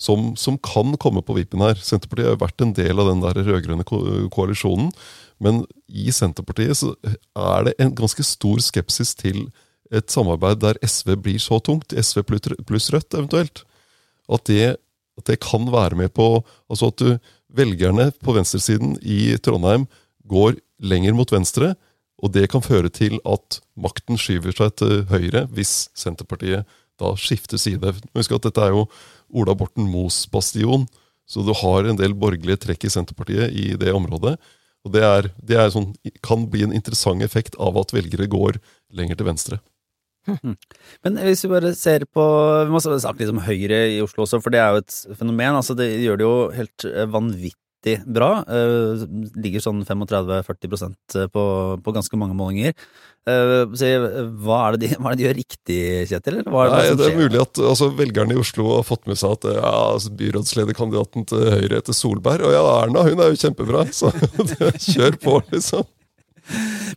som, 0.03 0.33
som 0.35 0.57
kan 0.57 0.95
komme 0.99 1.21
på 1.23 1.35
vippen 1.37 1.61
her. 1.63 1.77
Senterpartiet 1.79 2.33
har 2.33 2.41
vært 2.41 2.63
en 2.63 2.73
del 2.75 2.99
av 2.99 3.11
den 3.11 3.21
der 3.23 3.39
rød-grønne 3.45 3.85
ko 3.87 4.01
koalisjonen. 4.33 4.91
Men 5.43 5.63
i 5.87 6.11
Senterpartiet 6.13 6.79
så 6.79 6.93
er 7.03 7.69
det 7.69 7.75
en 7.81 7.93
ganske 7.95 8.25
stor 8.25 8.61
skepsis 8.63 9.13
til 9.19 9.45
et 9.93 10.09
samarbeid 10.11 10.61
der 10.63 10.79
SV 10.81 11.15
blir 11.21 11.41
så 11.41 11.59
tungt, 11.63 11.93
SV 11.93 12.23
pluss 12.25 12.89
Rødt 12.93 13.13
eventuelt, 13.13 13.63
at 14.31 14.45
det, 14.49 14.75
at 15.19 15.25
det 15.29 15.41
kan 15.43 15.67
være 15.71 15.99
med 15.99 16.13
på 16.15 16.41
altså 16.71 16.89
at 16.89 17.01
du, 17.01 17.09
velgerne 17.53 18.07
på 18.23 18.33
venstresiden 18.33 18.95
i 19.05 19.35
Trondheim 19.37 19.85
går 20.25 20.55
lenger 20.81 21.13
mot 21.13 21.29
venstre, 21.29 21.75
og 22.23 22.31
det 22.33 22.47
kan 22.49 22.63
føre 22.65 22.89
til 22.89 23.19
at 23.29 23.59
makten 23.77 24.17
skyver 24.17 24.55
seg 24.55 24.73
til 24.79 25.03
høyre 25.11 25.43
hvis 25.53 25.91
Senterpartiet 25.93 26.65
da 27.01 27.13
skifte 27.19 27.60
side. 27.62 27.95
Husk 28.17 28.36
at 28.36 28.47
dette 28.47 28.65
er 28.65 28.75
jo 28.75 28.88
Ola 29.34 29.56
Borten 29.58 29.88
Moes 29.89 30.23
bastion, 30.32 30.86
så 31.29 31.43
du 31.45 31.53
har 31.56 31.88
en 31.88 31.99
del 31.99 32.15
borgerlige 32.17 32.65
trekk 32.67 32.86
i 32.86 32.91
Senterpartiet 32.93 33.53
i 33.56 33.73
det 33.79 33.93
området. 33.95 34.36
Og 34.84 34.91
det, 34.91 35.03
er, 35.08 35.29
det 35.39 35.60
er 35.60 35.71
sånn, 35.71 35.93
kan 36.25 36.43
bli 36.51 36.65
en 36.65 36.75
interessant 36.75 37.23
effekt 37.23 37.56
av 37.62 37.77
at 37.79 37.93
velgere 37.95 38.27
går 38.29 38.60
lenger 38.93 39.19
til 39.19 39.29
venstre. 39.29 39.60
Hmm. 40.27 40.56
Men 41.03 41.17
hvis 41.25 41.43
vi 41.43 41.49
bare 41.51 41.73
ser 41.75 42.06
på 42.08 42.23
Vi 42.63 42.71
må 42.71 42.79
snakke 42.79 43.19
litt 43.19 43.32
om 43.34 43.41
Høyre 43.43 43.82
i 43.91 43.97
Oslo 43.99 44.23
også, 44.23 44.39
for 44.39 44.56
det 44.56 44.62
er 44.63 44.71
jo 44.71 44.84
et 44.84 45.17
fenomen. 45.19 45.58
altså 45.60 45.75
Det 45.75 45.89
gjør 45.99 46.19
det 46.19 46.27
jo 46.27 46.38
helt 46.56 46.86
eh, 46.88 47.10
vanvittig 47.12 47.97
bra. 48.08 48.29
Uh, 48.47 49.03
ligger 49.43 49.65
sånn 49.65 49.82
35-40% 49.84 51.17
på, 51.34 51.43
på 51.84 51.95
ganske 51.95 52.19
mange 52.19 52.38
målinger. 52.39 52.71
Uh, 53.23 53.71
så, 53.79 53.88
hva, 54.43 54.57
er 54.67 54.77
de, 54.81 54.89
hva, 54.99 55.13
er 55.13 55.15
det 55.15 55.21
de, 55.21 55.25
gjør 55.29 55.38
riktig, 55.38 55.79
Kjetil? 56.09 56.41
Det, 56.41 56.51
Nei, 56.51 56.81
det, 56.99 57.07
er 57.07 57.19
mulig 57.21 57.39
at 57.39 57.62
altså, 57.63 57.88
velgerne 57.95 58.36
i 58.36 58.39
Oslo 58.41 58.67
har 58.73 58.88
fått 58.88 59.07
med 59.07 59.19
seg 59.19 59.38
at 59.38 59.47
ja, 59.55 59.73
altså, 59.93 60.12
byrådslederkandidaten 60.19 61.27
til 61.31 61.45
Høyre 61.47 61.79
heter 61.79 61.95
Solberg. 61.95 62.49
Og 62.49 62.55
ja, 62.55 62.63
Erna 62.81 63.05
hun 63.07 63.23
er 63.23 63.31
jo 63.31 63.39
kjempebra, 63.45 63.86
så 63.99 64.12
kjør 64.89 65.19
på, 65.23 65.38
liksom. 65.53 65.88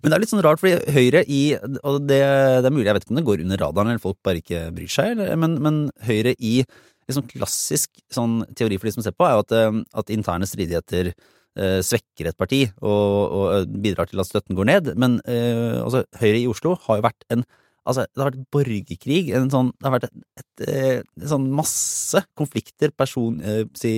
Men 0.02 0.10
det 0.10 0.16
er 0.16 0.24
litt 0.24 0.32
sånn 0.32 0.42
rart, 0.42 0.58
fordi 0.58 0.90
Høyre 0.90 1.20
i 1.30 1.40
Og 1.54 2.00
det, 2.02 2.18
det, 2.18 2.66
er 2.66 2.74
mulig, 2.74 2.88
jeg 2.88 2.96
vet 2.96 3.04
ikke 3.06 3.14
om 3.14 3.20
det 3.20 3.28
går 3.28 3.44
under 3.44 3.62
radaren, 3.62 3.92
eller 3.92 4.02
folk 4.02 4.18
bare 4.26 4.42
ikke 4.42 4.64
bryr 4.74 4.90
seg, 4.90 5.14
eller, 5.14 5.38
men, 5.38 5.56
men, 5.62 5.80
Høyre 6.08 6.34
i 6.34 6.58
liksom 7.06 7.28
klassisk 7.30 7.92
sånn 8.10 8.40
teori 8.58 8.80
for 8.80 8.88
de 8.88 8.96
som 8.96 9.04
ser 9.06 9.14
på, 9.14 9.28
er 9.28 9.36
jo 9.36 9.44
at, 9.44 9.52
eh, 9.54 9.76
at 10.02 10.10
interne 10.10 10.48
stridigheter 10.50 11.12
eh, 11.12 11.20
svekker 11.56 12.30
et 12.30 12.38
parti 12.38 12.64
og, 12.80 12.88
og, 12.90 13.44
eh, 13.54 13.68
bidrar 13.84 14.10
til 14.10 14.20
at 14.22 14.28
støtten 14.28 14.58
går 14.58 14.68
ned. 14.70 14.90
Men 15.00 15.20
eh, 15.24 15.78
altså, 15.82 16.04
Høyre 16.20 16.40
i 16.42 16.48
Oslo 16.50 16.76
har 16.88 17.00
jo 17.00 17.08
vært 17.10 17.30
en 17.32 17.46
Altså, 17.86 18.02
det 18.10 18.18
har 18.18 18.32
vært 18.32 18.48
borgerkrig, 18.50 19.20
sånn, 19.46 19.68
det 19.78 19.86
har 19.86 19.92
vært 19.94 20.08
et, 20.08 20.16
et, 20.40 20.46
et, 20.64 20.70
eh, 20.72 21.26
sånn 21.30 21.44
masse 21.54 22.18
konflikter, 22.34 22.90
person... 22.98 23.38
Eh, 23.38 23.62
si 23.78 23.92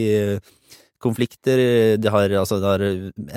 konflikter. 1.03 1.61
De 2.03 2.11
har, 2.13 2.33
altså, 2.41 2.59
har 2.63 2.83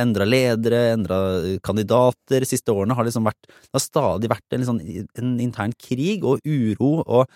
endra 0.01 0.25
ledere, 0.25 0.81
endra 0.95 1.19
kandidater. 1.65 2.41
De 2.41 2.49
siste 2.49 2.73
årene 2.73 2.97
har 2.97 3.05
liksom 3.07 3.27
vært 3.27 3.45
Det 3.45 3.77
har 3.77 3.83
stadig 3.85 4.31
vært 4.31 4.55
en, 4.55 4.63
liksom, 4.63 4.79
en 5.21 5.35
intern 5.43 5.75
krig 5.77 6.25
og 6.25 6.41
uro, 6.41 7.03
og 7.05 7.27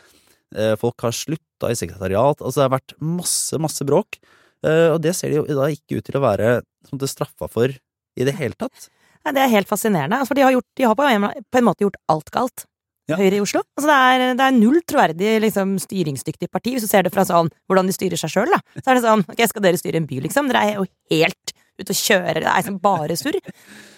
eh, 0.57 0.73
folk 0.81 1.05
har 1.05 1.15
slutta 1.15 1.71
i 1.71 1.77
sekretariat. 1.77 2.41
Altså, 2.41 2.59
det 2.59 2.67
har 2.67 2.75
vært 2.77 2.97
masse, 2.99 3.61
masse 3.61 3.87
bråk. 3.87 4.19
Eh, 4.65 4.89
og 4.93 4.99
det 5.03 5.15
ser 5.17 5.31
de 5.31 5.41
jo 5.41 5.47
da 5.47 5.69
ikke 5.73 5.99
ut 5.99 6.07
til 6.07 6.19
å 6.19 6.23
være 6.25 6.59
som 6.89 7.01
det 7.01 7.11
straffa 7.11 7.49
for 7.51 7.73
i 8.15 8.27
det 8.27 8.35
hele 8.39 8.57
tatt. 8.57 8.89
Ja, 9.25 9.33
det 9.33 9.41
er 9.41 9.53
helt 9.55 9.69
fascinerende. 9.69 10.21
For 10.27 10.37
de 10.37 10.45
har, 10.45 10.53
gjort, 10.53 10.69
de 10.77 10.85
har 10.85 10.97
på, 10.97 11.05
en, 11.09 11.27
på 11.49 11.59
en 11.59 11.67
måte 11.67 11.85
gjort 11.85 11.99
alt 12.11 12.31
galt. 12.33 12.65
Ja. 13.09 13.19
Høyre 13.19 13.37
i 13.37 13.41
Oslo. 13.43 13.61
Altså 13.77 13.89
det, 13.89 13.95
er, 13.95 14.23
det 14.37 14.45
er 14.45 14.55
null 14.55 14.79
troverdig 14.89 15.33
liksom, 15.43 15.75
styringsdyktig 15.81 16.49
parti, 16.49 16.73
hvis 16.73 16.87
du 16.87 16.89
ser 16.89 17.05
det 17.05 17.13
fra 17.13 17.25
sånn 17.27 17.51
hvordan 17.69 17.89
de 17.89 17.93
styrer 17.93 18.17
seg 18.17 18.33
sjøl. 18.33 18.55
Så 18.79 18.87
er 18.87 18.97
det 18.97 19.03
sånn 19.03 19.21
ok, 19.29 19.43
skal 19.51 19.65
dere 19.65 19.81
styre 19.81 20.01
en 20.01 20.07
by, 20.09 20.23
liksom? 20.25 20.49
Dere 20.49 20.63
er 20.65 20.79
jo 20.79 20.87
helt 21.13 21.53
ute 21.75 21.91
og 21.91 21.99
kjører, 21.99 22.39
det 22.39 22.53
er 22.55 22.79
bare 22.81 23.17
surr. 23.19 23.37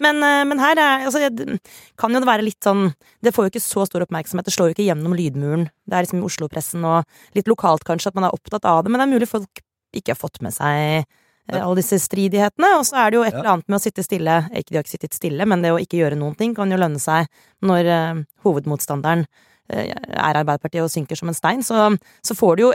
Men, 0.04 0.20
eh, 0.26 0.44
men, 0.50 0.60
her 0.60 0.80
er, 0.82 1.06
altså, 1.08 1.22
det, 1.30 1.60
kan 2.00 2.12
jo 2.12 2.24
det 2.24 2.30
være 2.30 2.46
litt 2.48 2.66
sånn 2.66 2.90
Det 3.22 3.34
får 3.36 3.46
jo 3.46 3.52
ikke 3.54 3.62
så 3.62 3.86
stor 3.86 4.04
oppmerksomhet, 4.08 4.48
det 4.48 4.56
slår 4.56 4.72
jo 4.72 4.76
ikke 4.76 4.88
gjennom 4.90 5.16
lydmuren. 5.16 5.68
Det 5.86 5.96
er 5.96 6.08
liksom 6.08 6.24
i 6.24 6.28
Oslo-pressen 6.28 6.84
og 6.90 7.38
litt 7.38 7.48
lokalt 7.48 7.86
kanskje 7.88 8.12
at 8.12 8.18
man 8.18 8.28
er 8.28 8.36
opptatt 8.36 8.66
av 8.68 8.84
det, 8.84 8.92
men 8.92 9.00
det 9.00 9.08
er 9.08 9.14
mulig 9.14 9.30
folk 9.30 9.62
ikke 9.96 10.14
har 10.14 10.20
fått 10.20 10.42
med 10.46 10.56
seg 10.56 11.08
Eh, 11.48 11.64
alle 11.64 11.80
disse 11.80 12.00
stridighetene. 12.04 12.74
Og 12.80 12.86
så 12.88 13.00
er 13.02 13.12
det 13.12 13.20
jo 13.20 13.26
et 13.28 13.36
eller 13.36 13.54
annet 13.56 13.70
med 13.72 13.80
å 13.80 13.84
sitte 13.84 14.06
stille, 14.06 14.42
ikke 14.52 14.74
de 14.74 14.80
har 14.80 14.86
ikke 14.86 14.96
sittet 14.96 15.18
stille, 15.18 15.48
men 15.48 15.64
det 15.64 15.74
å 15.74 15.80
ikke 15.82 16.00
gjøre 16.02 16.20
noen 16.20 16.36
ting 16.40 16.56
kan 16.58 16.72
jo 16.72 16.80
lønne 16.80 17.00
seg 17.02 17.30
når 17.66 17.92
uh, 17.92 18.22
hovedmotstanderen 18.46 19.26
uh, 19.26 19.88
er 19.88 20.42
Arbeiderpartiet 20.42 20.84
og 20.84 20.92
synker 20.94 21.20
som 21.20 21.32
en 21.32 21.38
stein. 21.38 21.64
Så, 21.66 21.90
så 22.26 22.38
får 22.38 22.58
du 22.58 22.66
jo 22.68 22.74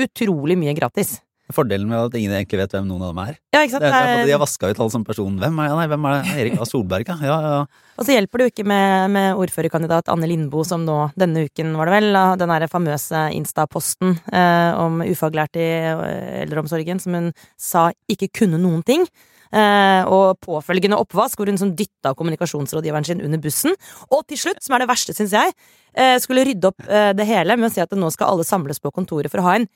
utrolig 0.00 0.58
mye 0.60 0.76
gratis. 0.76 1.18
Fordelen 1.56 1.88
med 1.90 2.08
at 2.08 2.16
ingen 2.18 2.34
egentlig 2.36 2.60
vet 2.62 2.74
hvem 2.76 2.88
noen 2.88 3.04
av 3.06 3.12
dem 3.12 3.22
er. 3.24 3.38
Ja, 3.54 3.62
ikke 3.62 3.74
sant? 3.76 3.84
Det 3.84 3.92
er, 3.94 4.24
de 4.28 4.34
har 4.34 4.42
vaska 4.42 4.70
ut 4.70 4.82
alle 4.82 4.94
som 4.94 5.06
person. 5.06 5.38
Hvem 5.40 5.62
er, 5.64 5.74
nei, 5.78 5.86
hvem 5.92 6.06
er 6.10 6.16
det? 6.16 6.34
Erik 6.44 6.60
A. 6.60 6.68
Solberg, 6.68 7.10
ja. 7.26 7.38
ja. 7.46 7.88
Og 8.00 8.06
så 8.06 8.16
hjelper 8.16 8.40
det 8.40 8.46
jo 8.46 8.54
ikke 8.54 8.68
med, 8.70 9.10
med 9.16 9.40
ordførerkandidat 9.42 10.12
Anne 10.12 10.28
Lindboe, 10.30 10.66
som 10.68 10.86
nå, 10.86 10.98
denne 11.20 11.46
uken 11.48 11.74
var 11.78 11.90
det 11.90 11.96
vel, 11.98 12.20
den 12.40 12.54
derre 12.54 12.70
famøse 12.72 13.26
Insta-posten 13.36 14.16
eh, 14.32 14.70
om 14.80 15.02
ufaglærte 15.04 15.60
i 15.60 15.72
eh, 15.90 16.38
eldreomsorgen, 16.44 17.02
som 17.02 17.18
hun 17.18 17.34
sa 17.60 17.90
ikke 18.10 18.32
kunne 18.42 18.62
noen 18.62 18.86
ting. 18.86 19.04
Eh, 19.50 20.02
og 20.06 20.38
påfølgende 20.46 20.98
oppvask, 21.00 21.40
hvor 21.40 21.50
hun 21.50 21.58
sånn 21.58 21.74
dytta 21.74 22.12
kommunikasjonsrådgiveren 22.18 23.06
sin 23.06 23.22
under 23.26 23.40
bussen. 23.42 23.74
Og 24.14 24.22
til 24.30 24.38
slutt, 24.38 24.62
som 24.62 24.76
er 24.76 24.84
det 24.84 24.90
verste, 24.92 25.14
syns 25.16 25.34
jeg, 25.34 25.54
eh, 25.94 26.16
skulle 26.22 26.44
rydde 26.46 26.70
opp 26.70 26.86
eh, 26.86 27.10
det 27.18 27.26
hele 27.26 27.56
med 27.58 27.70
å 27.70 27.74
si 27.74 27.82
at 27.82 27.90
nå 27.90 28.10
skal 28.14 28.30
alle 28.30 28.46
samles 28.46 28.78
på 28.78 28.92
kontoret 28.94 29.30
for 29.30 29.42
å 29.42 29.48
ha 29.48 29.56
en 29.58 29.66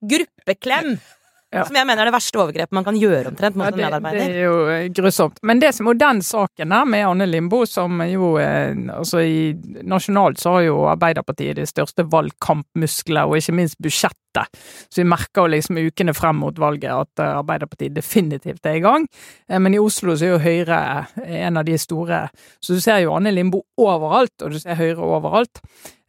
gruppeklem. 0.00 0.96
Ja. 1.50 1.64
Som 1.66 1.74
jeg 1.74 1.82
mener 1.82 2.04
er 2.04 2.06
det 2.06 2.14
verste 2.14 2.38
overgrepet 2.38 2.76
man 2.76 2.84
kan 2.86 2.94
gjøre 2.94 3.32
omtrent 3.32 3.56
mot 3.58 3.66
ja, 3.66 3.72
det, 3.74 3.80
en 3.80 3.88
medarbeider. 3.88 4.20
Det 4.20 4.36
er 4.38 4.44
jo 4.44 4.58
eh, 4.70 4.84
grusomt. 4.94 5.40
Men 5.42 5.58
det 5.58 5.72
som 5.74 5.88
og 5.90 5.98
den 5.98 6.20
saken 6.22 6.70
der 6.70 6.86
med 6.86 7.06
Anne 7.08 7.26
Limbo, 7.26 7.64
som 7.66 7.98
jo 8.06 8.36
eh, 8.38 8.70
altså 8.94 9.24
i, 9.26 9.40
Nasjonalt 9.82 10.38
så 10.38 10.54
har 10.54 10.68
jo 10.68 10.84
Arbeiderpartiet 10.92 11.58
de 11.58 11.66
største 11.66 12.06
valgkampmuskler, 12.06 13.26
og 13.26 13.40
ikke 13.40 13.56
minst 13.58 13.80
budsjettet. 13.82 14.62
Så 14.86 15.02
vi 15.02 15.08
merker 15.10 15.42
jo 15.42 15.50
liksom 15.56 15.82
ukene 15.82 16.14
frem 16.14 16.38
mot 16.38 16.62
valget 16.62 16.94
at 16.94 17.24
eh, 17.26 17.36
Arbeiderpartiet 17.42 17.98
definitivt 17.98 18.70
er 18.70 18.78
i 18.78 18.86
gang. 18.86 19.10
Men 19.50 19.74
i 19.74 19.82
Oslo 19.82 20.14
så 20.14 20.28
er 20.28 20.36
jo 20.36 20.44
Høyre 20.46 20.82
en 21.26 21.58
av 21.58 21.66
de 21.66 21.74
store. 21.82 22.28
Så 22.62 22.78
du 22.78 22.84
ser 22.84 23.02
jo 23.02 23.16
Anne 23.18 23.34
Limbo 23.34 23.64
overalt, 23.74 24.36
og 24.38 24.54
du 24.54 24.62
ser 24.62 24.78
Høyre 24.78 25.02
overalt. 25.02 25.58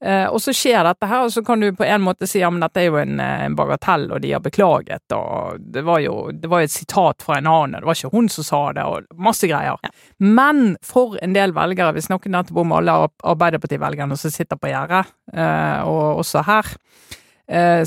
Eh, 0.05 0.25
og 0.25 0.41
så 0.41 0.53
skjer 0.55 0.81
dette 0.85 1.05
her, 1.05 1.27
og 1.27 1.33
så 1.33 1.43
kan 1.45 1.61
du 1.61 1.67
på 1.77 1.85
en 1.85 2.01
måte 2.01 2.25
si 2.29 2.39
ja, 2.41 2.49
men 2.49 2.63
dette 2.63 2.81
er 2.81 2.87
jo 2.89 2.97
en, 2.97 3.19
eh, 3.21 3.43
en 3.45 3.55
bagatell, 3.57 4.07
og 4.09 4.23
de 4.23 4.31
har 4.33 4.41
beklaget, 4.41 5.05
og 5.13 5.61
det 5.61 5.83
var 5.85 6.01
jo 6.01 6.15
det 6.33 6.49
var 6.49 6.65
et 6.65 6.73
sitat 6.73 7.21
fra 7.21 7.37
en 7.37 7.49
annen, 7.51 7.77
det 7.77 7.89
var 7.89 7.99
ikke 7.99 8.13
hun 8.15 8.29
som 8.33 8.47
sa 8.47 8.61
det, 8.73 8.85
og 8.87 9.21
masse 9.21 9.45
greier. 9.45 9.77
Ja. 9.77 9.91
Men 10.17 10.75
for 10.81 11.19
en 11.21 11.37
del 11.37 11.53
velgere, 11.53 11.93
vi 11.93 12.01
snakket 12.01 12.33
nettopp 12.33 12.63
om 12.63 12.73
alle 12.79 12.97
Arbeiderparti-velgerne 13.21 14.17
som 14.17 14.33
sitter 14.33 14.57
på 14.57 14.71
gjerdet, 14.73 15.05
eh, 15.35 15.85
og 15.85 16.23
også 16.25 16.47
her, 16.49 16.73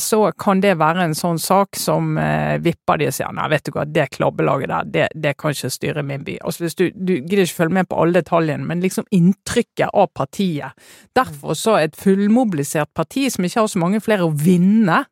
så 0.00 0.18
kan 0.40 0.60
det 0.60 0.74
være 0.80 1.06
en 1.06 1.14
sånn 1.16 1.38
sak 1.40 1.78
som 1.80 2.18
eh, 2.20 2.58
vipper 2.60 3.00
de 3.00 3.08
og 3.08 3.14
sier 3.16 3.32
nei, 3.32 3.46
vet 3.52 3.64
du 3.64 3.72
hva, 3.72 3.86
det 3.88 4.10
klabbelaget 4.12 4.72
der, 4.72 4.90
det, 4.96 5.06
det 5.26 5.34
kan 5.40 5.54
ikke 5.56 5.72
styre 5.72 6.04
min 6.04 6.26
by. 6.26 6.36
Altså 6.44 6.66
hvis 6.66 6.76
Du, 6.78 6.84
du 6.92 7.14
gidder 7.14 7.46
ikke 7.46 7.62
følge 7.62 7.78
med 7.78 7.88
på 7.88 8.02
alle 8.02 8.20
detaljene, 8.20 8.68
men 8.68 8.84
liksom 8.84 9.08
inntrykket 9.14 9.88
av 9.88 10.10
partiet. 10.12 10.76
Derfor 11.16 11.56
så 11.56 11.78
et 11.80 11.96
fullmobilisert 11.96 12.92
parti 12.94 13.28
som 13.32 13.46
ikke 13.46 13.62
har 13.62 13.72
så 13.72 13.80
mange 13.80 14.02
flere 14.04 14.28
å 14.28 14.34
vinne, 14.36 15.04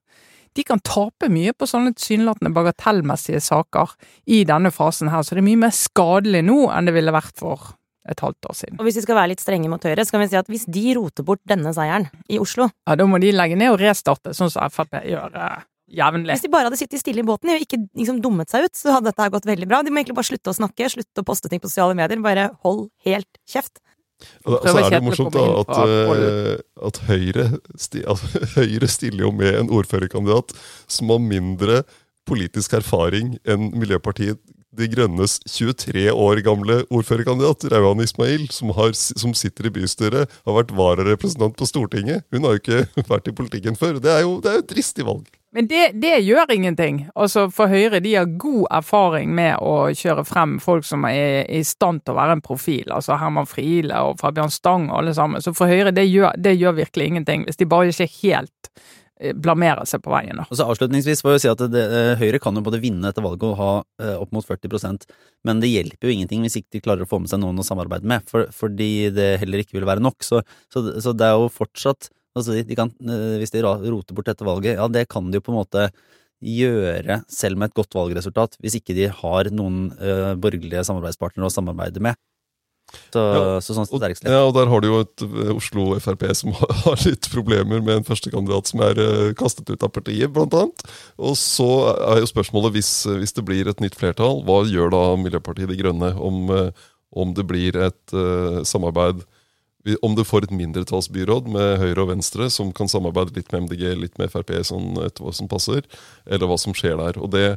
de 0.52 0.64
kan 0.68 0.82
tape 0.84 1.30
mye 1.32 1.54
på 1.56 1.64
sånne 1.68 1.94
tilsynelatende 1.96 2.52
bagatellmessige 2.52 3.40
saker 3.40 3.94
i 4.36 4.42
denne 4.48 4.72
fasen 4.74 5.08
her, 5.12 5.24
så 5.24 5.36
det 5.36 5.40
er 5.40 5.48
mye 5.48 5.62
mer 5.64 5.72
skadelig 5.76 6.42
nå 6.44 6.66
enn 6.74 6.88
det 6.88 6.96
ville 6.96 7.14
vært 7.14 7.40
for 7.40 7.72
et 8.10 8.22
halvt 8.24 8.48
år 8.50 8.56
siden. 8.58 8.78
Og 8.80 8.86
hvis 8.86 8.98
vi 8.98 9.04
skal 9.04 9.18
være 9.18 9.32
litt 9.32 9.42
strenge 9.42 9.70
mot 9.70 9.84
Høyre, 9.86 10.04
så 10.06 10.14
kan 10.14 10.24
vi 10.24 10.30
si 10.32 10.38
at 10.40 10.48
hvis 10.50 10.64
de 10.70 10.86
roter 10.98 11.26
bort 11.26 11.42
denne 11.48 11.70
seieren 11.76 12.08
i 12.32 12.40
Oslo 12.42 12.68
Ja, 12.70 12.96
da 12.98 13.06
må 13.08 13.20
de 13.22 13.30
legge 13.34 13.58
ned 13.58 13.74
og 13.74 13.78
restarte, 13.82 14.34
sånn 14.36 14.50
som 14.52 14.72
Frp 14.72 14.98
gjør 15.06 15.36
uh, 15.36 15.62
jevnlig. 15.92 16.34
Hvis 16.34 16.46
de 16.46 16.52
bare 16.52 16.68
hadde 16.68 16.80
sittet 16.80 17.02
stille 17.02 17.22
i 17.22 17.26
båten 17.26 17.52
og 17.52 17.62
ikke 17.62 17.78
liksom 17.86 18.20
dummet 18.24 18.50
seg 18.52 18.66
ut, 18.66 18.76
så 18.78 18.96
hadde 18.96 19.10
dette 19.10 19.30
gått 19.36 19.48
veldig 19.48 19.70
bra. 19.70 19.82
De 19.86 19.94
må 19.94 20.02
egentlig 20.02 20.18
bare 20.18 20.30
slutte 20.32 20.52
å 20.52 20.58
snakke, 20.58 20.90
slutte 20.92 21.24
å 21.24 21.28
poste 21.28 21.50
ting 21.52 21.62
på 21.62 21.70
sosiale 21.70 21.96
medier, 21.98 22.22
bare 22.24 22.50
hold 22.66 22.88
helt 23.06 23.42
kjeft. 23.48 23.82
Og 24.46 24.62
så 24.62 24.78
er 24.78 24.92
det 24.94 25.02
morsomt 25.02 25.34
da, 25.34 25.44
at, 25.62 25.72
uh, 25.74 26.86
at 26.86 27.02
Høyre, 27.08 27.48
altså, 28.12 28.46
Høyre 28.56 28.90
stiller 28.90 29.26
jo 29.26 29.34
med 29.34 29.58
en 29.58 29.70
ordførerkandidat 29.74 30.54
som 30.90 31.10
har 31.10 31.22
mindre 31.22 31.82
politisk 32.28 32.76
erfaring 32.78 33.36
enn 33.50 33.72
Miljøpartiet 33.74 34.38
de 34.78 34.88
Grønnes 34.88 35.38
23 35.48 36.08
år 36.12 36.40
gamle 36.46 36.80
ordførerkandidat, 36.88 37.68
Rauan 37.72 38.00
Ismail, 38.04 38.48
som, 38.54 38.72
har, 38.76 38.94
som, 38.96 39.34
sitter 39.36 39.68
i 39.68 39.74
bystyret, 39.74 40.32
har 40.46 40.56
vært 40.56 40.72
vararepresentant 40.76 41.58
på 41.58 41.68
Stortinget. 41.68 42.24
Hun 42.32 42.46
har 42.46 42.56
jo 42.56 42.62
ikke 42.62 42.86
vært 43.12 43.28
i 43.28 43.36
politikken 43.36 43.78
før. 43.78 44.00
Det 44.02 44.12
er 44.14 44.24
jo, 44.24 44.38
det 44.42 44.52
er 44.52 44.62
et 44.62 44.72
dristig 44.72 45.06
valg. 45.08 45.28
Men 45.52 45.66
det, 45.68 45.90
det, 46.00 46.14
gjør 46.24 46.48
ingenting. 46.54 47.02
Altså 47.12 47.50
For 47.52 47.68
Høyre 47.68 48.00
de 48.00 48.14
har 48.16 48.30
god 48.40 48.70
erfaring 48.72 49.34
med 49.36 49.58
å 49.60 49.90
kjøre 49.92 50.24
frem 50.24 50.56
folk 50.64 50.86
som 50.88 51.04
er 51.04 51.44
i 51.44 51.60
stand 51.68 52.00
til 52.06 52.14
å 52.14 52.20
være 52.22 52.38
en 52.38 52.44
profil. 52.44 52.86
Altså 52.88 53.18
Herman 53.20 53.48
Friele 53.50 54.00
og 54.00 54.16
Fabian 54.22 54.52
Stang 54.52 54.88
og 54.88 55.02
alle 55.02 55.12
sammen. 55.18 55.44
Så 55.44 55.52
for 55.56 55.68
Høyre 55.68 55.92
det 55.92 56.06
gjør, 56.08 56.32
det 56.40 56.56
gjør 56.56 56.78
virkelig 56.80 57.10
ingenting. 57.10 57.44
Hvis 57.44 57.60
de 57.60 57.68
bare 57.68 57.92
ikke 57.92 58.08
helt 58.22 58.72
blamere 59.38 59.84
seg 59.88 60.02
på 60.02 60.12
veien. 60.12 60.40
da. 60.40 60.46
Og 60.50 60.58
så 60.58 60.66
Avslutningsvis 60.66 61.22
får 61.22 61.36
jeg 61.36 61.44
si 61.44 61.50
at 61.52 61.62
det, 61.72 61.82
eh, 61.82 62.14
Høyre 62.20 62.40
kan 62.42 62.58
jo 62.58 62.64
både 62.66 62.80
vinne 62.82 63.06
dette 63.06 63.22
valget 63.24 63.46
og 63.48 63.58
ha 63.60 63.72
eh, 64.02 64.16
opp 64.18 64.32
mot 64.34 64.46
40% 64.46 65.06
men 65.46 65.62
det 65.62 65.70
hjelper 65.72 66.08
jo 66.08 66.14
ingenting 66.14 66.44
hvis 66.44 66.58
ikke 66.60 66.76
de 66.76 66.82
klarer 66.84 67.06
å 67.06 67.10
få 67.10 67.20
med 67.22 67.30
seg 67.30 67.42
noen 67.42 67.58
å 67.58 67.66
samarbeide 67.66 68.08
med, 68.08 68.26
for, 68.30 68.48
fordi 68.54 69.10
det 69.14 69.36
heller 69.42 69.62
ikke 69.62 69.78
vil 69.78 69.88
være 69.88 70.04
nok. 70.04 70.22
Så, 70.26 70.42
så, 70.72 70.84
så 71.02 71.14
det 71.16 71.28
er 71.28 71.38
jo 71.38 71.52
fortsatt 71.52 72.10
altså 72.38 72.56
de 72.64 72.78
kan, 72.78 72.92
eh, 73.04 73.36
Hvis 73.42 73.54
de 73.54 73.62
roter 73.62 74.16
bort 74.16 74.30
dette 74.30 74.46
valget, 74.46 74.78
ja, 74.78 74.88
det 74.88 75.08
kan 75.12 75.30
de 75.30 75.38
jo 75.40 75.44
på 75.44 75.52
en 75.54 75.60
måte 75.60 75.88
gjøre 76.42 77.20
selv 77.30 77.60
med 77.60 77.70
et 77.70 77.76
godt 77.76 77.94
valgresultat, 77.94 78.56
hvis 78.62 78.80
ikke 78.80 78.96
de 78.96 79.06
har 79.14 79.50
noen 79.54 79.92
eh, 80.00 80.32
borgerlige 80.34 80.82
samarbeidspartnere 80.88 81.46
å 81.46 81.54
samarbeide 81.54 82.02
med. 82.02 82.18
Så, 83.12 83.20
Ja, 83.20 83.60
så 83.64 83.76
sånn 83.76 83.88
Og, 83.88 84.02
ja, 84.04 84.40
og 84.44 84.52
der 84.56 84.68
har 84.68 84.82
du 84.82 84.88
jo 84.88 85.00
et 85.04 85.24
eh, 85.24 85.52
Oslo 85.54 85.86
Frp 86.02 86.24
som 86.36 86.52
har, 86.56 86.72
har 86.84 87.04
litt 87.06 87.28
problemer 87.32 87.80
med 87.84 88.00
en 88.00 88.08
førstekandidat 88.08 88.72
som 88.72 88.82
er 88.84 89.00
eh, 89.00 89.34
kastet 89.38 89.70
ut 89.72 89.84
av 89.84 89.92
partiet, 89.94 90.32
blant 90.32 90.54
annet. 90.56 90.84
Og 91.20 91.36
så 91.40 91.68
er 91.94 92.22
jo 92.22 92.30
spørsmålet, 92.30 92.76
hvis, 92.76 92.92
hvis 93.20 93.36
det 93.36 93.46
blir 93.48 93.70
et 93.70 93.80
nytt 93.84 93.96
flertall, 93.98 94.42
hva 94.46 94.62
gjør 94.68 94.92
da 94.92 95.04
Miljøpartiet 95.20 95.72
De 95.72 95.78
Grønne 95.78 96.12
om, 96.20 96.44
eh, 96.52 96.88
om 97.12 97.32
det 97.36 97.44
blir 97.44 97.76
et 97.76 98.16
uh, 98.16 98.62
samarbeid 98.64 99.20
om 100.06 100.14
du 100.14 100.22
får 100.24 100.46
et 100.46 100.54
mindretallsbyråd 100.54 101.48
med 101.50 101.80
Høyre 101.80 102.04
og 102.04 102.12
Venstre 102.12 102.46
som 102.54 102.70
kan 102.76 102.90
samarbeide 102.90 103.34
litt 103.34 103.50
med 103.52 103.66
MDG, 103.66 103.82
litt 103.98 104.20
med 104.20 104.30
Frp, 104.30 104.52
sånn 104.66 104.94
etter 105.02 105.26
hva 105.26 105.32
som 105.34 105.50
passer, 105.50 105.82
eller 106.26 106.50
hva 106.50 106.58
som 106.60 106.76
skjer 106.76 106.94
der. 107.00 107.18
Og 107.18 107.32
det, 107.34 107.56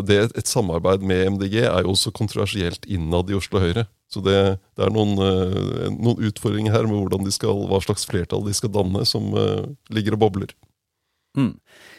det 0.00 0.32
Et 0.38 0.48
samarbeid 0.48 1.02
med 1.04 1.34
MDG 1.34 1.58
er 1.66 1.84
jo 1.84 1.92
også 1.92 2.12
kontroversielt 2.16 2.86
innad 2.88 3.30
i 3.30 3.36
Oslo 3.36 3.60
Høyre. 3.60 3.86
Så 4.12 4.20
det, 4.24 4.36
det 4.76 4.84
er 4.86 4.92
noen, 4.92 5.16
eh, 5.20 5.88
noen 5.92 6.28
utfordringer 6.28 6.72
her 6.74 6.88
med 6.88 7.32
skal, 7.32 7.64
hva 7.68 7.80
slags 7.84 8.04
flertall 8.08 8.44
de 8.44 8.54
skal 8.56 8.72
danne, 8.72 9.04
som 9.08 9.30
eh, 9.36 9.64
ligger 9.92 10.16
og 10.16 10.24
bobler. 10.24 10.54
Mm. 11.36 11.54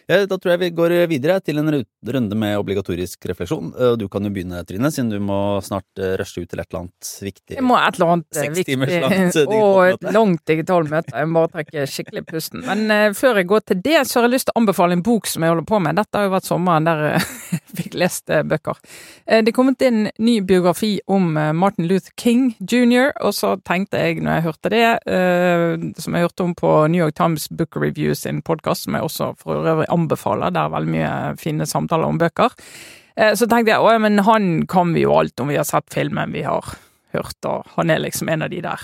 Ja, 0.09 0.21
da 0.27 0.37
tror 0.37 0.53
jeg 0.53 0.61
vi 0.65 0.71
går 0.75 0.95
videre 1.11 1.39
til 1.43 1.61
en 1.61 1.71
runde 1.71 2.37
med 2.39 2.57
obligatorisk 2.59 3.27
refleksjon. 3.29 3.71
Du 3.99 4.07
kan 4.11 4.25
jo 4.27 4.31
begynne, 4.33 4.63
Trine, 4.67 4.91
siden 4.91 5.11
du 5.13 5.19
må 5.23 5.39
snart 5.63 5.87
eh, 6.01 6.15
rushe 6.19 6.43
ut 6.43 6.49
til 6.51 6.59
et 6.59 6.67
eller 6.67 6.83
annet 6.83 7.11
viktig. 7.23 7.55
Jeg 7.55 7.65
må 7.65 7.77
et 7.79 7.99
eller 7.99 8.15
annet 8.17 8.27
eh, 8.33 8.41
Seks 8.41 8.57
viktig 8.57 8.73
timers 8.73 8.93
langt, 9.05 9.37
eh, 9.41 9.53
og 9.57 9.79
et 9.87 10.07
langt 10.15 10.43
digitalt 10.49 10.91
møte. 10.91 11.13
Jeg 11.15 11.29
må 11.29 11.43
bare 11.43 11.53
trekke 11.57 11.85
skikkelig 11.89 12.25
pusten. 12.29 12.63
Men 12.67 12.85
uh, 12.91 13.15
før 13.17 13.41
jeg 13.41 13.49
går 13.51 13.65
til 13.69 13.81
det, 13.85 13.97
så 14.09 14.19
har 14.19 14.27
jeg 14.27 14.35
lyst 14.35 14.49
til 14.49 14.55
å 14.55 14.63
anbefale 14.63 14.97
en 14.97 15.05
bok 15.05 15.29
som 15.29 15.45
jeg 15.45 15.53
holder 15.53 15.69
på 15.69 15.81
med. 15.83 15.99
Dette 15.99 16.19
har 16.19 16.27
jo 16.27 16.35
vært 16.35 16.49
sommeren 16.49 16.89
der 16.89 17.05
eh, 17.11 17.29
jeg 17.53 17.79
fikk 17.79 17.97
lest 17.99 18.33
uh, 18.33 18.43
bøker. 18.47 18.79
Uh, 19.27 19.39
det 19.39 19.53
er 19.53 19.57
kommet 19.57 19.87
inn 19.87 20.07
ny 20.23 20.39
biografi 20.45 20.93
om 21.07 21.37
eh, 21.37 21.53
Martin 21.53 21.87
Luther 21.87 22.11
King 22.17 22.55
jr., 22.59 23.11
og 23.21 23.33
så 23.35 23.55
tenkte 23.67 23.99
jeg 23.99 24.21
når 24.23 24.37
jeg 24.37 24.45
hørte 24.47 24.71
det, 24.73 24.85
eh, 25.09 25.75
som 26.01 26.15
jeg 26.15 26.27
hørte 26.27 26.45
om 26.45 26.53
på 26.57 26.73
New 26.91 27.01
York 27.03 27.15
Times 27.17 27.47
Book 27.49 27.77
Review 27.79 28.13
sin 28.17 28.41
podkast, 28.45 28.85
som 28.85 28.97
jeg 28.97 29.07
også 29.07 29.31
for 29.41 29.67
øvrig 29.73 29.89
anbefaler, 29.93 30.53
det 30.53 30.63
er 30.63 30.73
veldig 30.73 30.95
mye 30.95 31.13
fine 31.41 31.67
samtaler 31.69 32.09
om 32.09 32.19
bøker. 32.21 32.55
Eh, 33.15 33.33
Så 33.37 33.47
tenkte 33.47 33.75
jeg 33.75 33.83
å 33.83 33.93
men 34.01 34.19
han 34.25 34.65
kan 34.67 34.93
vi 34.93 35.05
jo 35.05 35.13
alt 35.19 35.39
om 35.39 35.53
vi 35.53 35.59
har 35.59 35.67
sett 35.69 35.93
filmen 35.93 36.33
vi 36.33 36.43
har 36.47 36.75
hørt, 37.13 37.39
og 37.45 37.67
han 37.77 37.89
er 37.93 38.01
liksom 38.01 38.29
en 38.29 38.41
av 38.41 38.49
de 38.49 38.61
der 38.65 38.81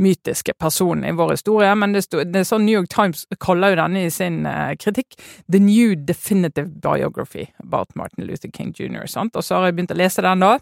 mytiske 0.00 0.54
personene 0.56 1.10
i 1.10 1.16
vår 1.16 1.34
historie. 1.34 1.74
Men 1.76 1.92
det, 1.92 2.06
stod, 2.06 2.30
det 2.32 2.40
er 2.40 2.48
sånn 2.48 2.64
New 2.64 2.78
York 2.78 2.88
Times 2.88 3.26
kaller 3.42 3.74
jo 3.74 3.80
denne 3.82 4.06
i 4.06 4.12
sin 4.12 4.46
eh, 4.48 4.72
kritikk 4.80 5.18
The 5.52 5.60
New 5.60 5.94
Definitive 6.08 6.70
Biography 6.80 7.50
about 7.62 7.92
Martin 7.94 8.24
Luther 8.24 8.48
King 8.48 8.72
jr. 8.72 9.04
Sant? 9.06 9.36
Og 9.36 9.44
så 9.44 9.58
har 9.58 9.68
jeg 9.68 9.76
begynt 9.76 9.92
å 9.92 10.00
lese 10.00 10.24
den 10.24 10.40
da. 10.46 10.54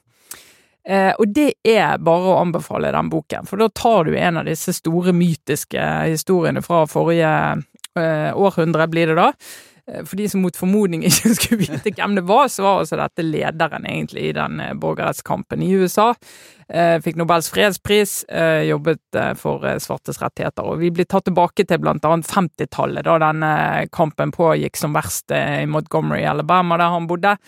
Eh, 0.88 1.12
og 1.20 1.34
det 1.36 1.52
er 1.68 2.00
bare 2.02 2.32
å 2.32 2.38
anbefale 2.40 2.90
den 2.94 3.10
boken, 3.12 3.46
for 3.46 3.60
da 3.60 3.68
tar 3.68 4.08
du 4.08 4.14
en 4.16 4.40
av 4.40 4.48
disse 4.48 4.72
store 4.72 5.12
mytiske 5.14 5.86
historiene 6.08 6.62
fra 6.64 6.86
forrige 6.88 7.32
eh, 8.00 8.36
århundre, 8.36 8.88
blir 8.90 9.10
det 9.10 9.16
da. 9.18 9.32
Eh, 9.88 10.04
For 10.04 10.18
de 10.20 10.28
som 10.30 10.42
mot 10.44 10.56
formodning 10.56 11.04
ikke 11.08 11.34
skulle 11.36 11.64
vite 11.64 11.94
hvem 11.96 12.16
det 12.18 12.26
var, 12.28 12.48
så 12.52 12.64
var 12.64 12.82
altså 12.82 13.00
dette 13.00 13.26
lederen 13.26 13.86
egentlig 13.88 14.28
i 14.28 14.36
den 14.36 14.60
eh, 14.64 14.76
borgerrettskampen 14.78 15.64
i 15.64 15.72
USA. 15.78 16.12
Fikk 16.68 17.16
Nobels 17.16 17.46
fredspris, 17.48 18.26
jobbet 18.68 19.16
for 19.40 19.62
svartes 19.80 20.18
rettigheter. 20.20 20.66
Og 20.68 20.82
vi 20.82 20.90
blir 20.92 21.06
tatt 21.08 21.24
tilbake 21.24 21.64
til 21.64 21.80
blant 21.80 22.04
annet 22.04 22.28
50-tallet, 22.28 23.06
da 23.06 23.14
denne 23.22 23.52
kampen 23.88 24.34
pågikk 24.36 24.76
som 24.76 24.92
verst 24.92 25.32
i 25.32 25.64
Montgomery, 25.64 26.26
Alabama, 26.28 26.76
der 26.76 26.92
han 26.92 27.08
bodde. 27.08 27.38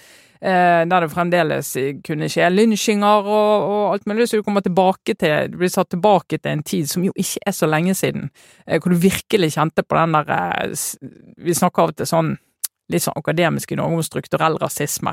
Eh, 0.40 0.82
der 0.88 1.04
det 1.04 1.10
fremdeles 1.12 1.74
kunne 2.06 2.28
skje 2.32 2.46
lynsjinger 2.48 3.26
og, 3.28 3.64
og 3.70 3.82
alt 3.92 4.06
mulig. 4.08 4.28
Så 4.28 4.40
du 4.40 4.46
kommer 4.46 4.64
tilbake 4.64 5.14
til 5.20 5.50
Du 5.52 5.58
blir 5.60 5.72
satt 5.72 5.90
tilbake 5.92 6.38
til 6.38 6.54
en 6.54 6.62
tid 6.64 6.88
som 6.88 7.04
jo 7.04 7.12
ikke 7.12 7.44
er 7.46 7.56
så 7.56 7.68
lenge 7.68 7.94
siden, 7.94 8.30
eh, 8.66 8.80
hvor 8.80 8.94
du 8.94 9.02
virkelig 9.02 9.52
kjente 9.58 9.84
på 9.84 9.98
den 9.98 10.16
der 10.16 10.32
eh, 10.36 10.72
Vi 11.36 11.54
snakker 11.54 11.82
av 11.82 11.92
og 11.92 12.00
til 12.00 12.08
sånn 12.08 12.36
litt 12.90 13.04
sånn 13.04 13.20
akademisk 13.20 13.70
i 13.70 13.78
Norge 13.78 14.00
om 14.00 14.02
strukturell 14.02 14.56
rasisme. 14.58 15.12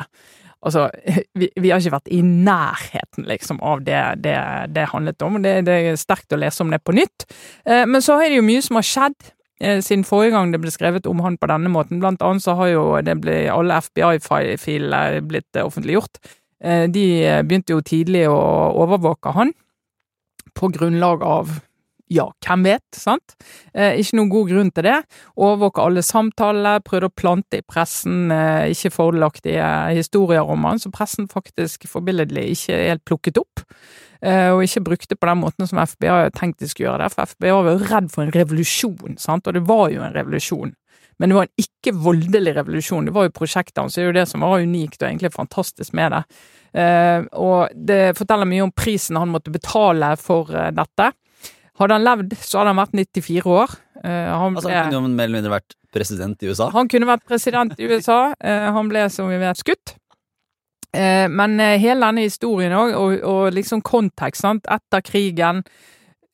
Altså, 0.65 0.87
vi, 1.39 1.49
vi 1.55 1.69
har 1.69 1.81
ikke 1.81 1.97
vært 1.97 2.11
i 2.13 2.21
nærheten, 2.25 3.27
liksom, 3.29 3.59
av 3.61 3.83
det 3.85 4.01
det, 4.23 4.37
det 4.73 4.89
handlet 4.93 5.21
om. 5.27 5.41
Det, 5.43 5.59
det 5.67 5.79
er 5.91 5.99
sterkt 5.99 6.33
å 6.33 6.39
lese 6.41 6.63
om 6.63 6.73
det 6.73 6.81
på 6.85 6.95
nytt. 6.97 7.27
Eh, 7.67 7.85
men 7.85 8.03
så 8.03 8.17
er 8.21 8.31
det 8.31 8.39
jo 8.39 8.47
mye 8.47 8.63
som 8.65 8.79
har 8.79 8.87
skjedd 8.87 9.17
eh, 9.19 9.35
siden 9.57 10.05
forrige 10.05 10.35
gang 10.35 10.51
det 10.53 10.61
ble 10.61 10.71
skrevet 10.73 11.07
om 11.09 11.21
han 11.25 11.37
på 11.41 11.49
denne 11.49 11.71
måten. 11.73 12.01
Blant 12.01 12.21
annet 12.25 12.45
så 12.45 12.53
har 12.59 12.73
jo 12.73 12.83
ble, 13.21 13.37
alle 13.49 13.79
FBI-filer 13.81 15.21
blitt 15.25 15.57
eh, 15.57 15.65
offentliggjort. 15.65 16.21
Eh, 16.61 16.85
de 16.89 17.05
eh, 17.25 17.43
begynte 17.45 17.73
jo 17.73 17.85
tidlig 17.85 18.27
å 18.29 18.37
overvåke 18.83 19.33
han 19.37 19.53
på 20.57 20.69
grunnlag 20.73 21.25
av 21.25 21.57
ja, 22.07 22.23
hvem 22.45 22.63
vet, 22.63 22.85
sant? 22.95 23.35
Eh, 23.75 23.97
ikke 23.99 24.15
noen 24.15 24.31
god 24.31 24.51
grunn 24.51 24.69
til 24.71 24.85
det. 24.87 24.97
Overvåke 25.35 25.83
alle 25.83 26.03
samtaler, 26.05 26.79
prøvde 26.85 27.09
å 27.09 27.15
plante 27.19 27.59
i 27.59 27.65
pressen 27.67 28.31
eh, 28.31 28.71
ikke 28.71 28.93
fordelaktige 28.95 29.67
historier 29.97 30.47
om 30.47 30.63
han, 30.69 30.79
så 30.79 30.91
pressen 30.93 31.27
faktisk 31.31 31.89
forbilledlig 31.91 32.45
ikke 32.53 32.79
helt 32.79 33.03
plukket 33.07 33.41
opp. 33.43 33.65
Eh, 34.21 34.49
og 34.49 34.63
ikke 34.65 34.83
brukte 34.87 35.17
på 35.17 35.29
den 35.29 35.41
måten 35.43 35.69
som 35.69 35.79
FBI 35.83 36.09
hadde 36.09 36.33
tenkt 36.37 36.61
de 36.63 36.69
skulle 36.69 36.89
gjøre 36.89 37.05
det, 37.05 37.13
for 37.13 37.29
FBI 37.29 37.53
var 37.53 37.69
jo 37.69 37.77
redd 37.85 38.09
for 38.13 38.25
en 38.25 38.33
revolusjon, 38.33 39.17
sant? 39.21 39.47
og 39.47 39.57
det 39.57 39.63
var 39.67 39.89
jo 39.93 40.03
en 40.05 40.15
revolusjon. 40.15 40.73
Men 41.17 41.31
det 41.31 41.37
var 41.37 41.47
en 41.47 41.63
ikke-voldelig 41.63 42.53
revolusjon, 42.59 43.07
det 43.09 43.13
var 43.15 43.27
jo 43.27 43.35
prosjektet 43.37 43.81
hans, 43.81 43.97
det 43.97 44.03
er 44.03 44.09
jo 44.09 44.17
det 44.19 44.25
som 44.29 44.45
var 44.45 44.61
unikt 44.61 45.01
og 45.01 45.07
egentlig 45.09 45.33
fantastisk 45.33 45.95
med 45.97 46.13
det. 46.13 46.23
Eh, 46.77 47.29
og 47.37 47.73
det 47.73 48.17
forteller 48.17 48.49
mye 48.49 48.65
om 48.67 48.73
prisen 48.73 49.17
han 49.17 49.33
måtte 49.33 49.53
betale 49.53 50.13
for 50.21 50.53
eh, 50.53 50.69
dette. 50.77 51.11
Hadde 51.77 51.93
han 51.93 52.05
levd, 52.05 52.33
så 52.41 52.61
hadde 52.61 52.73
han 52.73 52.81
vært 52.81 52.97
94 52.97 53.53
år. 53.53 53.73
Han 54.01 54.53
ble, 54.55 54.61
Altså, 54.61 54.69
han 54.69 54.87
kunne 54.89 54.97
jo 54.97 55.09
mer 55.13 55.27
eller 55.27 55.37
mindre 55.37 55.51
vært 55.53 55.75
president 55.93 56.41
i 56.41 56.49
USA. 56.49 56.71
han 56.73 56.89
kunne 56.89 57.05
vært 57.09 57.25
president 57.29 57.77
i 57.77 57.85
USA. 57.89 58.17
Han 58.73 58.89
ble, 58.89 59.03
som 59.13 59.29
vi 59.29 59.37
vet, 59.41 59.61
skutt. 59.61 59.93
Eh, 60.97 61.27
men 61.29 61.59
eh, 61.61 61.77
hele 61.81 62.07
denne 62.07 62.25
historien 62.25 62.73
òg, 62.73 62.95
og, 62.97 63.15
og 63.27 63.53
liksom 63.53 63.83
kontekst, 63.85 64.41
sant, 64.45 64.67
etter 64.71 65.05
krigen 65.05 65.63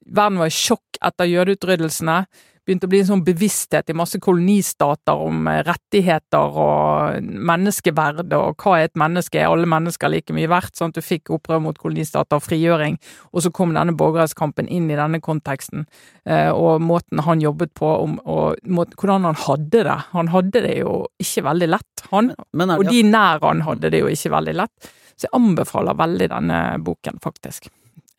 Verden 0.03 0.35
var 0.41 0.49
i 0.51 0.55
sjokk 0.55 0.97
etter 0.99 1.29
jødeutrydelsene. 1.31 2.25
Begynte 2.63 2.87
å 2.87 2.91
bli 2.93 3.01
en 3.03 3.07
sånn 3.09 3.25
bevissthet 3.27 3.91
i 3.91 3.95
masse 3.97 4.19
kolonistater 4.23 5.19
om 5.19 5.49
eh, 5.51 5.59
rettigheter 5.67 6.59
og 6.63 7.25
menneskeverd, 7.51 8.31
og 8.37 8.63
hva 8.63 8.77
er 8.77 8.87
et 8.87 8.99
menneske, 8.99 9.41
er 9.41 9.51
alle 9.51 9.67
mennesker 9.67 10.13
like 10.13 10.35
mye 10.35 10.47
verdt? 10.47 10.77
Sant? 10.79 10.95
Du 10.95 11.03
fikk 11.03 11.33
opprør 11.35 11.59
mot 11.65 11.81
kolonistater 11.81 12.39
og 12.39 12.45
frigjøring, 12.45 12.95
og 13.35 13.43
så 13.43 13.51
kom 13.51 13.75
denne 13.75 13.95
borgerrettskampen 13.99 14.71
inn 14.71 14.87
i 14.87 14.99
denne 14.99 15.19
konteksten, 15.23 15.83
eh, 16.23 16.47
og 16.55 16.79
måten 16.87 17.25
han 17.27 17.43
jobbet 17.43 17.75
på, 17.75 17.91
og 18.23 18.63
hvordan 18.63 19.27
han 19.27 19.39
hadde 19.43 19.83
det. 19.83 19.99
Han 20.15 20.31
hadde 20.31 20.63
det 20.63 20.77
jo 20.79 21.01
ikke 21.19 21.43
veldig 21.49 21.71
lett, 21.75 22.07
han. 22.15 22.31
Er, 22.31 22.75
Og 22.79 22.87
de 22.87 23.03
nær 23.03 23.43
han 23.43 23.67
hadde 23.67 23.91
det 23.91 24.05
jo 24.05 24.11
ikke 24.11 24.31
veldig 24.37 24.55
lett. 24.63 24.93
Så 25.19 25.27
jeg 25.27 25.35
anbefaler 25.35 25.99
veldig 25.99 26.31
denne 26.31 26.65
boken, 26.83 27.19
faktisk. 27.23 27.67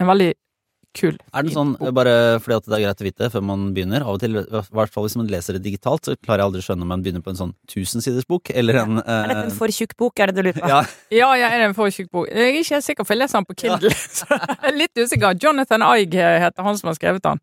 En 0.00 0.10
veldig 0.10 0.34
kul. 0.94 1.16
Er 1.34 1.42
den 1.46 1.52
sånn 1.54 1.72
bare 1.94 2.14
fordi 2.42 2.56
at 2.56 2.68
det 2.70 2.76
er 2.78 2.84
greit 2.86 3.02
å 3.02 3.06
vite 3.08 3.30
før 3.34 3.42
man 3.44 3.66
begynner? 3.76 4.04
Av 4.06 4.14
og 4.16 4.20
til, 4.22 4.36
i 4.38 4.44
hvert 4.78 4.92
fall 4.94 5.04
hvis 5.08 5.16
man 5.18 5.28
leser 5.32 5.58
det 5.58 5.62
digitalt, 5.66 6.06
så 6.06 6.14
klarer 6.16 6.44
jeg 6.44 6.48
aldri 6.50 6.62
å 6.62 6.66
skjønne 6.68 6.86
om 6.86 6.92
man 6.94 7.02
begynner 7.04 7.24
på 7.24 7.32
en 7.34 7.40
sånn 7.40 7.54
tusensidersbok 7.70 8.50
eller 8.54 8.78
en 8.82 8.98
Er 9.02 9.28
dette 9.28 9.38
eh, 9.40 9.48
en 9.50 9.56
for 9.58 9.68
tjukk 9.74 9.96
bok, 10.00 10.18
er 10.22 10.30
det 10.32 10.36
du 10.38 10.42
lurer 10.48 10.60
på? 10.62 10.68
ja, 10.70 10.80
Ja, 11.20 11.30
ja, 11.38 11.48
er 11.52 11.58
det 11.64 11.68
en 11.70 11.76
for 11.76 11.90
tjukk 11.94 12.10
bok? 12.14 12.28
Jeg 12.30 12.46
er 12.54 12.58
ikke 12.60 12.76
helt 12.78 12.86
sikker, 12.88 13.06
for 13.08 13.14
jeg 13.14 13.22
leser 13.24 13.40
den 13.40 13.48
på 13.50 13.56
Kindle. 13.64 13.92
Ja. 14.24 14.38
er 14.70 14.76
litt 14.78 14.96
usikker. 14.96 15.34
Jonathan 15.42 15.82
Eig 15.84 16.14
heter 16.14 16.64
han 16.64 16.78
som 16.78 16.88
har 16.90 16.96
skrevet 16.96 17.22
den. 17.24 17.40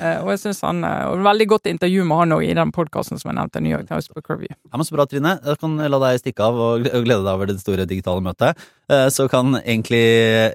Eh, 0.00 0.18
Og 0.20 0.30
jeg 0.34 0.40
synes 0.44 0.60
han, 0.66 0.82
eh, 0.84 1.04
og 1.08 1.18
er 1.20 1.24
veldig 1.30 1.46
godt 1.54 1.70
intervju 1.70 2.04
med 2.04 2.22
han 2.24 2.34
òg 2.36 2.44
i 2.48 2.54
den 2.58 2.72
podkasten 2.74 3.20
som 3.20 3.30
jeg 3.30 3.38
nevnte, 3.38 3.62
New 3.64 3.72
York 3.72 3.88
Times 3.88 4.08
Book 4.12 4.28
Review. 4.30 4.52
Ja, 4.70 4.76
men 4.76 4.84
Så 4.88 4.96
bra, 4.96 5.06
Trine. 5.08 5.36
Jeg 5.46 5.58
kan 5.62 5.76
la 5.78 5.98
deg 6.02 6.20
stikke 6.20 6.44
av 6.50 6.58
og 6.60 6.84
glede 6.84 7.22
deg 7.24 7.32
over 7.32 7.46
det 7.50 7.58
store 7.62 7.86
digitale 7.88 8.20
møtet. 8.24 8.58
Eh, 8.90 9.08
Så 9.12 9.28
kan 9.30 9.54
egentlig 9.60 10.02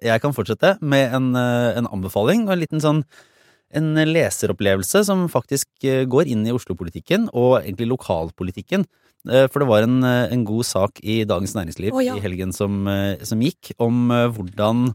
jeg 0.04 0.22
kan 0.22 0.36
fortsette 0.36 0.76
med 0.82 1.14
en, 1.14 1.36
eh, 1.36 1.78
en 1.80 1.88
anbefaling 1.88 2.48
og 2.48 2.56
en 2.56 2.60
liten 2.60 2.84
sånn 2.84 3.04
en 3.76 3.96
leseropplevelse 3.96 5.04
som 5.06 5.28
faktisk 5.28 5.68
eh, 5.84 6.06
går 6.06 6.28
inn 6.32 6.46
i 6.48 6.54
Oslo-politikken 6.54 7.30
og 7.34 7.64
egentlig 7.64 7.90
lokalpolitikken. 7.92 8.86
For 9.26 9.58
det 9.58 9.66
var 9.66 9.82
en, 9.82 10.04
en 10.06 10.44
god 10.46 10.68
sak 10.70 11.00
i 11.02 11.24
Dagens 11.26 11.56
Næringsliv 11.58 11.96
oh, 11.98 12.04
ja. 12.04 12.14
i 12.14 12.22
helgen 12.22 12.52
som, 12.54 12.86
som 13.26 13.40
gikk, 13.42 13.72
om 13.82 14.12
hvordan 14.14 14.92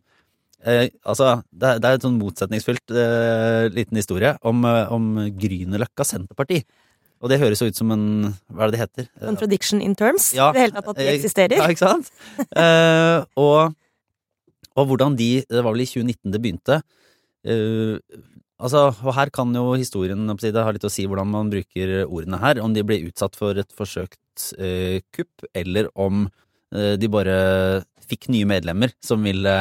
eh, 0.62 0.86
Altså, 1.03 1.43
det 1.51 1.66
er, 1.66 1.80
det 1.82 1.88
er 1.88 1.99
et 1.99 2.07
sånn 2.07 2.20
motsetningsfylt 2.20 2.95
eh, 2.95 3.66
liten 3.74 3.99
historie 3.99 4.36
om, 4.47 4.62
om 4.62 5.11
Grünerløkka 5.34 6.07
Senterparti. 6.07 6.61
Og 7.20 7.28
det 7.28 7.40
høres 7.42 7.60
jo 7.60 7.68
ut 7.68 7.76
som 7.76 7.92
en 7.92 8.06
Hva 8.48 8.64
er 8.64 8.70
det 8.70 8.78
det 8.78 8.82
heter? 8.84 9.10
Contradiction 9.20 9.82
in 9.84 9.94
terms. 9.98 10.30
Ja, 10.36 10.50
I 10.50 10.56
det 10.56 10.64
hele 10.66 10.78
tatt 10.78 10.90
at 10.94 11.00
de 11.00 11.06
eh, 11.06 11.18
eksisterer. 11.18 11.60
Ja, 11.60 11.68
ikke 11.68 11.90
sant? 11.90 12.10
uh, 12.56 13.26
og, 13.44 13.76
og 14.74 14.90
hvordan 14.90 15.18
de 15.18 15.30
Det 15.44 15.64
var 15.64 15.74
vel 15.74 15.84
i 15.84 15.90
2019 15.90 16.32
det 16.32 16.40
begynte. 16.40 16.80
Uh, 17.44 18.00
altså, 18.60 18.88
og 19.04 19.12
her 19.16 19.32
kan 19.36 19.52
jo 19.56 19.74
historien 19.76 20.32
det 20.40 20.64
har 20.64 20.76
litt 20.76 20.88
å 20.88 20.92
si 20.92 21.04
hvordan 21.08 21.28
man 21.28 21.52
bruker 21.52 22.06
ordene 22.06 22.40
her. 22.40 22.62
Om 22.64 22.76
de 22.76 22.86
ble 22.88 23.02
utsatt 23.10 23.36
for 23.36 23.60
et 23.60 23.76
forsøkt 23.76 24.48
uh, 24.56 24.98
kupp, 25.12 25.44
eller 25.52 25.92
om 25.94 26.24
eh, 26.72 26.96
de 27.00 27.08
bare 27.10 27.36
fikk 28.10 28.30
nye 28.32 28.48
medlemmer 28.48 28.92
som 29.04 29.22
ville 29.26 29.56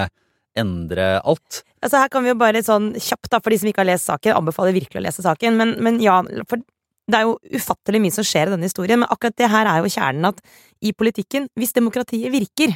endre 0.58 1.20
alt. 1.20 1.62
Altså 1.84 2.02
Her 2.02 2.10
kan 2.12 2.26
vi 2.26 2.32
jo 2.32 2.40
bare 2.40 2.62
sånn 2.66 2.92
kjapt, 2.98 3.30
da, 3.32 3.40
for 3.44 3.54
de 3.54 3.60
som 3.62 3.70
ikke 3.70 3.84
har 3.84 3.92
lest 3.92 4.10
saken, 4.10 4.36
anbefaler 4.36 4.76
virkelig 4.76 5.00
å 5.00 5.06
lese 5.06 5.24
saken. 5.26 5.60
Men, 5.60 5.76
men 5.84 6.00
ja, 6.04 6.20
for 6.50 6.64
det 7.10 7.20
er 7.20 7.28
jo 7.28 7.38
ufattelig 7.58 8.02
mye 8.04 8.14
som 8.14 8.28
skjer 8.28 8.50
i 8.50 8.54
denne 8.54 8.70
historien, 8.70 9.02
men 9.02 9.10
akkurat 9.10 9.38
det 9.40 9.50
her 9.52 9.70
er 9.70 9.82
jo 9.82 9.94
kjernen 9.94 10.30
at 10.30 10.44
i 10.86 10.94
politikken, 10.94 11.50
hvis 11.58 11.74
demokratiet 11.76 12.32
virker, 12.34 12.76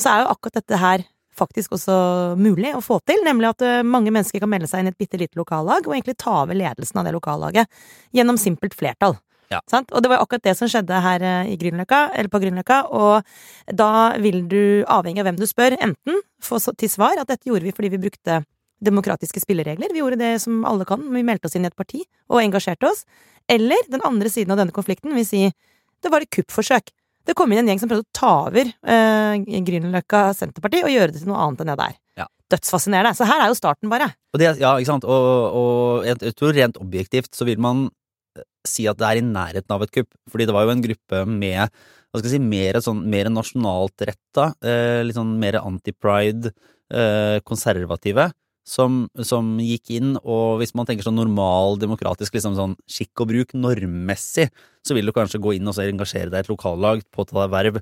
så 0.00 0.12
er 0.12 0.24
jo 0.24 0.34
akkurat 0.34 0.60
dette 0.60 0.80
her 0.80 1.06
faktisk 1.40 1.76
også 1.76 1.96
mulig 2.40 2.74
å 2.76 2.82
få 2.84 2.98
til, 3.08 3.22
nemlig 3.24 3.52
at 3.54 3.64
eh, 3.64 3.80
mange 3.86 4.12
mennesker 4.12 4.42
kan 4.42 4.50
melde 4.50 4.68
seg 4.70 4.82
inn 4.82 4.90
i 4.90 4.92
et 4.92 5.00
bitte 5.00 5.20
lite 5.20 5.38
lokallag 5.40 5.86
og 5.86 5.94
egentlig 5.94 6.18
ta 6.20 6.42
over 6.42 6.58
ledelsen 6.58 7.00
av 7.00 7.06
det 7.06 7.14
lokallaget 7.16 7.82
gjennom 8.16 8.38
simpelt 8.40 8.76
flertall. 8.76 9.16
Ja. 9.50 9.58
Sant? 9.70 9.90
Og 9.90 10.02
det 10.02 10.12
var 10.12 10.22
akkurat 10.22 10.44
det 10.46 10.54
som 10.58 10.68
skjedde 10.70 11.00
her 11.02 11.24
eh, 11.26 11.50
eller 11.50 12.30
på 12.30 12.42
Grünerløkka, 12.42 12.82
og 12.90 13.74
da 13.74 14.18
vil 14.22 14.44
du, 14.50 14.84
avhengig 14.86 15.22
av 15.22 15.30
hvem 15.30 15.40
du 15.40 15.46
spør, 15.48 15.78
enten 15.80 16.20
få 16.42 16.60
til 16.70 16.90
svar 16.90 17.18
at 17.18 17.30
dette 17.30 17.48
gjorde 17.48 17.66
vi 17.66 17.74
fordi 17.74 17.94
vi 17.96 18.04
brukte 18.04 18.42
demokratiske 18.84 19.42
spilleregler, 19.42 19.92
vi 19.92 20.00
gjorde 20.00 20.20
det 20.20 20.34
som 20.42 20.62
alle 20.68 20.86
kan, 20.88 21.02
vi 21.12 21.24
meldte 21.26 21.48
oss 21.48 21.56
inn 21.58 21.66
i 21.66 21.70
et 21.70 21.76
parti 21.76 22.00
og 22.30 22.40
engasjerte 22.42 22.88
oss, 22.88 23.04
eller 23.50 23.88
den 23.90 24.04
andre 24.06 24.30
siden 24.32 24.54
av 24.54 24.60
denne 24.60 24.74
konflikten 24.74 25.14
vil 25.16 25.26
si 25.26 25.44
det 26.00 26.12
var 26.12 26.24
et 26.24 26.32
kuppforsøk. 26.32 26.92
Det 27.28 27.36
kom 27.36 27.52
inn 27.52 27.60
en 27.62 27.70
gjeng 27.70 27.82
som 27.82 27.90
prøvde 27.90 28.06
å 28.06 28.16
ta 28.16 28.30
over 28.48 28.70
eh, 28.70 29.60
Grünerløkka 29.66 30.30
Senterparti 30.36 30.80
og 30.86 30.92
gjøre 30.92 31.12
det 31.12 31.20
til 31.20 31.28
noe 31.30 31.42
annet 31.44 31.62
enn 31.62 31.72
det 31.72 31.78
der. 31.82 31.96
Ja. 32.22 32.26
Dødsfascinerende. 32.50 33.12
Så 33.18 33.28
her 33.28 33.44
er 33.44 33.52
jo 33.52 33.58
starten, 33.58 33.90
bare. 33.92 34.08
Og 34.32 34.40
det, 34.40 34.54
ja, 34.62 34.72
ikke 34.80 34.88
sant? 34.88 35.04
Og, 35.04 35.28
og 35.60 36.08
jeg, 36.08 36.18
jeg 36.30 36.36
tror 36.38 36.56
rent 36.56 36.80
objektivt 36.80 37.36
så 37.36 37.46
vil 37.48 37.60
man 37.62 37.84
eh, 38.38 38.46
si 38.66 38.88
at 38.90 38.98
det 39.00 39.10
er 39.10 39.20
i 39.20 39.26
nærheten 39.26 39.76
av 39.76 39.84
et 39.84 39.92
kupp. 39.98 40.08
Fordi 40.32 40.48
det 40.48 40.56
var 40.56 40.64
jo 40.64 40.74
en 40.74 40.84
gruppe 40.88 41.22
med 41.28 41.60
hva 42.10 42.18
skal 42.18 42.26
jeg 42.26 42.40
si, 42.40 42.42
mer, 42.42 42.80
sånn, 42.82 43.04
mer 43.12 43.30
nasjonalt 43.30 44.06
retta, 44.08 44.50
eh, 44.66 45.04
litt 45.06 45.18
sånn 45.18 45.36
mer 45.38 45.60
anti-pride, 45.60 46.50
eh, 46.90 47.36
konservative, 47.46 48.30
som, 48.70 49.04
som 49.26 49.56
gikk 49.62 49.90
inn, 49.98 50.12
og 50.22 50.60
hvis 50.60 50.74
man 50.78 50.86
tenker 50.88 51.06
sånn 51.06 51.18
normal, 51.18 51.78
demokratisk, 51.82 52.36
liksom 52.36 52.54
sånn 52.58 52.76
skikk 52.90 53.24
og 53.24 53.32
bruk, 53.32 53.56
normmessig, 53.58 54.46
så 54.86 54.96
vil 54.96 55.10
du 55.10 55.14
kanskje 55.16 55.42
gå 55.42 55.56
inn 55.56 55.66
og 55.70 55.74
så 55.76 55.88
engasjere 55.88 56.30
deg 56.30 56.44
i 56.44 56.46
et 56.46 56.52
lokallag, 56.52 57.02
påta 57.14 57.34
deg 57.40 57.50
verv, 57.56 57.80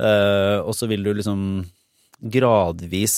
eh, 0.00 0.56
og 0.64 0.72
så 0.76 0.88
vil 0.90 1.04
du 1.04 1.12
liksom 1.12 1.44
gradvis 2.20 3.14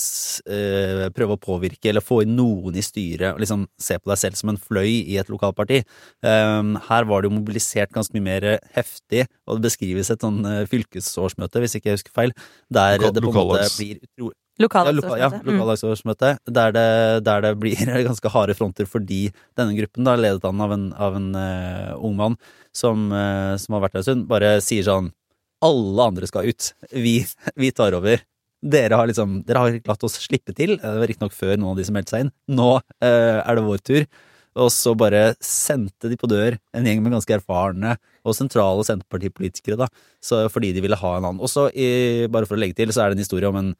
eh, 0.47 1.09
prøve 1.11 1.35
å 1.35 1.41
påvirke 1.41 1.89
eller 1.91 2.03
få 2.03 2.21
inn 2.23 2.37
noen 2.37 2.77
i 2.79 2.83
styret 2.85 3.33
og 3.33 3.41
liksom 3.43 3.65
se 3.75 3.97
på 3.99 4.07
deg 4.07 4.21
selv 4.21 4.37
som 4.39 4.53
en 4.53 4.59
fløy 4.59 4.87
i 5.01 5.17
et 5.19 5.31
lokalparti. 5.31 5.81
Um, 6.23 6.77
her 6.87 7.09
var 7.09 7.19
det 7.19 7.27
jo 7.27 7.35
mobilisert 7.35 7.91
ganske 7.91 8.15
mye 8.15 8.27
mer 8.29 8.47
heftig, 8.77 9.25
og 9.43 9.59
det 9.59 9.67
beskrives 9.67 10.11
et 10.13 10.23
sånn 10.23 10.39
fylkesårsmøte, 10.71 11.63
hvis 11.63 11.75
ikke 11.79 11.91
jeg 11.91 11.99
husker 11.99 12.15
feil, 12.15 12.35
der 12.71 12.95
Lokal- 13.01 13.17
det 13.17 13.25
på 13.27 13.33
en 13.33 13.51
måte 13.51 13.67
blir 13.75 13.99
utro- 13.99 14.31
Lokal, 14.61 14.85
ja, 14.85 14.93
loka, 14.93 15.15
ja, 15.17 15.29
Mm. 15.33 15.57
der 16.53 16.71
det, 16.71 17.23
der 17.25 17.41
det 17.41 17.53
blir 17.57 17.75
ganske 18.09 18.29
harde 18.29 18.53
fronter 18.53 18.85
fordi 18.85 19.31
denne 19.57 19.73
gruppen, 19.73 20.05
da, 20.05 20.15
ledet 20.15 20.45
an 20.45 20.61
av 20.61 20.71
en, 20.71 20.93
av 20.93 21.15
en 21.17 21.33
uh, 21.33 21.97
ung 21.97 22.15
mann 22.15 22.37
som, 22.71 23.09
uh, 23.11 23.57
som 23.57 23.73
har 23.73 23.81
vært 23.81 23.93
der 23.93 24.03
en 24.03 24.03
stund, 24.03 24.27
bare 24.29 24.61
sier 24.61 24.85
sånn 24.85 25.11
Alle 25.63 26.05
andre 26.05 26.27
skal 26.27 26.45
ut. 26.45 26.73
Vi, 26.91 27.23
vi 27.55 27.71
tar 27.71 27.95
over. 27.97 28.21
Dere 28.61 28.99
har 28.99 29.07
liksom 29.07 29.41
Dere 29.47 29.63
har 29.63 29.79
latt 29.87 30.03
oss 30.03 30.19
slippe 30.21 30.53
til. 30.53 30.77
Det 30.77 30.83
var 30.99 31.07
riktignok 31.09 31.33
før 31.33 31.57
noen 31.57 31.73
av 31.73 31.81
de 31.81 31.87
som 31.87 31.97
meldte 31.97 32.13
seg 32.13 32.25
inn. 32.27 32.31
Nå 32.53 32.77
uh, 32.77 33.39
er 33.41 33.57
det 33.57 33.65
vår 33.65 33.81
tur. 33.81 34.05
Og 34.53 34.69
så 34.69 34.93
bare 34.93 35.31
sendte 35.41 36.11
de 36.11 36.17
på 36.19 36.29
dør 36.29 36.59
en 36.77 36.85
gjeng 36.85 37.01
med 37.01 37.15
ganske 37.15 37.33
erfarne 37.33 37.95
og 38.21 38.35
sentrale 38.37 38.83
Senterpartipolitikere, 38.85 39.79
da, 39.81 39.87
så 40.21 40.43
fordi 40.53 40.69
de 40.75 40.83
ville 40.85 40.99
ha 40.99 41.15
en 41.17 41.25
annen. 41.25 41.41
Og 41.41 41.49
så, 41.49 41.65
bare 42.29 42.45
for 42.45 42.53
å 42.53 42.61
legge 42.61 42.77
til, 42.77 42.93
så 42.93 43.01
er 43.01 43.09
det 43.09 43.17
en 43.17 43.23
historie 43.25 43.49
om 43.49 43.57
en 43.57 43.71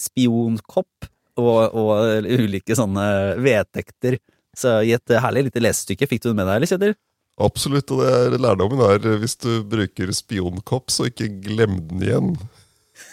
spionkopp 0.00 1.08
og, 1.40 1.74
og 1.74 2.28
ulike 2.28 2.76
sånne 2.78 3.06
vedtekter. 3.42 4.18
Så 4.54 4.78
i 4.86 4.94
et 4.94 5.16
herlig 5.18 5.48
lite 5.48 5.62
lesestykke 5.62 6.08
fikk 6.10 6.22
du 6.22 6.30
det 6.30 6.38
med 6.38 6.48
deg, 6.48 6.60
eller, 6.60 6.70
Kjetil? 6.70 6.96
Absolutt, 7.42 7.90
og 7.90 8.04
det 8.04 8.10
er 8.14 8.36
lærdommen 8.38 8.82
er 8.86 9.00
eh, 9.02 9.16
hvis 9.18 9.34
du 9.42 9.64
bruker 9.66 10.12
spionkopp, 10.14 10.92
så 10.94 11.08
ikke 11.10 11.32
glem 11.42 11.80
den 11.90 12.04
igjen. 12.06 12.36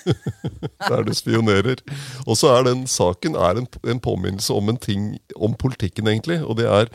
Der 0.91 1.01
du 1.07 1.14
spionerer. 1.18 1.82
Og 2.28 2.38
så 2.38 2.51
er 2.53 2.68
den 2.70 2.86
saken 2.89 3.34
er 3.34 3.57
en, 3.57 3.68
en 3.82 4.01
påminnelse 4.01 4.53
om 4.53 4.70
en 4.70 4.78
ting 4.78 5.16
om 5.34 5.57
politikken, 5.57 6.09
egentlig. 6.09 6.38
Og 6.45 6.59
det 6.62 6.70
er 6.70 6.91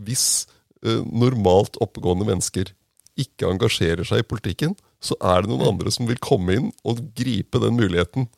hvis 0.00 0.46
eh, 0.80 1.04
normalt 1.04 1.76
oppegående 1.84 2.28
mennesker 2.30 2.72
ikke 3.20 3.50
engasjerer 3.52 4.08
seg 4.08 4.22
i 4.22 4.28
politikken, 4.28 4.72
så 5.04 5.18
er 5.20 5.42
det 5.42 5.52
noen 5.52 5.74
andre 5.74 5.92
som 5.92 6.08
vil 6.08 6.20
komme 6.22 6.56
inn 6.56 6.70
og 6.88 7.02
gripe 7.18 7.60
den 7.60 7.76
muligheten. 7.76 8.30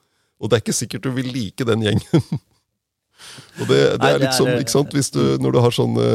Og 0.43 0.51
det 0.51 0.57
er 0.59 0.65
ikke 0.65 0.77
sikkert 0.77 1.07
du 1.07 1.13
vil 1.15 1.31
like 1.35 1.67
den 1.69 1.85
gjengen. 1.87 2.27
Og 3.63 3.69
det, 3.71 3.79
det 4.03 4.09
er 4.11 4.19
litt 4.21 4.35
sånn, 4.37 4.51
er- 4.53 4.61
ikke 4.61 4.73
sant, 4.75 4.93
hvis 4.93 5.09
du, 5.15 5.21
Når 5.41 5.55
du 5.55 5.59
har 5.63 5.73
sånne, 5.75 6.07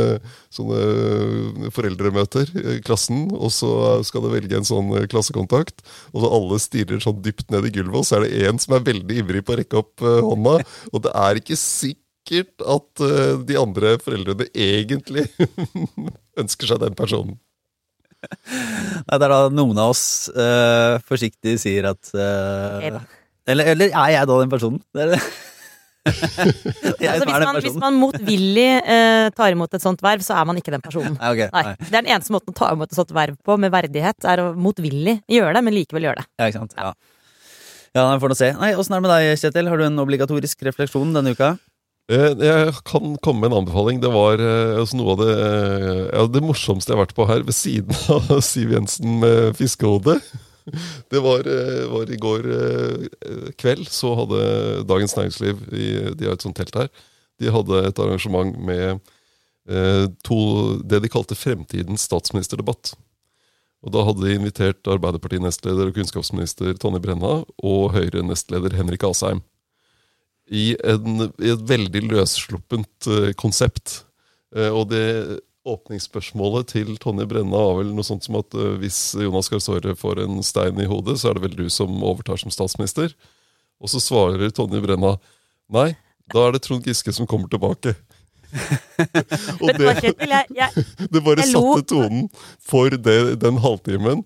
sånne 0.53 1.71
foreldremøter 1.73 2.51
i 2.59 2.75
klassen, 2.85 3.23
og 3.33 3.49
så 3.55 3.71
skal 4.05 4.23
du 4.25 4.29
velge 4.33 4.59
en 4.59 4.67
sånn 4.67 4.91
eh, 4.99 5.07
klassekontakt, 5.09 5.81
og 6.13 6.21
så 6.23 6.31
alle 6.37 6.59
stirrer 6.61 7.01
sånn 7.03 7.23
dypt 7.25 7.49
ned 7.55 7.65
i 7.65 7.73
gulvet, 7.79 8.01
og 8.01 8.05
så 8.07 8.19
er 8.19 8.27
det 8.27 8.43
én 8.51 8.61
som 8.61 8.75
er 8.77 8.85
veldig 8.91 9.17
ivrig 9.23 9.41
på 9.47 9.55
å 9.55 9.59
rekke 9.61 9.81
opp 9.81 10.05
eh, 10.05 10.19
hånda, 10.27 10.55
og 10.93 11.03
det 11.07 11.15
er 11.23 11.41
ikke 11.41 11.57
sikkert 11.59 12.65
at 12.77 13.05
eh, 13.07 13.35
de 13.49 13.57
andre 13.63 13.95
foreldrene 14.03 14.49
egentlig 14.53 15.25
ønsker 16.43 16.73
seg 16.75 16.83
den 16.85 16.97
personen. 16.99 17.39
Nei, 18.19 19.15
det 19.15 19.23
er 19.23 19.31
da 19.31 19.43
noen 19.47 19.77
av 19.79 19.93
oss 19.93 20.27
uh, 20.35 20.97
forsiktig 21.07 21.53
sier 21.61 21.85
at 21.93 22.09
eh, 22.11 22.89
da. 22.97 22.99
Eller, 23.53 23.71
eller 23.75 23.93
er 23.93 24.15
jeg 24.15 24.29
da 24.29 24.41
den 24.41 24.51
personen? 24.51 24.81
Det 24.95 25.05
er 25.05 25.15
det. 25.15 25.21
Altså, 26.09 27.25
hvis, 27.27 27.43
man, 27.43 27.57
hvis 27.61 27.75
man 27.77 27.97
motvillig 27.99 28.67
eh, 28.79 29.27
tar 29.35 29.53
imot 29.53 29.73
et 29.75 29.83
sånt 29.83 30.01
verv, 30.01 30.23
så 30.25 30.37
er 30.39 30.47
man 30.47 30.57
ikke 30.57 30.71
den 30.73 30.81
personen. 30.81 31.17
Nei, 31.19 31.31
okay, 31.35 31.49
Nei, 31.53 31.63
nei. 31.67 31.73
Det 31.83 31.91
er 31.91 32.05
den 32.05 32.11
eneste 32.15 32.33
måten 32.33 32.53
å 32.53 32.57
ta 32.57 32.71
imot 32.73 32.89
et 32.89 32.97
sånt 32.97 33.13
verv 33.13 33.37
på 33.45 33.57
med 33.61 33.73
verdighet, 33.73 34.17
er 34.31 34.41
å 34.41 34.47
motvillig 34.57 35.19
gjøre 35.29 35.53
det, 35.57 35.63
men 35.67 35.75
likevel 35.75 36.07
gjøre 36.07 36.23
det. 36.23 36.27
Ja, 36.39 36.49
ikke 36.49 36.63
sant. 36.63 36.75
Ja. 36.79 36.93
ja, 37.93 38.05
ja 38.07 38.19
får 38.23 38.33
nå 38.33 38.39
se. 38.39 38.51
Nei, 38.57 38.71
Åssen 38.79 38.95
er 38.95 39.03
det 39.03 39.07
med 39.07 39.13
deg, 39.13 39.41
Kjetil? 39.43 39.69
Har 39.69 39.81
du 39.81 39.85
en 39.89 40.03
obligatorisk 40.05 40.65
refleksjon 40.69 41.13
denne 41.19 41.35
uka? 41.37 41.53
Eh, 42.09 42.33
Jeg 42.41 42.73
kan 42.89 43.15
komme 43.21 43.43
med 43.43 43.51
en 43.51 43.61
anbefaling. 43.61 44.01
Det 44.01 44.09
var 44.13 44.41
eh, 44.41 44.79
altså 44.81 44.97
noe 44.97 45.13
av 45.13 45.23
det, 45.23 45.33
eh, 45.45 46.03
ja, 46.09 46.27
det 46.31 46.45
morsomste 46.45 46.93
jeg 46.93 46.97
har 46.97 47.05
vært 47.05 47.17
på 47.17 47.27
her, 47.29 47.45
ved 47.45 47.57
siden 47.57 47.93
av 48.15 48.39
Siv 48.49 48.73
Jensen 48.73 49.19
med 49.21 49.53
fiskehode. 49.59 50.17
Det 51.11 51.21
var, 51.23 51.47
eh, 51.47 51.85
var 51.91 52.11
i 52.11 52.19
går 52.19 52.47
eh, 52.55 53.51
kveld, 53.59 53.87
så 53.91 54.13
hadde 54.19 54.41
Dagens 54.89 55.15
Næringsliv 55.17 55.61
De 55.69 56.27
har 56.27 56.35
et 56.35 56.45
sånt 56.45 56.57
telt 56.57 56.75
her. 56.77 56.89
De 57.39 57.51
hadde 57.53 57.83
et 57.87 58.01
arrangement 58.03 58.55
med 58.57 58.99
eh, 59.69 60.05
to, 60.25 60.39
det 60.83 61.03
de 61.03 61.11
kalte 61.11 61.37
Fremtidens 61.37 62.07
statsministerdebatt. 62.09 62.93
Og 63.79 63.93
Da 63.95 64.03
hadde 64.03 64.25
de 64.25 64.35
invitert 64.35 64.87
Arbeiderparti-nestleder 64.91 65.87
og 65.87 65.95
kunnskapsminister 65.95 66.73
Tonje 66.81 66.99
Brenna 67.03 67.39
og 67.63 67.93
Høyre-nestleder 67.95 68.75
Henrik 68.75 69.05
Asheim 69.07 69.39
i, 70.49 70.73
en, 70.83 71.29
i 71.39 71.53
et 71.53 71.63
veldig 71.69 72.01
løssluppent 72.09 73.07
konsept. 73.39 74.01
Og 74.51 74.89
det 74.89 75.05
åpningsspørsmålet 75.73 76.71
til 76.73 76.95
Tonje 77.01 77.27
Brenna 77.29 77.61
var 77.61 77.79
vel 77.79 77.93
noe 77.95 78.07
sånt 78.07 78.25
som 78.25 78.39
at 78.41 78.55
eh, 78.57 78.77
hvis 78.81 78.99
Jonas 79.19 79.51
Gahr 79.51 79.63
Støre 79.63 79.95
får 79.97 80.23
en 80.25 80.41
stein 80.45 80.79
i 80.81 80.87
hodet, 80.89 81.19
så 81.21 81.29
er 81.29 81.37
det 81.37 81.47
vel 81.47 81.57
du 81.57 81.67
som 81.73 82.03
overtar 82.03 82.41
som 82.41 82.53
statsminister. 82.53 83.13
Og 83.79 83.91
så 83.91 84.01
svarer 84.03 84.51
Tonje 84.55 84.81
Brenna 84.83 85.15
nei, 85.71 85.93
da 86.29 86.45
er 86.45 86.55
det 86.55 86.63
Trond 86.65 86.85
Giske 86.85 87.13
som 87.15 87.27
kommer 87.29 87.49
tilbake. 87.51 87.95
og 89.61 89.69
det, 89.77 90.13
det 91.13 91.21
bare 91.21 91.45
satte 91.45 91.83
tonen 91.91 92.25
for 92.65 92.93
det, 92.93 93.19
den 93.43 93.59
halvtimen. 93.61 94.23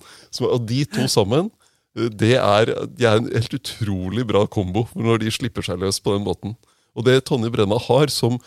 Og 0.47 0.59
de 0.69 0.83
to 0.87 1.07
sammen, 1.11 1.51
eh, 1.97 2.09
det 2.09 2.35
er, 2.39 2.73
de 2.87 3.07
er 3.07 3.19
en 3.19 3.31
helt 3.31 3.57
utrolig 3.59 4.27
bra 4.29 4.45
kombo 4.47 4.87
når 4.95 5.25
de 5.25 5.33
slipper 5.33 5.65
seg 5.65 5.81
løs 5.83 5.99
på 6.03 6.15
den 6.15 6.25
måten. 6.27 6.55
Og 6.93 7.07
det 7.07 7.23
Tonje 7.27 7.51
Brenna 7.53 7.79
har, 7.87 8.11
som 8.13 8.37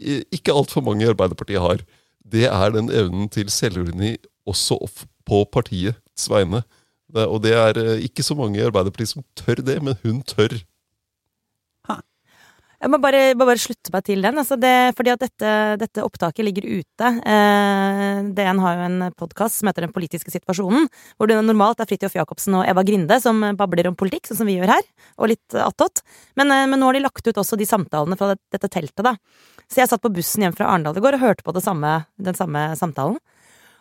eh, 0.00 0.24
ikke 0.34 0.54
altfor 0.54 0.84
mange 0.86 1.06
i 1.06 1.10
Arbeiderpartiet 1.10 1.62
har, 1.62 1.84
det 2.24 2.46
er 2.50 2.74
den 2.74 2.90
evnen 2.90 3.28
til 3.32 3.50
selvironi 3.52 4.16
også 4.48 4.78
på 5.28 5.44
partiets 5.52 6.28
vegne. 6.30 6.62
Og 7.14 7.40
det 7.44 7.54
er 7.56 7.78
eh, 7.80 8.04
ikke 8.04 8.22
så 8.22 8.36
mange 8.36 8.58
i 8.58 8.66
Arbeiderpartiet 8.66 9.14
som 9.14 9.24
tør 9.36 9.62
det, 9.64 9.78
men 9.82 9.96
hun 10.02 10.20
tør. 10.22 10.58
Jeg 12.78 12.92
må 12.92 13.00
bare, 13.02 13.32
bare 13.34 13.58
slutte 13.58 13.90
meg 13.90 14.04
til 14.06 14.20
den. 14.22 14.36
Altså 14.38 14.54
det, 14.60 14.72
fordi 14.94 15.10
at 15.10 15.22
dette, 15.24 15.52
dette 15.80 16.02
opptaket 16.06 16.46
ligger 16.46 16.66
ute. 16.78 17.08
Eh, 17.26 18.20
DN 18.36 18.60
har 18.62 18.76
jo 18.76 18.84
en 18.86 18.98
podkast 19.18 19.58
som 19.58 19.70
heter 19.70 19.82
Den 19.82 19.94
politiske 19.94 20.30
situasjonen, 20.30 20.86
hvor 21.18 21.26
det 21.26 21.40
normalt 21.42 21.82
er 21.82 21.88
Fridtjof 21.90 22.14
Jacobsen 22.14 22.54
og 22.60 22.68
Eva 22.70 22.84
Grinde 22.86 23.18
som 23.22 23.42
babler 23.58 23.88
om 23.90 23.96
politikk, 23.98 24.28
sånn 24.30 24.38
som 24.44 24.50
vi 24.50 24.60
gjør 24.60 24.70
her, 24.76 24.86
og 25.18 25.32
litt 25.32 25.56
attåt. 25.58 26.04
Men, 26.38 26.52
eh, 26.54 26.68
men 26.70 26.78
nå 26.78 26.86
har 26.86 26.94
de 26.94 27.02
lagt 27.02 27.26
ut 27.26 27.40
også 27.42 27.58
de 27.58 27.66
samtalene 27.66 28.18
fra 28.20 28.30
det, 28.30 28.38
dette 28.54 28.70
teltet, 28.70 29.02
da. 29.02 29.16
Så 29.66 29.82
jeg 29.82 29.90
satt 29.90 30.04
på 30.04 30.12
bussen 30.14 30.46
hjem 30.46 30.54
fra 30.54 30.70
Arendal 30.70 30.96
i 30.96 31.02
går 31.02 31.18
og 31.18 31.24
hørte 31.24 31.42
på 31.42 31.56
samme, 31.58 32.06
den 32.14 32.38
samme 32.38 32.62
samtalen. 32.78 33.18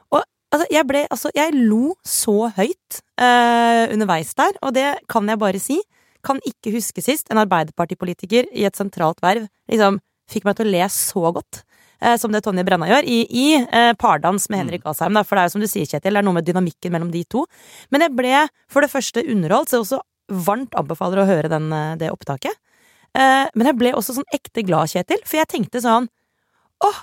Og 0.10 0.24
altså, 0.26 0.66
jeg 0.74 0.88
ble 0.90 1.06
Altså, 1.06 1.30
jeg 1.38 1.54
lo 1.54 1.94
så 2.02 2.50
høyt 2.58 3.04
eh, 3.22 3.94
underveis 3.94 4.34
der, 4.34 4.58
og 4.64 4.74
det 4.74 4.90
kan 5.08 5.30
jeg 5.30 5.38
bare 5.38 5.62
si 5.62 5.78
kan 6.26 6.42
ikke 6.48 6.74
huske 6.76 7.04
sist 7.04 7.32
en 7.32 7.42
Arbeiderpartipolitiker 7.44 8.50
i 8.54 8.66
et 8.68 8.78
sentralt 8.78 9.22
verv 9.24 9.48
liksom 9.72 10.00
fikk 10.32 10.48
meg 10.48 10.58
til 10.58 10.68
å 10.68 10.74
le 10.74 10.84
så 10.92 11.32
godt. 11.36 11.64
Eh, 11.98 12.14
som 12.22 12.34
det 12.34 12.44
Tonje 12.46 12.62
Brenna 12.68 12.86
gjør, 12.90 13.08
i, 13.10 13.24
i 13.26 13.46
eh, 13.58 13.94
pardans 13.98 14.44
med 14.52 14.62
Henrik 14.62 14.84
Asheim. 14.86 15.16
Da, 15.18 15.24
for 15.26 15.38
det 15.38 15.44
er 15.44 15.50
jo 15.50 15.54
som 15.56 15.64
du 15.64 15.70
sier, 15.70 15.88
Kjetil, 15.90 16.14
det 16.14 16.22
er 16.22 16.28
noe 16.28 16.38
med 16.38 16.46
dynamikken 16.46 16.94
mellom 16.94 17.10
de 17.14 17.24
to. 17.26 17.48
Men 17.90 18.06
jeg 18.06 18.14
ble 18.20 18.44
for 18.70 18.86
det 18.86 18.92
første 18.92 19.24
underholdt, 19.26 19.72
så 19.72 19.80
jeg 19.80 19.86
også 19.88 20.02
varmt 20.46 20.78
anbefaler 20.78 21.24
å 21.24 21.28
høre 21.30 21.50
den, 21.50 21.72
eh, 21.74 21.96
det 21.98 22.12
opptaket. 22.14 22.54
Eh, 23.18 23.48
men 23.56 23.72
jeg 23.72 23.80
ble 23.80 23.96
også 23.98 24.18
sånn 24.20 24.30
ekte 24.36 24.66
glad, 24.68 24.92
Kjetil, 24.92 25.24
for 25.26 25.40
jeg 25.40 25.50
tenkte 25.50 25.82
sånn 25.82 26.10
åh, 26.86 27.00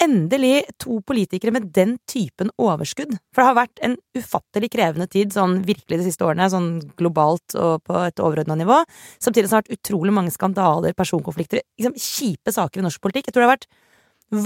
endelig 0.00 0.62
to 0.80 0.98
politikere 1.06 1.52
med 1.54 1.68
den 1.76 1.96
typen 2.08 2.50
overskudd. 2.60 3.12
For 3.34 3.42
det 3.42 3.48
har 3.48 3.58
vært 3.58 3.82
en 3.86 3.96
ufattelig 4.16 4.70
krevende 4.72 5.06
tid 5.10 5.34
sånn 5.34 5.60
virkelig 5.66 6.00
de 6.00 6.06
siste 6.08 6.26
årene, 6.26 6.48
sånn 6.52 6.70
globalt 6.98 7.56
og 7.58 7.84
på 7.86 7.98
et 8.06 8.22
overordna 8.22 8.56
nivå. 8.60 8.80
Samtidig 9.22 9.50
som 9.50 9.58
det 9.58 9.60
har 9.60 9.66
vært 9.66 9.78
utrolig 9.78 10.16
mange 10.16 10.34
skandaler, 10.34 10.96
personkonflikter, 10.96 11.62
liksom 11.78 11.96
kjipe 12.00 12.54
saker 12.56 12.80
i 12.80 12.86
norsk 12.86 13.04
politikk. 13.04 13.28
Jeg 13.28 13.36
tror 13.36 13.44
det 13.44 13.48
har 13.50 13.56
vært 13.58 13.70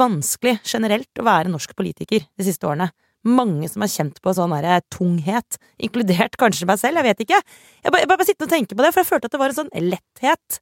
vanskelig 0.04 0.58
generelt 0.64 1.20
å 1.20 1.26
være 1.26 1.52
norsk 1.52 1.74
politiker 1.76 2.24
de 2.26 2.46
siste 2.46 2.68
årene. 2.68 2.90
Mange 3.24 3.70
som 3.72 3.84
har 3.84 3.92
kjent 3.92 4.20
på 4.20 4.34
sånn 4.36 4.52
der 4.52 4.84
tunghet, 4.92 5.56
inkludert 5.80 6.36
kanskje 6.40 6.68
meg 6.68 6.80
selv, 6.82 7.00
jeg 7.00 7.08
vet 7.08 7.24
ikke. 7.24 7.40
Jeg 7.84 7.94
bare, 7.94 8.04
jeg 8.04 8.10
bare 8.10 8.28
sitter 8.28 8.48
og 8.48 8.52
tenker 8.52 8.76
på 8.76 8.84
det, 8.84 8.92
for 8.92 9.00
jeg 9.00 9.12
følte 9.12 9.30
at 9.30 9.36
det 9.36 9.40
var 9.40 9.54
en 9.54 9.60
sånn 9.62 9.76
letthet 9.92 10.60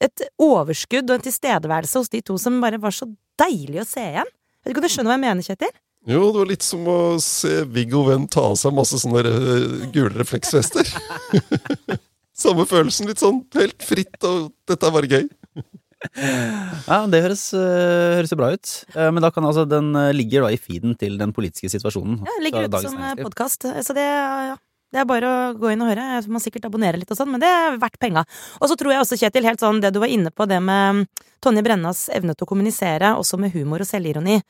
et 0.00 0.22
overskudd 0.40 1.10
og 1.10 1.18
en 1.18 1.26
tilstedeværelse 1.26 2.00
hos 2.00 2.12
de 2.12 2.22
to 2.24 2.36
som 2.40 2.60
bare 2.62 2.80
var 2.80 2.94
så 2.96 3.08
deilig 3.40 3.82
å 3.82 3.88
se 3.88 4.04
igjen. 4.12 4.30
Vet 4.60 4.72
ikke 4.72 4.82
om 4.82 4.86
du 4.86 4.92
skjønner 4.92 5.12
hva 5.12 5.16
jeg 5.16 5.24
mener, 5.24 5.46
Kjetil? 5.46 5.72
Jo, 6.08 6.30
det 6.32 6.40
var 6.40 6.48
litt 6.48 6.64
som 6.64 6.86
å 6.88 7.00
se 7.20 7.60
Viggo 7.68 8.06
Venn 8.06 8.24
ta 8.32 8.46
av 8.50 8.56
seg 8.60 8.72
masse 8.76 8.96
sånne 9.02 9.20
uh, 9.26 9.82
gule 9.92 10.14
refleksvester. 10.16 10.88
Samme 12.42 12.64
følelsen. 12.68 13.10
Litt 13.10 13.20
sånn 13.20 13.42
helt 13.58 13.84
fritt, 13.84 14.16
og 14.24 14.48
dette 14.68 14.88
er 14.88 14.96
bare 14.96 15.10
gøy. 15.10 15.28
Ja, 16.16 17.02
det 17.12 17.20
høres, 17.20 17.42
uh, 17.52 18.16
høres 18.16 18.32
jo 18.32 18.40
bra 18.40 18.48
ut. 18.56 18.72
Uh, 18.94 19.10
men 19.12 19.20
da 19.24 19.28
kan 19.34 19.44
altså, 19.44 19.66
den 19.68 19.92
ligger 20.16 20.46
da 20.46 20.54
i 20.54 20.60
feeden 20.60 20.96
til 21.00 21.20
den 21.20 21.36
politiske 21.36 21.68
situasjonen. 21.72 22.22
Ja, 22.24 22.32
den 22.38 22.48
ligger 22.48 22.68
ute 22.70 22.82
som 22.86 22.96
podkast. 23.20 23.68
Så 23.84 23.96
det, 23.96 24.08
ja, 24.08 24.56
det 24.90 25.02
er 25.02 25.06
bare 25.06 25.28
å 25.28 25.34
gå 25.58 25.70
inn 25.70 25.82
og 25.84 25.90
høre. 25.92 26.06
Jeg 26.16 26.32
må 26.32 26.40
sikkert 26.42 26.66
abonnere 26.66 26.98
litt 26.98 27.10
og 27.12 27.18
sånn, 27.18 27.30
men 27.30 27.42
det 27.42 27.50
er 27.50 27.78
verdt 27.78 28.00
penga. 28.02 28.24
Og 28.58 28.70
så 28.70 28.76
tror 28.78 28.94
jeg 28.94 29.04
også, 29.04 29.18
Kjetil, 29.20 29.46
helt 29.46 29.62
sånn 29.62 29.78
det 29.82 29.92
du 29.94 30.00
var 30.02 30.10
inne 30.10 30.32
på, 30.34 30.48
det 30.50 30.58
med 30.64 31.06
Tonje 31.42 31.62
Brennas 31.64 32.08
evne 32.14 32.34
til 32.34 32.46
å 32.46 32.50
kommunisere, 32.50 33.14
også 33.18 33.38
med 33.40 33.54
humor 33.54 33.84
og 33.84 33.88
selvironi. 33.88 34.40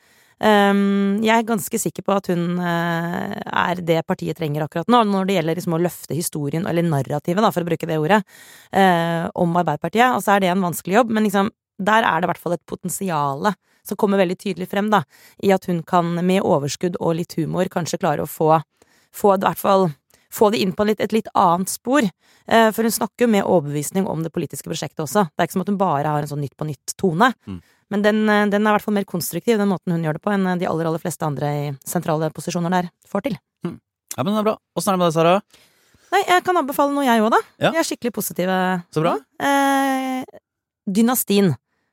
Um, 0.41 1.19
jeg 1.21 1.35
er 1.35 1.45
ganske 1.45 1.77
sikker 1.77 2.01
på 2.01 2.15
at 2.17 2.31
hun 2.31 2.57
uh, 2.57 3.35
er 3.45 3.81
det 3.85 3.99
partiet 4.09 4.39
trenger 4.39 4.65
akkurat 4.65 4.89
nå, 4.89 5.03
når 5.05 5.27
det 5.29 5.35
gjelder 5.35 5.59
liksom 5.59 5.75
å 5.77 5.81
løfte 5.83 6.17
historien, 6.17 6.65
eller 6.65 6.87
narrativet, 6.87 7.43
da, 7.45 7.51
for 7.53 7.61
å 7.61 7.69
bruke 7.69 7.85
det 7.85 7.99
ordet, 8.01 8.23
uh, 8.73 9.29
om 9.37 9.53
Arbeiderpartiet. 9.61 10.15
Og 10.17 10.25
så 10.25 10.33
er 10.33 10.41
det 10.41 10.49
en 10.49 10.65
vanskelig 10.65 10.97
jobb, 10.97 11.13
men 11.13 11.29
liksom, 11.29 11.53
der 11.77 12.09
er 12.09 12.17
det 12.17 12.25
i 12.25 12.33
hvert 12.33 12.41
fall 12.41 12.57
et 12.57 12.65
potensial 12.65 13.51
som 13.85 13.97
kommer 13.97 14.21
veldig 14.21 14.39
tydelig 14.41 14.69
frem, 14.73 14.89
da, 14.93 15.03
i 15.45 15.53
at 15.53 15.69
hun 15.69 15.85
kan 15.85 16.09
med 16.25 16.41
overskudd 16.41 16.97
og 16.97 17.19
litt 17.21 17.37
humor 17.37 17.69
kanskje 17.69 18.01
klare 18.01 18.25
å 18.25 18.29
få, 18.29 18.55
få 19.13 19.37
i 19.37 19.43
hvert 19.45 19.61
fall 19.61 19.91
få 20.31 20.49
de 20.53 20.61
inn 20.63 20.73
på 20.75 20.85
litt, 20.87 21.01
et 21.03 21.13
litt 21.15 21.29
annet 21.37 21.71
spor. 21.71 22.07
Uh, 22.47 22.69
for 22.71 22.87
hun 22.87 22.95
snakker 22.95 23.25
jo 23.25 23.31
med 23.33 23.45
overbevisning 23.45 24.07
om 24.09 24.23
det 24.25 24.33
politiske 24.33 24.69
prosjektet 24.71 25.03
også. 25.03 25.27
Det 25.29 25.43
er 25.43 25.49
ikke 25.49 25.57
som 25.59 25.65
at 25.65 25.71
hun 25.73 25.81
bare 25.81 26.15
har 26.15 26.23
en 26.23 26.31
sånn 26.31 26.41
Nytt 26.41 26.57
på 26.57 26.65
nytt-tone. 26.65 27.33
Mm. 27.45 27.61
Men 27.91 28.01
den, 28.05 28.21
eh, 28.29 28.47
den, 28.47 28.63
er 28.63 28.71
i 28.71 28.75
hvert 28.77 28.85
fall 28.85 28.95
mer 28.95 29.05
konstruktiv, 29.05 29.59
den 29.59 29.69
måten 29.69 29.91
hun 29.93 30.05
gjør 30.05 30.15
det 30.17 30.23
på, 30.23 30.31
enn 30.31 30.47
de 30.57 30.67
aller, 30.69 30.87
aller 30.87 31.01
fleste 31.03 31.27
andre 31.27 31.49
i 31.51 31.65
sentrale 31.85 32.31
posisjoner 32.33 32.71
der 32.71 32.87
får 33.05 33.25
til. 33.27 33.35
Mm. 33.67 33.75
Ja, 34.15 34.23
men 34.23 34.31
det 34.31 34.39
er 34.39 34.47
bra. 34.47 34.55
Åssen 34.79 34.93
er 34.93 34.95
det 34.95 35.01
med 35.01 35.11
deg, 35.11 35.17
Sara? 35.17 35.33
Nei, 36.11 36.21
jeg 36.27 36.45
kan 36.47 36.59
anbefale 36.59 36.95
noe, 36.95 37.03
jeg 37.05 37.23
òg, 37.23 37.29
da. 37.35 37.41
Ja. 37.59 37.73
Jeg 37.75 37.81
er 37.83 37.89
skikkelig 37.89 38.13
positive. 38.15 38.55
Så 38.95 39.03
bra. 39.03 39.17
Eh, 39.43 40.23
Dynastin. 40.87 41.51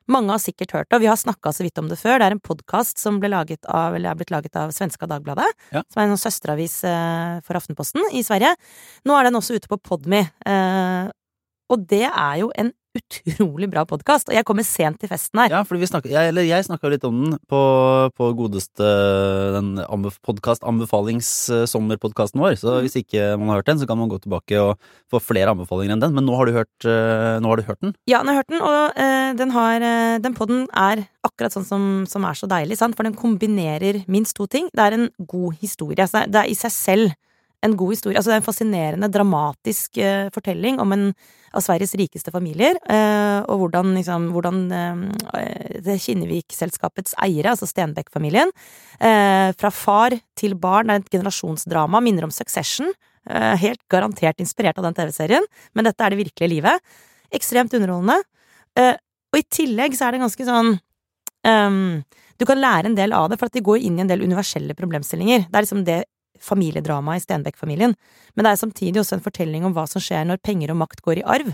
Mange 0.09 0.33
har 0.33 0.41
sikkert 0.41 0.73
hørt 0.73 0.89
det, 0.89 0.97
og 0.97 1.03
vi 1.05 1.11
har 1.11 1.19
snakka 1.21 1.53
så 1.53 1.65
vidt 1.67 1.79
om 1.83 1.91
det 1.91 1.99
før. 2.01 2.17
Det 2.21 2.29
er 2.29 2.37
en 2.37 2.45
podkast 2.45 3.01
som 3.01 3.19
ble 3.21 3.29
laget 3.33 3.69
av, 3.69 3.97
eller 3.97 4.13
er 4.13 4.19
blitt 4.19 4.33
laget 4.33 4.57
av 4.57 4.73
Svenska 4.73 5.09
Dagbladet, 5.11 5.49
ja. 5.75 5.83
som 5.85 6.01
er 6.01 6.09
en 6.09 6.21
søsteravis 6.21 6.79
eh, 6.89 7.39
for 7.45 7.61
Aftenposten 7.61 8.09
i 8.17 8.25
Sverige. 8.25 8.55
Nå 9.09 9.17
er 9.19 9.29
den 9.29 9.37
også 9.37 9.59
ute 9.59 9.69
på 9.69 9.81
Podme, 9.91 10.25
eh, 10.49 11.11
og 11.69 11.85
det 11.91 12.07
er 12.09 12.41
jo 12.41 12.49
en 12.57 12.73
utrolig 12.97 13.69
bra 13.71 13.85
podkast, 13.89 14.29
og 14.31 14.35
jeg 14.37 14.45
kommer 14.49 14.65
sent 14.67 14.99
til 15.03 15.09
festen 15.11 15.39
her. 15.43 15.51
Ja, 15.53 15.61
fordi 15.67 15.81
vi 15.83 15.91
snakket, 15.91 16.13
jeg, 16.15 16.25
eller 16.33 16.45
jeg 16.47 16.67
snakka 16.67 16.87
litt 16.93 17.07
om 17.09 17.17
den 17.25 17.33
på, 17.51 17.61
på 18.17 18.25
godeste 18.39 18.87
den 19.57 19.69
podkast-anbefalings-sommerpodkasten 20.27 22.39
vår, 22.43 22.55
så 22.61 22.69
mm. 22.73 22.79
hvis 22.87 22.99
ikke 23.03 23.21
man 23.41 23.49
har 23.53 23.59
hørt 23.61 23.71
den, 23.71 23.81
så 23.83 23.89
kan 23.91 24.01
man 24.01 24.13
gå 24.13 24.19
tilbake 24.25 24.55
og 24.63 24.71
få 25.13 25.17
flere 25.23 25.51
anbefalinger 25.55 25.93
enn 25.95 26.05
den. 26.07 26.15
Men 26.17 26.25
nå 26.29 26.35
har 26.39 26.45
du 26.49 26.53
hørt, 26.57 26.79
nå 26.85 27.47
har 27.51 27.57
du 27.61 27.69
hørt 27.69 27.83
den? 27.85 27.93
Ja, 28.11 28.19
nå 28.23 28.29
har 28.33 28.37
jeg 28.39 28.43
hørt 28.43 28.55
den, 28.55 28.65
og 28.65 28.81
øh, 29.05 29.31
den, 29.39 29.51
har, 29.57 29.77
den 30.25 30.35
podden 30.39 30.61
er 30.73 30.97
akkurat 31.27 31.53
sånn 31.55 31.69
som, 31.69 31.83
som, 32.09 32.23
er 32.29 32.35
så 32.39 32.47
deilig, 32.51 32.77
sant? 32.81 32.97
for 32.99 33.05
den 33.07 33.19
kombinerer 33.19 33.95
minst 34.11 34.35
to 34.39 34.45
ting. 34.51 34.67
Det 34.73 34.83
er 34.85 34.93
en 34.97 35.09
god 35.29 35.53
historie. 35.61 36.03
Altså, 36.05 36.19
det 36.29 36.39
er 36.43 36.49
i 36.51 36.59
seg 36.59 36.73
selv 36.75 37.07
en 37.67 37.75
god 37.79 37.95
historie. 37.95 38.17
Altså, 38.19 38.31
det 38.31 38.37
er 38.37 38.43
en 38.43 38.47
fascinerende, 38.47 39.11
dramatisk 39.13 39.99
uh, 39.99 40.29
fortelling 40.35 40.79
om 40.83 40.95
en 40.95 41.05
av 41.57 41.65
Sveriges 41.65 41.95
rikeste 41.99 42.33
familier, 42.35 42.79
uh, 42.87 43.41
og 43.49 43.65
hvordan, 43.65 43.95
liksom, 43.99 44.29
hvordan 44.35 44.61
uh, 44.71 45.93
Kinnevik-selskapets 46.05 47.17
eiere, 47.25 47.55
altså 47.55 47.69
Stenbeck-familien, 47.69 48.53
fra 48.99 49.71
far 49.71 50.17
til 50.39 50.57
barn, 50.59 50.91
er 50.91 50.99
et 50.99 51.13
generasjonsdrama, 51.13 52.01
minner 52.03 52.27
om 52.27 52.33
Succession. 52.35 52.91
helt 53.63 53.81
garantert 53.93 54.41
inspirert 54.41 54.79
av 54.81 54.85
den 54.89 54.97
TV-serien, 54.97 55.45
men 55.75 55.87
dette 55.87 56.03
er 56.03 56.11
det 56.11 56.19
virkelige 56.19 56.51
livet. 56.51 56.97
Ekstremt 57.31 57.75
underholdende. 57.77 58.17
og 59.33 59.39
i 59.39 59.45
tillegg 59.47 59.95
så 59.95 60.09
er 60.09 60.17
det 60.17 60.23
ganske 60.25 60.47
sånn 60.49 60.73
um, 61.47 62.03
du 62.39 62.47
kan 62.47 62.59
lære 62.59 62.91
en 62.91 62.97
del 62.99 63.13
av 63.13 63.29
det, 63.31 63.39
for 63.39 63.47
at 63.47 63.55
de 63.55 63.63
går 63.63 63.83
inn 63.83 63.99
i 63.99 64.03
en 64.03 64.11
del 64.11 64.23
universelle 64.23 64.75
problemstillinger. 64.79 65.47
Det 65.47 65.59
er 65.59 65.67
liksom 65.67 65.85
det 65.87 66.03
familiedrama 66.45 67.17
i 67.17 67.23
Stenbeck-familien, 67.23 67.95
men 68.35 68.47
det 68.47 68.53
er 68.53 68.61
samtidig 68.61 69.03
også 69.03 69.19
en 69.19 69.25
fortelling 69.25 69.67
om 69.67 69.75
hva 69.77 69.87
som 69.91 70.03
skjer 70.03 70.27
når 70.29 70.43
penger 70.45 70.73
og 70.75 70.81
makt 70.83 71.03
går 71.05 71.23
i 71.23 71.27
arv. 71.37 71.51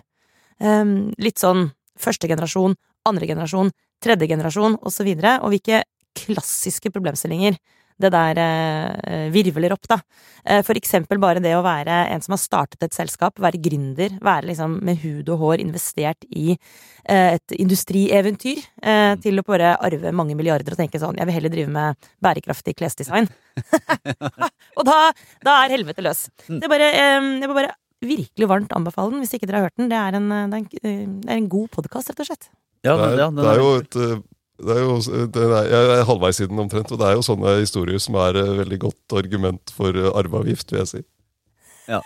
Um, 0.62 1.12
litt 1.18 1.42
sånn 1.42 1.68
første 2.00 2.30
generasjon, 2.30 2.76
andre 3.08 3.28
generasjon, 3.30 3.72
tredje 4.04 4.28
generasjon, 4.30 4.78
og 4.80 4.92
så 4.92 5.06
videre, 5.06 5.38
og 5.42 5.54
hvilke 5.54 5.82
klassiske 6.14 6.92
problemstillinger 6.94 7.58
det 8.00 8.10
der 8.10 8.38
eh, 8.42 9.26
virvler 9.34 9.74
opp, 9.74 9.86
da. 9.90 9.98
Eh, 10.44 10.62
for 10.66 10.76
eksempel 10.78 11.20
bare 11.22 11.42
det 11.42 11.54
å 11.56 11.62
være 11.64 12.00
en 12.12 12.24
som 12.24 12.34
har 12.34 12.42
startet 12.42 12.82
et 12.82 12.96
selskap, 12.96 13.38
være 13.42 13.60
gründer, 13.62 14.16
være 14.24 14.50
liksom 14.50 14.80
med 14.84 14.98
hud 15.04 15.30
og 15.32 15.44
hår 15.44 15.62
investert 15.62 16.26
i 16.30 16.52
eh, 16.54 17.36
et 17.36 17.54
industrieventyr, 17.56 18.64
eh, 18.82 19.14
mm. 19.14 19.22
til 19.24 19.38
å 19.40 19.46
bare 19.46 19.76
arve 19.78 20.12
mange 20.16 20.36
milliarder 20.38 20.74
og 20.74 20.82
tenke 20.82 21.00
sånn, 21.02 21.20
jeg 21.20 21.30
vil 21.30 21.38
heller 21.38 21.54
drive 21.54 21.76
med 21.76 22.10
bærekraftig 22.24 22.76
klesdesign. 22.80 23.30
og 24.78 24.84
da, 24.88 24.98
da, 25.46 25.56
er 25.62 25.78
helvete 25.78 26.04
løs. 26.04 26.26
Mm. 26.48 26.58
Det 26.58 26.66
er 26.66 26.74
bare, 26.74 26.92
jeg 26.98 27.48
må 27.48 27.54
bare 27.56 27.74
virkelig 28.04 28.50
varmt 28.50 28.74
anbefale 28.76 29.14
den, 29.14 29.22
hvis 29.22 29.38
ikke 29.38 29.48
dere 29.48 29.62
har 29.62 29.70
hørt 29.70 29.80
den. 29.80 29.88
Det 29.92 30.02
er 30.02 30.18
en, 30.18 30.28
det 30.28 30.58
er 30.58 30.90
en, 30.90 31.18
det 31.22 31.30
er 31.30 31.38
en 31.38 31.50
god 31.52 31.70
podkast, 31.78 32.10
rett 32.10 32.26
og 32.26 32.32
slett. 32.32 32.50
Ja, 32.84 32.98
det, 33.00 33.14
er, 33.14 33.30
det 33.32 33.48
er 33.48 33.62
jo 33.62 33.68
et 33.80 33.96
det 34.62 34.76
er 34.76 34.82
jo, 34.84 34.98
det 35.34 35.44
er, 35.44 35.70
jeg 35.72 35.88
er 35.96 36.08
halvveis 36.08 36.40
i 36.40 36.46
den 36.50 36.62
omtrent, 36.62 36.92
og 36.94 37.00
det 37.00 37.08
er 37.08 37.16
jo 37.18 37.26
sånne 37.26 37.56
historier 37.58 38.02
som 38.02 38.18
er 38.22 38.38
et 38.38 38.52
veldig 38.60 38.78
godt 38.86 39.16
argument 39.18 39.74
for 39.74 39.98
arveavgift, 40.14 40.70
vil 40.70 40.84
jeg 40.84 40.92
si. 40.92 41.02
Ja. 41.90 42.00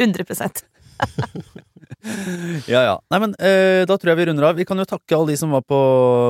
100% 0.00 0.64
Ja 2.72 2.80
ja. 2.82 2.94
Nei, 3.12 3.18
men 3.22 3.34
eh, 3.38 3.84
da 3.86 3.94
tror 3.94 4.12
jeg 4.12 4.18
vi 4.18 4.26
runder 4.30 4.48
av. 4.48 4.58
Vi 4.58 4.66
kan 4.66 4.80
jo 4.80 4.86
takke 4.88 5.14
alle 5.14 5.32
de 5.32 5.38
som 5.38 5.52
var 5.54 5.62
på, 5.66 5.80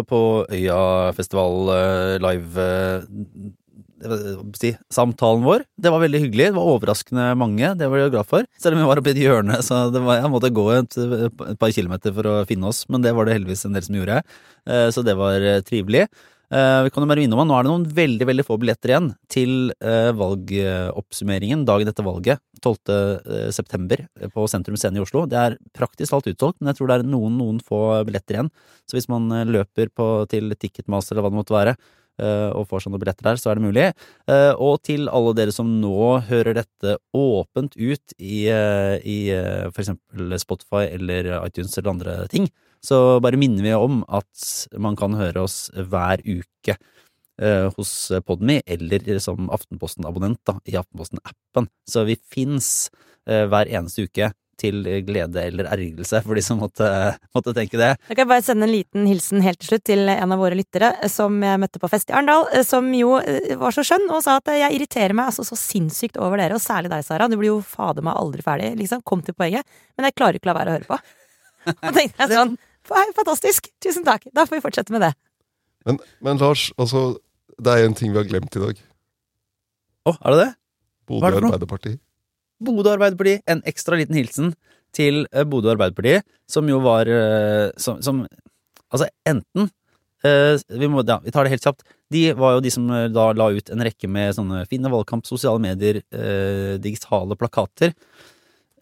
på 0.08 0.20
Øyafestival 0.52 1.72
eh, 1.76 2.16
live 2.20 2.66
eh, 2.66 3.06
si, 4.58 4.72
samtalen 4.92 5.44
vår. 5.44 5.64
Det 5.78 5.92
var 5.92 6.02
veldig 6.02 6.22
hyggelig. 6.24 6.50
Det 6.50 6.56
var 6.58 6.72
overraskende 6.74 7.28
mange. 7.38 7.72
Det 7.78 7.88
var 7.90 8.02
jeg 8.02 8.14
glad 8.14 8.28
for. 8.28 8.48
Selv 8.60 8.76
om 8.76 8.82
vi 8.82 8.88
var 8.90 9.00
oppe 9.00 9.12
i 9.12 9.16
et 9.16 9.22
hjørne, 9.22 9.60
så 9.64 9.84
var, 9.94 10.18
jeg 10.18 10.32
måtte 10.32 10.52
gå 10.54 10.66
et, 10.74 10.98
et, 10.98 11.56
par 11.60 11.72
kilometer 11.74 12.14
for 12.16 12.28
å 12.28 12.36
finne 12.48 12.68
oss. 12.70 12.84
Men 12.92 13.04
det 13.04 13.14
var 13.16 13.28
det 13.28 13.38
heldigvis 13.38 13.66
en 13.68 13.78
del 13.78 13.86
som 13.86 13.98
gjorde. 13.98 14.20
Eh, 14.68 14.88
så 14.94 15.04
det 15.06 15.16
var 15.18 15.46
eh, 15.46 15.62
trivelig. 15.66 16.06
Eh, 16.52 16.78
vi 16.84 16.92
kan 16.92 17.04
jo 17.04 17.08
bare 17.08 17.22
minne 17.22 17.36
om 17.36 17.42
at 17.44 17.48
nå 17.48 17.56
er 17.56 17.64
det 17.64 17.72
noen 17.72 17.86
veldig 17.96 18.28
veldig 18.28 18.44
få 18.44 18.58
billetter 18.60 18.92
igjen 18.92 19.06
til 19.32 19.54
valgoppsummeringen 20.18 21.62
dagen 21.68 21.88
etter 21.88 22.04
valget, 22.04 22.42
12. 22.60 22.76
eh, 22.92 23.48
september, 23.54 24.04
på 24.34 24.44
Sentrum 24.50 24.76
Scene 24.76 25.00
i 25.00 25.04
Oslo. 25.04 25.24
Det 25.30 25.40
er 25.40 25.56
praktisk 25.76 26.12
alt 26.12 26.28
utsolgt, 26.28 26.60
men 26.60 26.72
jeg 26.72 26.80
tror 26.80 26.92
det 26.92 27.00
er 27.00 27.08
noen, 27.08 27.40
noen 27.40 27.62
få 27.64 27.80
billetter 28.08 28.36
igjen. 28.36 28.52
Så 28.84 28.98
hvis 28.98 29.08
man 29.08 29.30
løper 29.48 29.88
på, 29.94 30.12
til 30.28 30.52
Ticketmaster 30.58 31.16
eller 31.16 31.24
hva 31.24 31.32
det 31.32 31.40
måtte 31.40 31.56
være, 31.56 31.76
og 32.52 32.66
får 32.68 32.84
sånne 32.84 32.98
billetter 33.00 33.24
der, 33.24 33.38
så 33.40 33.50
er 33.50 33.58
det 33.58 33.64
mulig. 33.64 33.86
Eh, 34.28 34.52
Og 34.58 34.82
til 34.84 35.08
alle 35.08 35.32
dere 35.34 35.52
som 35.54 35.70
nå 35.80 36.20
hører 36.28 36.54
dette 36.60 36.96
åpent 37.16 37.76
ut 37.76 38.14
i, 38.18 38.48
eh, 38.52 38.98
i 39.00 39.30
eh, 39.32 39.70
for 39.70 39.80
eksempel 39.82 40.36
Spotify 40.38 40.84
eller 40.92 41.30
iTunes 41.46 41.76
eller 41.78 41.94
andre 41.94 42.28
ting, 42.28 42.50
så 42.82 43.20
bare 43.22 43.38
minner 43.38 43.62
vi 43.62 43.72
om 43.72 44.02
at 44.10 44.68
man 44.76 44.96
kan 44.98 45.14
høre 45.14 45.44
oss 45.46 45.70
hver 45.72 46.20
uke 46.26 46.76
eh, 47.40 47.70
hos 47.76 48.10
Podme, 48.26 48.60
eller 48.66 49.18
som 49.22 49.48
Aftenposten-abonnent 49.54 50.52
i 50.66 50.76
Aftenposten-appen. 50.76 51.68
Så 51.88 52.04
vi 52.08 52.18
fins 52.18 52.90
eh, 53.26 53.46
hver 53.46 53.70
eneste 53.70 54.08
uke 54.08 54.32
til 54.62 54.86
glede 55.06 55.42
eller 55.42 55.68
ergrelse 55.72 56.22
for 56.24 56.38
de 56.38 56.44
som 56.44 56.60
måtte, 56.62 56.88
måtte 57.34 57.54
tenke 57.56 57.80
det. 57.80 57.90
Jeg 58.08 58.18
kan 58.18 58.30
bare 58.30 58.44
sende 58.46 58.68
en 58.68 58.72
liten 58.72 59.08
hilsen 59.10 59.42
helt 59.44 59.60
til 59.62 59.72
slutt 59.72 59.86
til 59.90 60.08
en 60.12 60.34
av 60.34 60.40
våre 60.40 60.58
lyttere 60.58 60.92
eh, 60.98 61.10
som 61.12 61.36
jeg 61.42 61.60
møtte 61.62 61.82
på 61.82 61.90
fest 61.92 62.12
i 62.12 62.16
Arendal, 62.16 62.46
eh, 62.54 62.64
som 62.66 62.88
jo 62.96 63.16
eh, 63.20 63.54
var 63.60 63.74
så 63.74 63.84
skjønn 63.86 64.08
og 64.12 64.22
sa 64.24 64.38
at 64.40 64.52
jeg 64.54 64.78
irriterer 64.78 65.16
meg 65.18 65.32
altså 65.32 65.46
så 65.46 65.58
sinnssykt 65.58 66.20
over 66.22 66.40
dere, 66.40 66.58
og 66.58 66.64
særlig 66.64 66.92
deg, 66.92 67.04
Sara. 67.06 67.28
Du 67.30 67.38
blir 67.40 67.52
jo 67.52 67.58
fader 67.66 68.06
meg 68.06 68.18
aldri 68.18 68.44
ferdig, 68.46 68.72
liksom. 68.80 69.02
Kom 69.06 69.24
til 69.26 69.36
poenget. 69.36 69.66
Men 69.96 70.08
jeg 70.08 70.16
klarer 70.18 70.38
ikke 70.38 70.48
å 70.48 70.52
la 70.52 70.58
være 70.60 70.72
å 70.72 70.78
høre 70.78 70.88
på. 70.88 71.00
Og 71.72 71.90
tenkte 71.94 72.24
jeg 72.24 72.34
sånn 72.34 72.56
Fantastisk! 72.82 73.68
Tusen 73.82 74.02
takk! 74.06 74.24
Da 74.34 74.42
får 74.48 74.58
vi 74.58 74.64
fortsette 74.64 74.94
med 74.94 75.04
det. 75.04 75.12
Men, 75.86 76.00
men 76.22 76.40
Lars, 76.40 76.70
altså, 76.80 77.12
det 77.62 77.74
er 77.74 77.86
en 77.86 77.94
ting 77.98 78.10
vi 78.10 78.18
har 78.18 78.26
glemt 78.26 78.56
i 78.58 78.62
dag. 78.62 78.80
Å, 80.10 80.14
er 80.16 80.34
det 80.34 80.40
det? 80.40 80.48
Bodø 81.10 81.30
er? 81.30 81.38
Arbeiderparti. 81.38 81.94
Bodø 82.64 82.94
Arbeiderparti, 82.94 83.40
en 83.50 83.62
ekstra 83.68 83.98
liten 84.00 84.18
hilsen 84.18 84.54
til 84.94 85.24
eh, 85.32 85.46
Bodø 85.48 85.72
Arbeiderparti, 85.74 86.20
som 86.50 86.68
jo 86.68 86.80
var 86.84 87.10
eh, 87.10 87.68
som, 87.80 88.00
som 88.04 88.24
Altså, 88.92 89.06
enten 89.24 89.70
eh, 90.20 90.58
vi, 90.68 90.88
må, 90.92 91.00
ja, 91.08 91.16
vi 91.24 91.32
tar 91.32 91.46
det 91.46 91.54
helt 91.54 91.64
kjapt. 91.64 91.86
De 92.12 92.26
var 92.36 92.56
jo 92.56 92.64
de 92.64 92.72
som 92.74 92.90
da 93.12 93.30
la 93.32 93.48
ut 93.54 93.72
en 93.72 93.84
rekke 93.86 94.10
med 94.10 94.34
sånne 94.36 94.66
fine 94.70 94.90
valgkamp, 94.92 95.24
sosiale 95.28 95.62
medier, 95.62 96.02
eh, 96.12 96.74
digitale 96.82 97.38
plakater. 97.40 97.94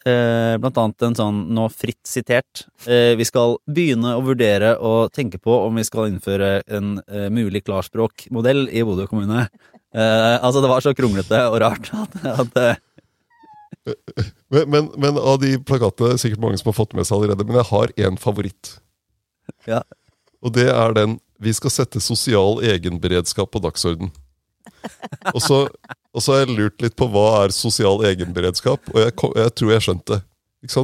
Eh, 0.00 0.56
blant 0.58 0.78
annet 0.80 1.04
en 1.04 1.16
sånn, 1.18 1.40
nå 1.54 1.66
fritt 1.70 2.00
sitert, 2.08 2.64
eh, 2.88 3.12
vi 3.20 3.26
skal 3.28 3.58
begynne 3.68 4.16
å 4.16 4.24
vurdere 4.24 4.72
og 4.80 5.12
tenke 5.12 5.38
på 5.38 5.58
om 5.66 5.76
vi 5.76 5.84
skal 5.84 6.08
innføre 6.08 6.62
en 6.66 6.96
mulig 7.30 7.62
klarspråkmodell 7.68 8.66
i 8.72 8.82
Bodø 8.86 9.06
kommune. 9.10 9.46
Altså, 9.90 10.60
det 10.62 10.70
var 10.70 10.82
så 10.84 10.94
kronglete 10.94 11.38
og 11.50 11.56
rart 11.62 11.88
at, 11.98 12.12
at 12.30 12.58
Men, 14.50 14.68
men, 14.70 14.88
men 15.00 15.16
av 15.18 15.38
de 15.40 15.54
plakatene, 15.58 16.12
er 16.14 16.20
sikkert 16.20 16.40
mange 16.42 16.58
som 16.60 16.68
har 16.68 16.76
fått 16.76 16.92
med 16.94 17.06
seg 17.08 17.16
allerede, 17.16 17.46
men 17.48 17.56
jeg 17.60 17.68
har 17.70 17.92
én 17.96 18.18
favoritt. 18.20 18.74
Ja. 19.66 19.80
Og 20.44 20.52
det 20.56 20.68
er 20.68 20.92
den 20.96 21.18
'Vi 21.40 21.52
skal 21.56 21.70
sette 21.70 22.00
sosial 22.00 22.60
egenberedskap 22.60 23.50
på 23.50 23.60
dagsorden'. 23.64 24.10
Og 25.34 25.40
så, 25.40 25.68
og 26.14 26.22
så 26.22 26.32
har 26.32 26.38
jeg 26.44 26.56
lurt 26.56 26.82
litt 26.82 26.96
på 26.96 27.08
hva 27.08 27.44
er 27.44 27.48
sosial 27.56 28.04
egenberedskap, 28.04 28.80
og 28.92 29.00
jeg, 29.00 29.12
jeg 29.36 29.54
tror 29.54 29.70
jeg 29.72 29.80
skjønte. 29.86 30.20
det. 30.20 30.22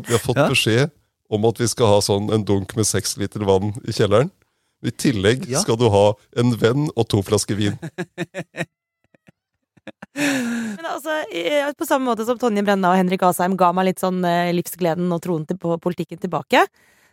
Vi 0.08 0.12
har 0.12 0.18
fått 0.24 0.36
Ja. 0.36 0.48
beskjed 0.48 0.90
om 1.30 1.44
at 1.44 1.58
vi 1.60 1.66
skal 1.68 1.86
ha 1.86 2.00
sånn 2.00 2.32
en 2.32 2.44
dunk 2.44 2.74
med 2.76 2.86
seks 2.86 3.16
liter 3.18 3.44
vann 3.44 3.74
i 3.84 3.92
kjelleren. 3.92 4.30
I 4.84 4.90
tillegg 4.90 5.48
Ja. 5.48 5.60
skal 5.60 5.76
du 5.76 5.88
ha 5.90 6.14
en 6.36 6.56
venn 6.56 6.90
og 6.96 7.08
to 7.08 7.22
flasker 7.22 7.54
vin. 7.56 7.78
Altså, 10.92 11.20
på 11.78 11.88
samme 11.88 12.08
måte 12.08 12.26
som 12.28 12.38
Tonje 12.40 12.64
Brenna 12.66 12.92
og 12.92 13.00
Henrik 13.00 13.24
Asheim 13.26 13.56
ga 13.58 13.72
meg 13.76 13.90
litt 13.90 14.02
sånn 14.02 14.20
eh, 14.26 14.52
livsgleden 14.56 15.10
og 15.12 15.22
troen 15.24 15.46
på 15.46 15.78
politikken 15.82 16.20
tilbake, 16.22 16.62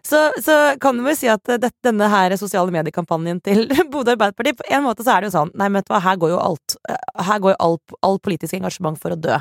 så, 0.04 0.32
så 0.44 0.76
kan 0.84 0.98
du 0.98 1.06
vel 1.06 1.16
si 1.16 1.30
at 1.32 1.48
eh, 1.48 1.60
det, 1.64 1.72
denne 1.86 2.10
her 2.12 2.36
sosiale 2.40 2.74
mediekampanjen 2.76 3.40
til 3.44 3.70
Bodø 3.94 4.18
Arbeiderparti 4.18 4.56
På 4.60 4.68
en 4.68 4.84
måte 4.84 5.06
så 5.06 5.16
er 5.16 5.24
det 5.24 5.32
jo 5.32 5.38
sånn 5.38 5.54
Nei, 5.56 5.70
men 5.70 5.80
vet 5.80 5.88
du 5.88 5.94
hva, 5.96 6.02
her 6.04 6.20
går 6.20 6.34
jo 6.34 6.42
alt 6.44 6.76
eh, 6.92 7.06
Her 7.30 7.44
går 7.44 7.54
jo 7.54 7.60
alt, 7.68 7.96
all 8.04 8.20
politisk 8.24 8.58
engasjement 8.58 9.00
for 9.00 9.16
å 9.16 9.20
dø. 9.20 9.38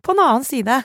På 0.00 0.14
en 0.14 0.22
annen 0.24 0.46
side, 0.48 0.78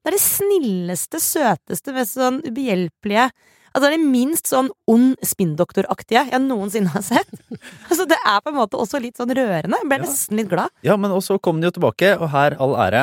det 0.00 0.08
er 0.08 0.16
det 0.16 0.22
snilleste, 0.24 1.20
søteste, 1.20 1.92
mest 1.92 2.16
sånn 2.16 2.40
ubehjelpelige 2.46 3.28
Altså, 3.72 3.86
det 3.86 3.88
er 3.90 3.96
det 3.96 4.10
minst 4.12 4.48
sånn 4.50 4.68
ond 4.90 5.16
spinndoktoraktige 5.24 6.26
jeg 6.30 6.40
noensinne 6.44 6.92
har 6.92 7.02
sett. 7.06 7.28
Altså, 7.90 8.04
det 8.08 8.16
er 8.20 8.40
på 8.44 8.50
en 8.52 8.56
måte 8.58 8.78
også 8.80 9.00
litt 9.02 9.16
sånn 9.20 9.32
rørende. 9.36 9.78
Jeg 9.80 9.88
ble 9.88 9.98
Ja. 10.00 10.04
nesten 10.04 10.36
litt 10.40 10.48
glad. 10.50 10.70
Ja, 10.84 10.96
men 10.96 11.10
også 11.14 11.38
kom 11.40 11.60
de 11.60 11.68
jo 11.70 11.74
tilbake, 11.76 12.14
og 12.18 12.30
her 12.32 12.56
all 12.60 12.74
ære, 12.86 13.02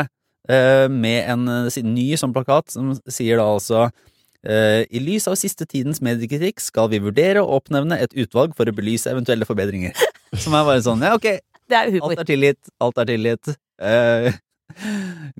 eh, 0.50 0.88
med 0.90 1.30
en 1.30 1.48
eh, 1.48 1.82
ny 1.86 2.08
sånn 2.20 2.34
plakat 2.36 2.72
som 2.76 2.92
sier 3.08 3.38
da 3.38 3.46
altså 3.50 3.86
eh, 4.44 4.86
I 4.90 5.00
lys 5.04 5.28
av 5.28 5.36
siste 5.40 5.66
tidens 5.70 6.02
mediekritikk 6.06 6.60
skal 6.64 6.90
vi 6.92 7.00
vurdere 7.04 7.42
å 7.44 7.58
oppnevne 7.60 7.98
et 8.02 8.14
utvalg 8.16 8.54
for 8.58 8.66
å 8.70 8.76
belyse 8.76 9.10
eventuelle 9.12 9.46
forbedringer. 9.48 9.94
Som 10.44 10.54
er 10.54 10.64
bare 10.68 10.82
sånn, 10.86 11.02
ja 11.02 11.16
ok, 11.18 11.40
Det 11.70 11.78
er 11.78 11.90
alt 12.02 12.20
er 12.20 12.28
tilgitt, 12.30 12.62
alt 12.82 12.98
er 13.02 13.10
tilgitt. 13.10 13.56
Eh, 13.82 14.32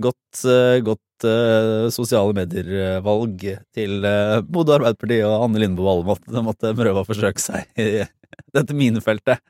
godt 0.06 0.44
eh, 0.46 0.80
godt 0.86 1.28
eh, 1.28 1.86
sosiale 1.94 2.36
medier-valg 2.38 3.46
til 3.76 4.08
eh, 4.08 4.40
Bodø 4.46 4.78
Arbeiderparti 4.78 5.22
og 5.28 5.46
Anne 5.46 5.64
Lindboe 5.64 5.88
Valle 5.88 6.08
måtte, 6.08 6.44
måtte 6.46 6.74
prøve 6.78 7.04
å 7.04 7.08
forsøke 7.08 7.44
seg 7.44 7.70
i 7.80 8.04
dette 8.56 8.78
minefeltet. 8.78 9.42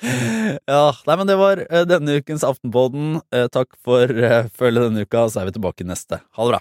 Ja, 0.00 0.94
nei, 1.04 1.14
men 1.18 1.28
det 1.28 1.36
var 1.36 1.60
denne 1.88 2.20
ukens 2.20 2.44
Aftenpodden. 2.46 3.18
Eh, 3.34 3.48
takk 3.52 3.74
for 3.84 4.08
uh, 4.08 4.46
følget 4.56 4.86
denne 4.86 5.04
uka, 5.04 5.26
så 5.28 5.42
er 5.42 5.50
vi 5.50 5.56
tilbake 5.58 5.84
neste. 5.84 6.22
Ha 6.22 6.46
det 6.46 6.54
bra. 6.54 6.60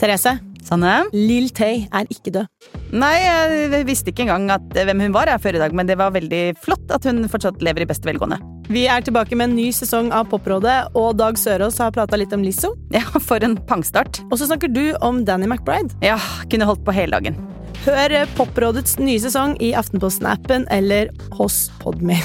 Therese, 0.00 0.32
Sanne? 0.62 1.02
Lill 1.14 1.50
Tay 1.54 1.86
er 1.90 2.08
ikke 2.12 2.32
død. 2.34 2.48
Nei, 2.92 3.14
jeg 3.24 3.86
visste 3.88 4.12
ikke 4.12 4.26
engang 4.26 4.50
at, 4.54 4.66
hvem 4.72 5.06
hun 5.06 5.14
var 5.14 5.30
jeg, 5.30 5.42
før 5.42 5.58
i 5.58 5.62
dag, 5.62 5.74
men 5.76 5.88
det 5.88 5.96
var 6.00 6.14
veldig 6.14 6.42
flott 6.62 6.92
at 6.94 7.06
hun 7.08 7.24
fortsatt 7.30 7.62
lever 7.64 7.84
i 7.84 7.88
beste 7.88 8.08
velgående. 8.08 8.38
Vi 8.72 8.84
er 8.88 9.04
tilbake 9.04 9.36
med 9.36 9.50
en 9.50 9.56
ny 9.58 9.70
sesong 9.74 10.12
av 10.14 10.28
Poprådet, 10.30 10.92
og 10.98 11.16
Dag 11.20 11.40
Sørås 11.40 11.80
har 11.82 11.94
prata 11.94 12.20
litt 12.20 12.34
om 12.36 12.44
Lizzo. 12.44 12.74
Ja, 12.94 13.04
for 13.20 13.42
en 13.44 13.58
pangstart. 13.68 14.22
Og 14.30 14.38
så 14.40 14.48
snakker 14.50 14.70
du 14.72 14.84
om 15.04 15.24
Danny 15.28 15.48
McBride. 15.48 15.96
Ja, 16.04 16.18
kunne 16.52 16.68
holdt 16.68 16.84
på 16.86 16.94
hele 16.96 17.18
dagen. 17.18 17.40
Hør 17.82 18.14
Poprådets 18.36 18.98
nye 19.02 19.18
sesong 19.18 19.56
i 19.64 19.72
Aftenposten-appen 19.74 20.68
eller 20.70 21.10
hos 21.40 21.64
Podme. 21.82 22.20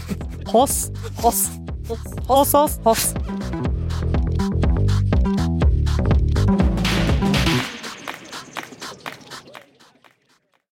hos, 0.54 0.86
hos, 1.20 1.44
hos, 1.90 2.56
hos, 2.56 2.80
hos. 2.86 3.71